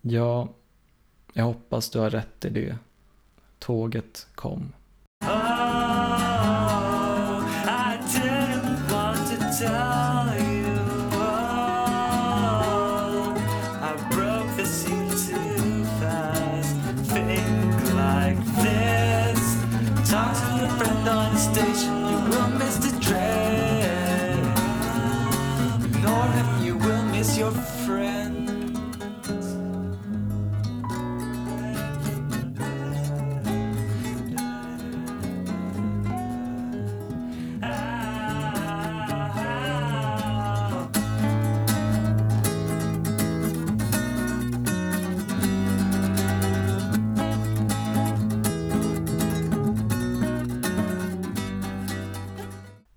[0.00, 0.48] Ja,
[1.32, 2.76] jag hoppas du har rätt i det.
[3.58, 4.72] Tåget kom.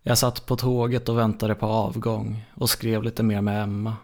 [0.08, 3.96] Jag satt på tåget och väntade på avgång och skrev lite mer med Emma.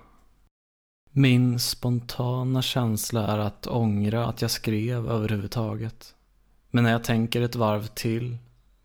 [1.11, 6.15] Min spontana känsla är att ångra att jag skrev överhuvudtaget.
[6.71, 8.37] Men när jag tänker ett varv till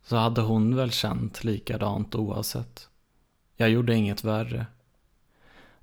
[0.02, 2.88] så hade hon väl känt likadant oavsett.
[3.56, 4.66] Jag gjorde inget värre.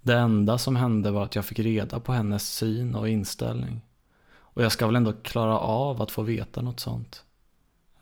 [0.02, 3.82] Det enda som hände var att jag fick reda på hennes syn och inställning.
[4.34, 7.25] Och jag ska väl ändå klara av att få veta något sånt.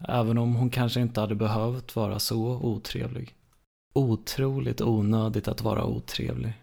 [0.07, 3.35] Även om hon kanske inte hade behövt vara så otrevlig.
[3.93, 6.53] Otroligt onödigt att vara otrevlig.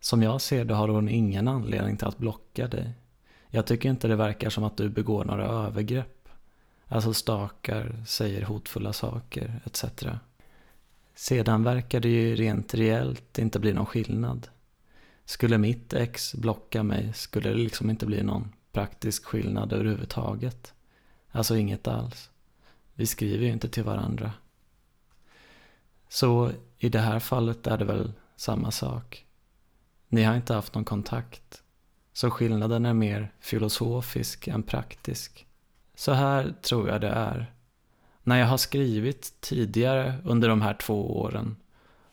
[0.00, 2.92] Som jag ser det har hon ingen anledning till att blocka dig.
[3.50, 6.28] Jag tycker inte det verkar som att du begår några övergrepp.
[6.88, 9.84] Alltså stakar, säger hotfulla saker, etc.
[11.14, 14.48] Sedan verkar det ju rent reellt inte bli någon skillnad.
[15.24, 20.74] Skulle mitt ex blocka mig skulle det liksom inte bli någon praktisk skillnad överhuvudtaget.
[21.30, 22.30] Alltså inget alls.
[22.98, 24.32] Vi skriver ju inte till varandra.
[26.08, 29.26] Så i det här fallet är det väl samma sak.
[30.08, 31.62] Ni har inte haft någon kontakt.
[32.12, 35.46] Så skillnaden är mer filosofisk än praktisk.
[35.94, 37.52] Så här tror jag det är.
[38.22, 41.56] När jag har skrivit tidigare under de här två åren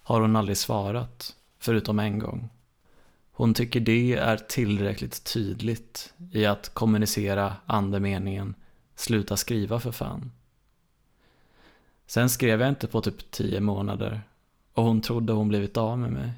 [0.04, 2.50] har hon aldrig svarat, förutom en gång.
[3.32, 8.56] Hon tycker det är tillräckligt tydligt i att kommunicera andemeningen
[8.96, 10.32] Sluta skriva för fan.
[12.08, 14.22] Sen skrev jag inte på typ tio månader
[14.74, 16.32] och hon trodde hon blivit av med mig.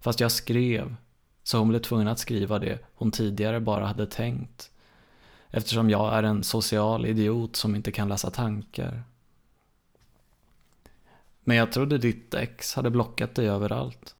[0.00, 0.96] Fast jag skrev,
[1.42, 4.70] så hon blev tvungen att skriva det hon tidigare bara hade tänkt.
[5.50, 9.02] Eftersom jag är en social idiot som inte kan läsa tankar.
[11.40, 14.14] Men jag trodde ditt ex hade blockat dig överallt.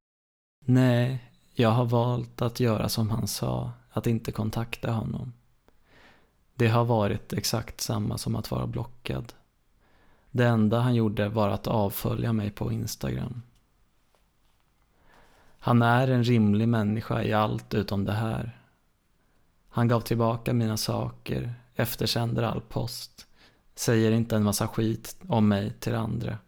[0.65, 5.33] Nej, jag har valt att göra som han sa, att inte kontakta honom.
[6.55, 9.33] Det har varit exakt samma som att vara blockad.
[10.31, 13.43] Det enda han gjorde var att avfölja mig på Instagram.
[15.59, 18.59] Han är en rimlig människa i allt utom det här.
[19.69, 23.27] Han gav tillbaka mina saker, eftersänder all post,
[23.75, 26.39] säger inte en massa skit om mig till andra.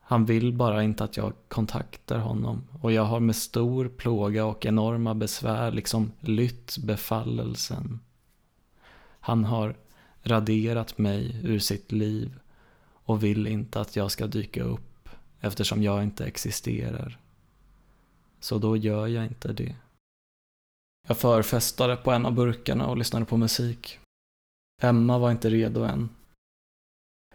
[0.00, 4.66] Han vill bara inte att jag kontaktar honom och jag har med stor plåga och
[4.66, 8.00] enorma besvär liksom lytt befallelsen.
[9.20, 9.76] Han har
[10.22, 12.38] raderat mig ur sitt liv
[12.80, 15.08] och vill inte att jag ska dyka upp
[15.40, 17.18] eftersom jag inte existerar.
[18.40, 19.76] Så då gör jag inte det.
[21.06, 23.98] Jag förfestade på en av burkarna och lyssnade på musik.
[24.82, 26.08] Emma var inte redo än.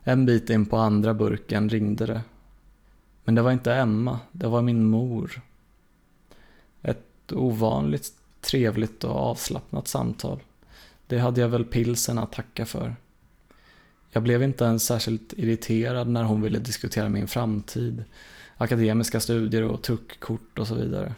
[0.03, 2.21] En bit in på andra burken ringde det.
[3.23, 5.41] Men det var inte Emma, det var min mor.
[6.81, 10.39] Ett ovanligt trevligt och avslappnat samtal.
[11.13, 12.95] Det hade jag väl pilsen att tacka för.
[14.11, 18.03] Jag blev inte ens särskilt irriterad när hon ville diskutera min framtid,
[18.57, 21.13] akademiska studier och truckkort och så vidare.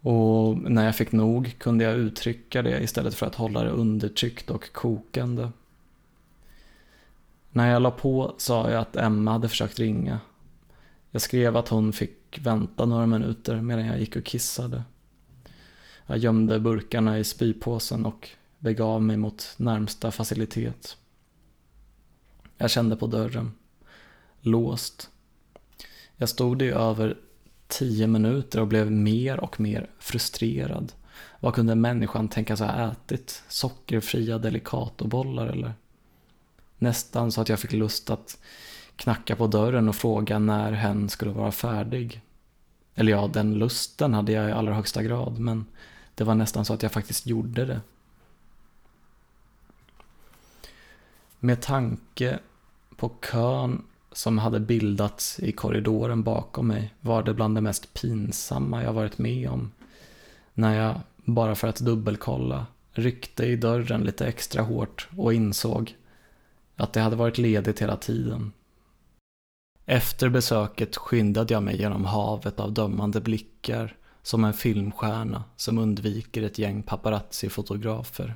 [0.00, 4.50] Och när jag fick nog kunde jag uttrycka det istället för att hålla det undertryckt
[4.50, 5.50] och kokande.
[7.50, 10.20] När jag la på sa jag att Emma hade försökt ringa.
[11.10, 14.82] Jag skrev att hon fick vänta några minuter medan jag gick och kissade.
[16.10, 18.28] Jag gömde burkarna i spypåsen och
[18.58, 20.96] begav mig mot närmsta facilitet.
[22.56, 23.52] Jag kände på dörren.
[24.40, 25.10] Låst.
[26.16, 27.16] Jag stod i över
[27.68, 30.92] tio minuter och blev mer och mer frustrerad.
[31.40, 33.42] Vad kunde människan tänkas ha ätit?
[33.48, 35.72] Sockerfria delicatobollar eller?
[36.78, 38.38] Nästan så att jag fick lust att
[38.96, 42.20] knacka på dörren och fråga när hen skulle vara färdig.
[42.94, 45.66] Eller ja, den lusten hade jag i allra högsta grad, men
[46.14, 47.80] det var nästan så att jag faktiskt gjorde det.
[51.40, 52.38] Med tanke
[52.96, 53.82] på kön
[54.12, 59.18] som hade bildats i korridoren bakom mig var det bland det mest pinsamma jag varit
[59.18, 59.72] med om.
[60.54, 65.96] När jag, bara för att dubbelkolla, ryckte i dörren lite extra hårt och insåg
[66.76, 68.52] att det hade varit ledigt hela tiden.
[69.86, 76.42] Efter besöket skyndade jag mig genom havet av dömande blickar som en filmstjärna som undviker
[76.42, 78.34] ett gäng paparazzi-fotografer.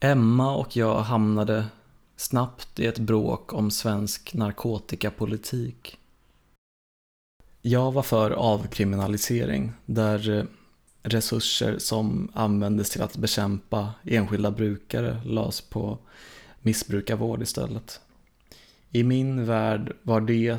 [0.00, 1.66] Emma och jag hamnade
[2.20, 5.98] snabbt i ett bråk om svensk narkotikapolitik.
[7.62, 10.44] Jag var för avkriminalisering där eh,
[11.02, 15.98] resurser som användes till att bekämpa enskilda brukare lades på
[16.60, 18.00] missbrukarvård istället.
[18.90, 20.58] I min värld var det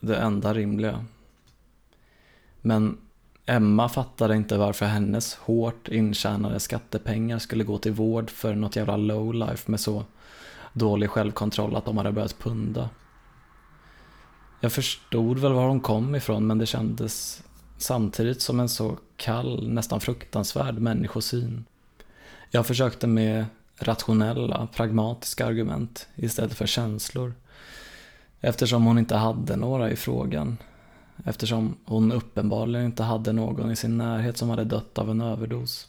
[0.00, 1.04] det enda rimliga.
[2.60, 2.98] Men
[3.46, 8.96] Emma fattade inte varför hennes hårt intjänade skattepengar skulle gå till vård för något jävla
[8.96, 10.04] lowlife med så
[10.72, 12.90] dålig självkontroll att de hade börjat punda.
[14.60, 17.42] Jag förstod väl var hon kom ifrån men det kändes
[17.78, 21.64] samtidigt som en så kall, nästan fruktansvärd människosyn.
[22.50, 23.46] Jag försökte med
[23.78, 27.34] rationella, pragmatiska argument istället för känslor.
[28.40, 30.56] Eftersom hon inte hade några i frågan.
[31.24, 35.88] Eftersom hon uppenbarligen inte hade någon i sin närhet som hade dött av en överdos.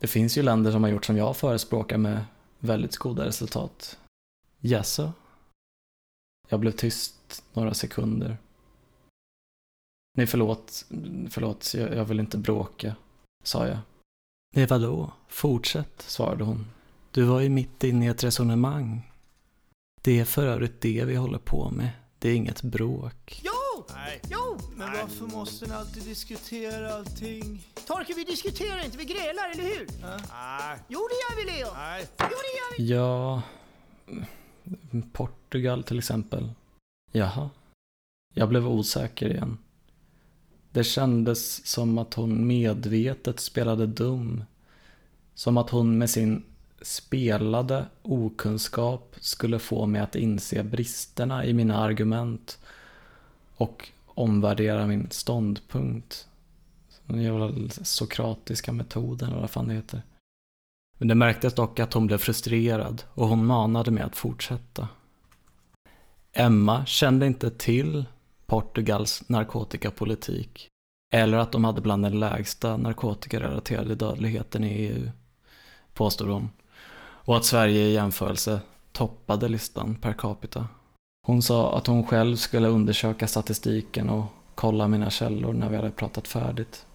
[0.00, 2.24] Det finns ju länder som har gjort som jag förespråkar med
[2.58, 3.98] väldigt goda resultat.
[4.60, 5.12] Jaså?
[6.48, 8.36] Jag blev tyst några sekunder.
[10.16, 10.86] Nej, förlåt.
[11.30, 12.96] Förlåt, jag, jag vill inte bråka,
[13.44, 13.78] sa jag.
[14.54, 15.12] Nej, vadå?
[15.28, 16.66] Fortsätt, svarade hon.
[17.10, 19.12] Du var ju mitt inne i ett resonemang.
[20.02, 21.90] Det är för övrigt det vi håller på med.
[22.18, 23.42] Det är inget bråk.
[23.78, 23.84] Jo!
[23.94, 24.20] Nej.
[24.30, 24.58] Jo!
[24.76, 27.66] Men varför måste ni alltid diskutera allting?
[27.86, 29.86] Torkel, vi diskuterar inte, vi grälar, eller hur?
[30.02, 30.78] Nej.
[30.88, 31.74] Jo, det gör vi, Leo!
[31.74, 32.06] Nej.
[32.18, 32.94] Jo, det gör vi!
[32.94, 33.42] Ja...
[35.12, 36.50] Portugal till exempel.
[37.12, 37.50] Jaha.
[38.34, 39.58] Jag blev osäker igen.
[40.70, 44.44] Det kändes som att hon medvetet spelade dum.
[45.34, 46.44] Som att hon med sin
[46.82, 52.58] spelade okunskap skulle få mig att inse bristerna i mina argument
[53.58, 56.28] och omvärdera min ståndpunkt.
[57.06, 60.02] Den jävla sokratiska metoden, eller vad fan det heter.
[60.98, 64.88] Men det märktes dock att hon blev frustrerad och hon manade mig att fortsätta.
[66.32, 68.04] Emma kände inte till
[68.46, 70.68] Portugals narkotikapolitik
[71.12, 75.10] eller att de hade bland den lägsta narkotikarelaterade dödligheten i EU,
[75.94, 76.50] påstod hon.
[77.00, 78.60] Och att Sverige i jämförelse
[78.92, 80.68] toppade listan per capita.
[81.28, 84.24] Hon sa att hon själv skulle undersöka statistiken och
[84.54, 86.86] kolla mina källor när vi hade pratat färdigt.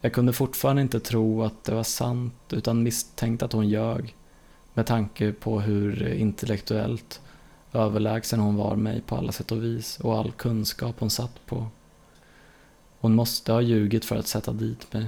[0.00, 4.16] Jag kunde fortfarande inte tro att det var sant utan misstänkte att hon ljög
[4.74, 7.20] med tanke på hur intellektuellt
[7.72, 11.66] överlägsen hon var mig på alla sätt och vis och all kunskap hon satt på.
[13.00, 15.06] Hon måste ha ljugit för att sätta dit mig.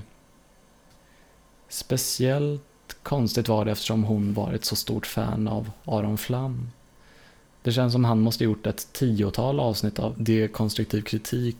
[1.68, 6.70] Speciellt konstigt var det eftersom hon var ett så stort fan av Aron Flam.
[7.66, 11.56] Det känns som han måste gjort ett tiotal avsnitt av dekonstruktiv kritik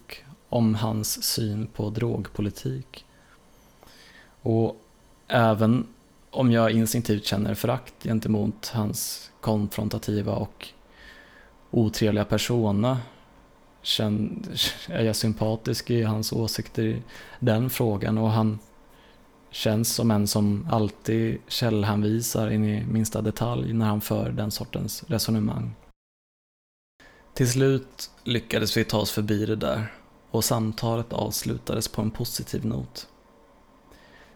[0.48, 3.04] om hans syn på drogpolitik.
[4.42, 4.76] Och
[5.28, 5.86] även
[6.30, 10.68] om jag instinktivt känner förakt gentemot hans konfrontativa och
[11.70, 12.98] otrevliga persona
[14.88, 17.02] är jag sympatisk i hans åsikter i
[17.40, 18.58] den frågan och han
[19.50, 25.04] känns som en som alltid källhänvisar in i minsta detalj när han för den sortens
[25.08, 25.74] resonemang.
[27.36, 29.92] Till slut lyckades vi ta oss förbi det där
[30.30, 33.08] och samtalet avslutades på en positiv not.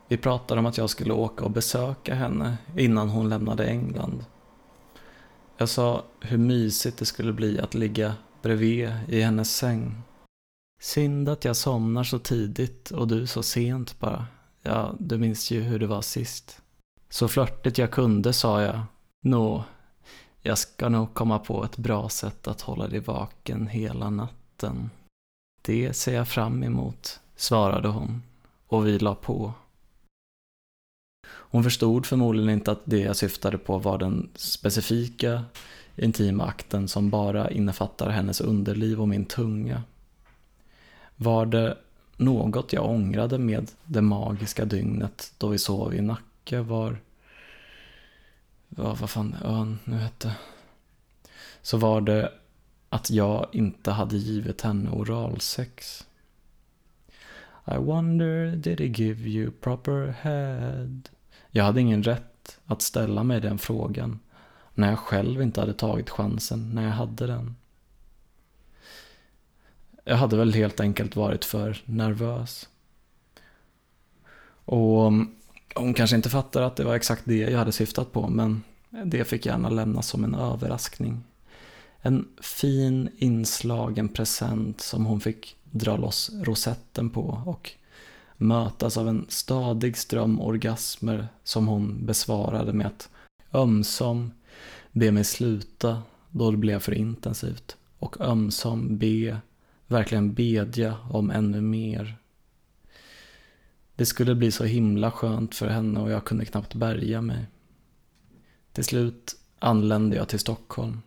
[0.08, 4.24] Vi pratade om att jag skulle åka och besöka henne innan hon lämnade England.
[5.56, 10.02] Jag sa hur mysigt det skulle bli att ligga bredvid i hennes säng.
[10.82, 14.26] Synd att jag somnar så tidigt och du så sent bara.
[14.62, 16.62] Ja, du minns ju hur det var sist.
[17.08, 18.80] Så flörtigt jag kunde sa jag.
[19.22, 19.64] Nå,
[20.42, 24.90] jag ska nog komma på ett bra sätt att hålla dig vaken hela natten.
[25.62, 28.22] Det ser jag fram emot, svarade hon
[28.66, 29.52] och vi la på.
[31.28, 35.44] Hon förstod förmodligen inte att det jag syftade på var den specifika
[35.96, 39.82] intima akten som bara innefattar hennes underliv och min tunga.
[41.16, 41.78] Var det
[42.16, 46.98] något jag ångrade med det magiska dygnet då vi sov i Nacka var
[48.70, 50.34] vad, vad fan ön nu hette.
[51.62, 52.32] Så var det
[52.88, 56.06] att jag inte hade givit henne oralsex.
[57.66, 61.00] I wonder did he give you proper head?
[61.50, 64.20] Jag hade ingen rätt att ställa mig den frågan
[64.74, 67.56] när jag själv inte hade tagit chansen när jag hade den.
[70.04, 72.68] Jag hade väl helt enkelt varit för nervös.
[74.64, 75.12] Och
[75.74, 78.62] hon kanske inte fattar att det var exakt det jag hade syftat på, men
[79.04, 81.20] det fick gärna lämnas som en överraskning.
[82.02, 87.70] En fin inslagen present som hon fick dra loss rosetten på och
[88.36, 93.08] mötas av en stadig ström orgasmer som hon besvarade med att
[93.52, 94.30] ömsom
[94.92, 99.36] be mig sluta då det blev för intensivt och ömsom be,
[99.86, 102.16] verkligen bedja om ännu mer.
[104.00, 107.46] Det skulle bli så himla skönt för henne och jag kunde knappt bärga mig.
[108.72, 111.02] Till slut anlände jag till Stockholm.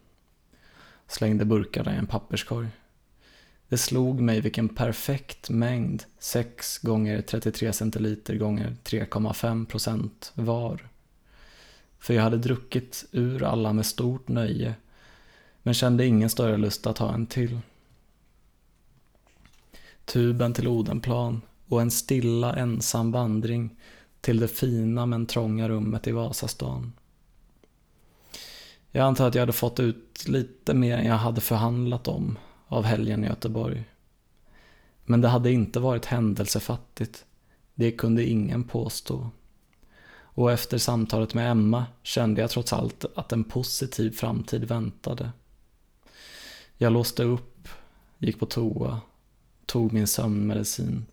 [1.07, 2.67] Slängde burkarna i en papperskorg.
[3.67, 10.89] Det slog mig vilken perfekt mängd 6 gånger 33 centiliter gånger 3,5 procent var.
[11.99, 14.75] För jag hade druckit ur alla med stort nöje,
[15.63, 17.59] men kände ingen större lust att ha en till.
[20.05, 23.75] tuben till Odenplan och en stilla ensam vandring
[24.21, 26.93] till det fina men trånga rummet i Vasastan.
[28.91, 32.37] Jag antar att jag hade fått ut lite mer än jag hade förhandlat om
[32.67, 33.83] av helgen i Göteborg.
[35.05, 37.25] Men det hade inte varit händelsefattigt.
[37.75, 39.29] Det kunde ingen påstå.
[40.35, 45.31] Och efter samtalet med Emma kände jag trots allt att en positiv framtid väntade.
[46.77, 47.69] Jag låste upp,
[48.17, 49.01] gick på toa,
[49.65, 51.05] tog min sömnmedicin,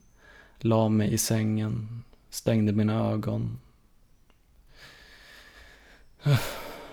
[0.65, 3.59] la mig i sängen, stängde mina ögon.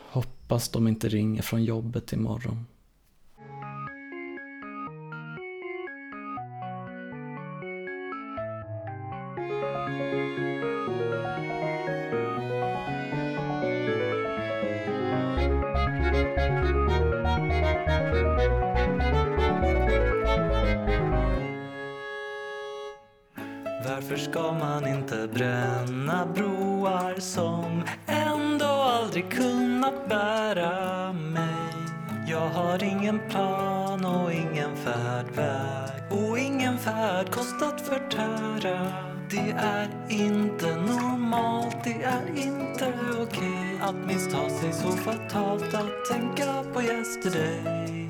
[0.09, 2.65] Hoppas de inte ringer från jobbet imorgon.
[23.97, 31.73] Varför ska man inte bränna broar som ändå aldrig kunnat bära mig?
[32.27, 38.91] Jag har ingen plan och ingen färdväg och ingen färd kostat förtära.
[39.29, 46.63] Det är inte normalt, det är inte okej att missta sig så fatalt att tänka
[46.73, 48.06] på yesterday.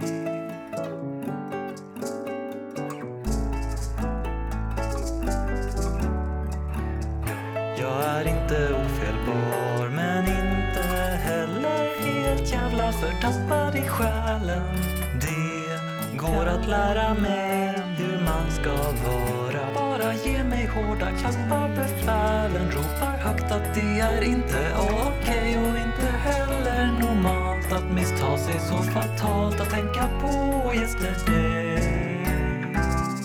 [8.19, 10.81] Är inte ofelbar men inte
[11.23, 14.76] heller helt jävla förtappad i själen.
[15.22, 18.76] Det går att lära mig hur man ska
[19.10, 19.73] vara.
[19.76, 22.72] Bara ge mig hårda klappar befälen.
[22.72, 28.77] Ropar högt att det är inte okej och inte heller normalt att missta sig så
[28.77, 31.77] fatalt att tänka på yesterday.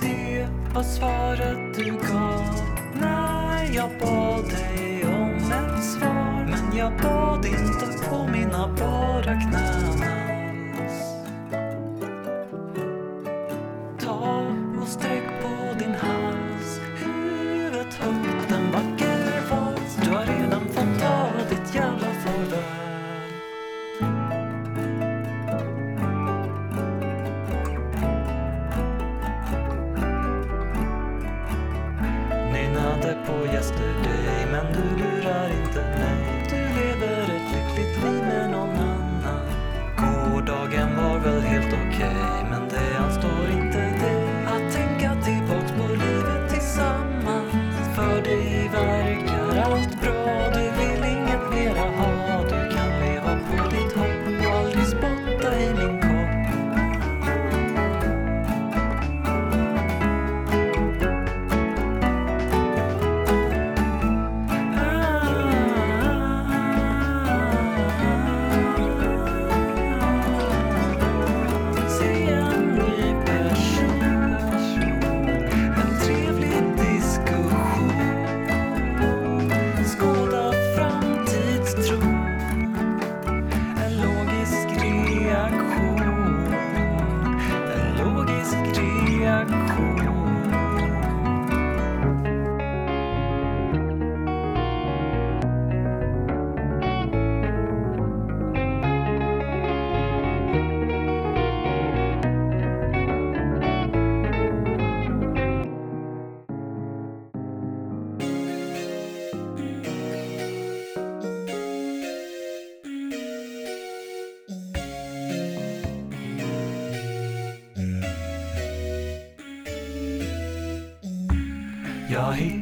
[0.03, 2.82] Det var svaret du gav
[3.75, 6.47] jag bad dig om ett svar.
[6.51, 10.12] Men jag bad inte på mina bara knän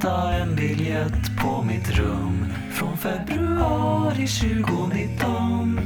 [0.00, 5.80] hitta en biljett på mitt rum från februari 2019.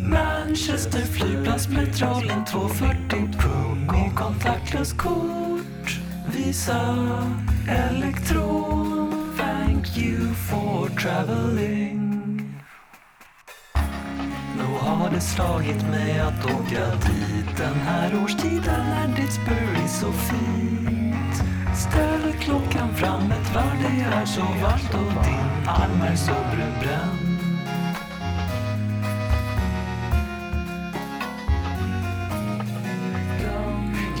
[0.00, 6.00] Manchester flygplats Metrolin 240 pung och kontaktlöst kort.
[6.36, 6.96] Visa
[7.68, 9.34] elektron.
[9.38, 12.22] Thank you for traveling.
[14.58, 20.12] Nog har det slagit mig att åka dit den här årstiden när Didsbury är så
[20.12, 20.75] fint.
[21.76, 23.32] Ställ klockan fram.
[23.32, 27.38] Ett värde det är så varmt och din arm är så brunbränd.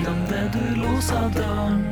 [0.00, 1.88] Glömde du låsa dörren?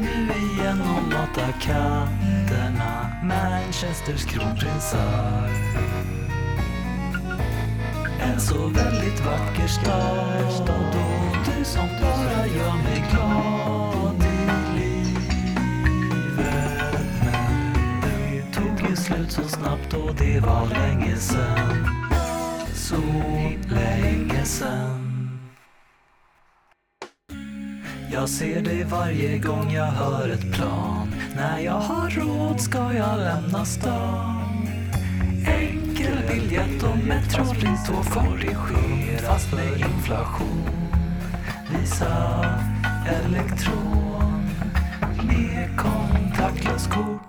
[0.00, 5.50] Nu igen och mata katterna Manchesters kronprinsar.
[8.20, 10.64] En så väldigt vacker stad.
[10.68, 13.81] Och du som bara gör mig glad.
[19.62, 21.86] Snabbt och det var länge sen.
[22.74, 22.96] Så
[23.68, 25.38] länge sen.
[28.12, 31.14] Jag ser dig varje gång jag hör ett plan.
[31.36, 34.66] När jag har råd ska jag lämna stan.
[35.46, 40.66] Enkel biljett och Metropolitan 240 fast med inflation.
[41.70, 42.44] Visa
[43.06, 44.48] elektron
[45.22, 47.21] med kontaktlöst kort.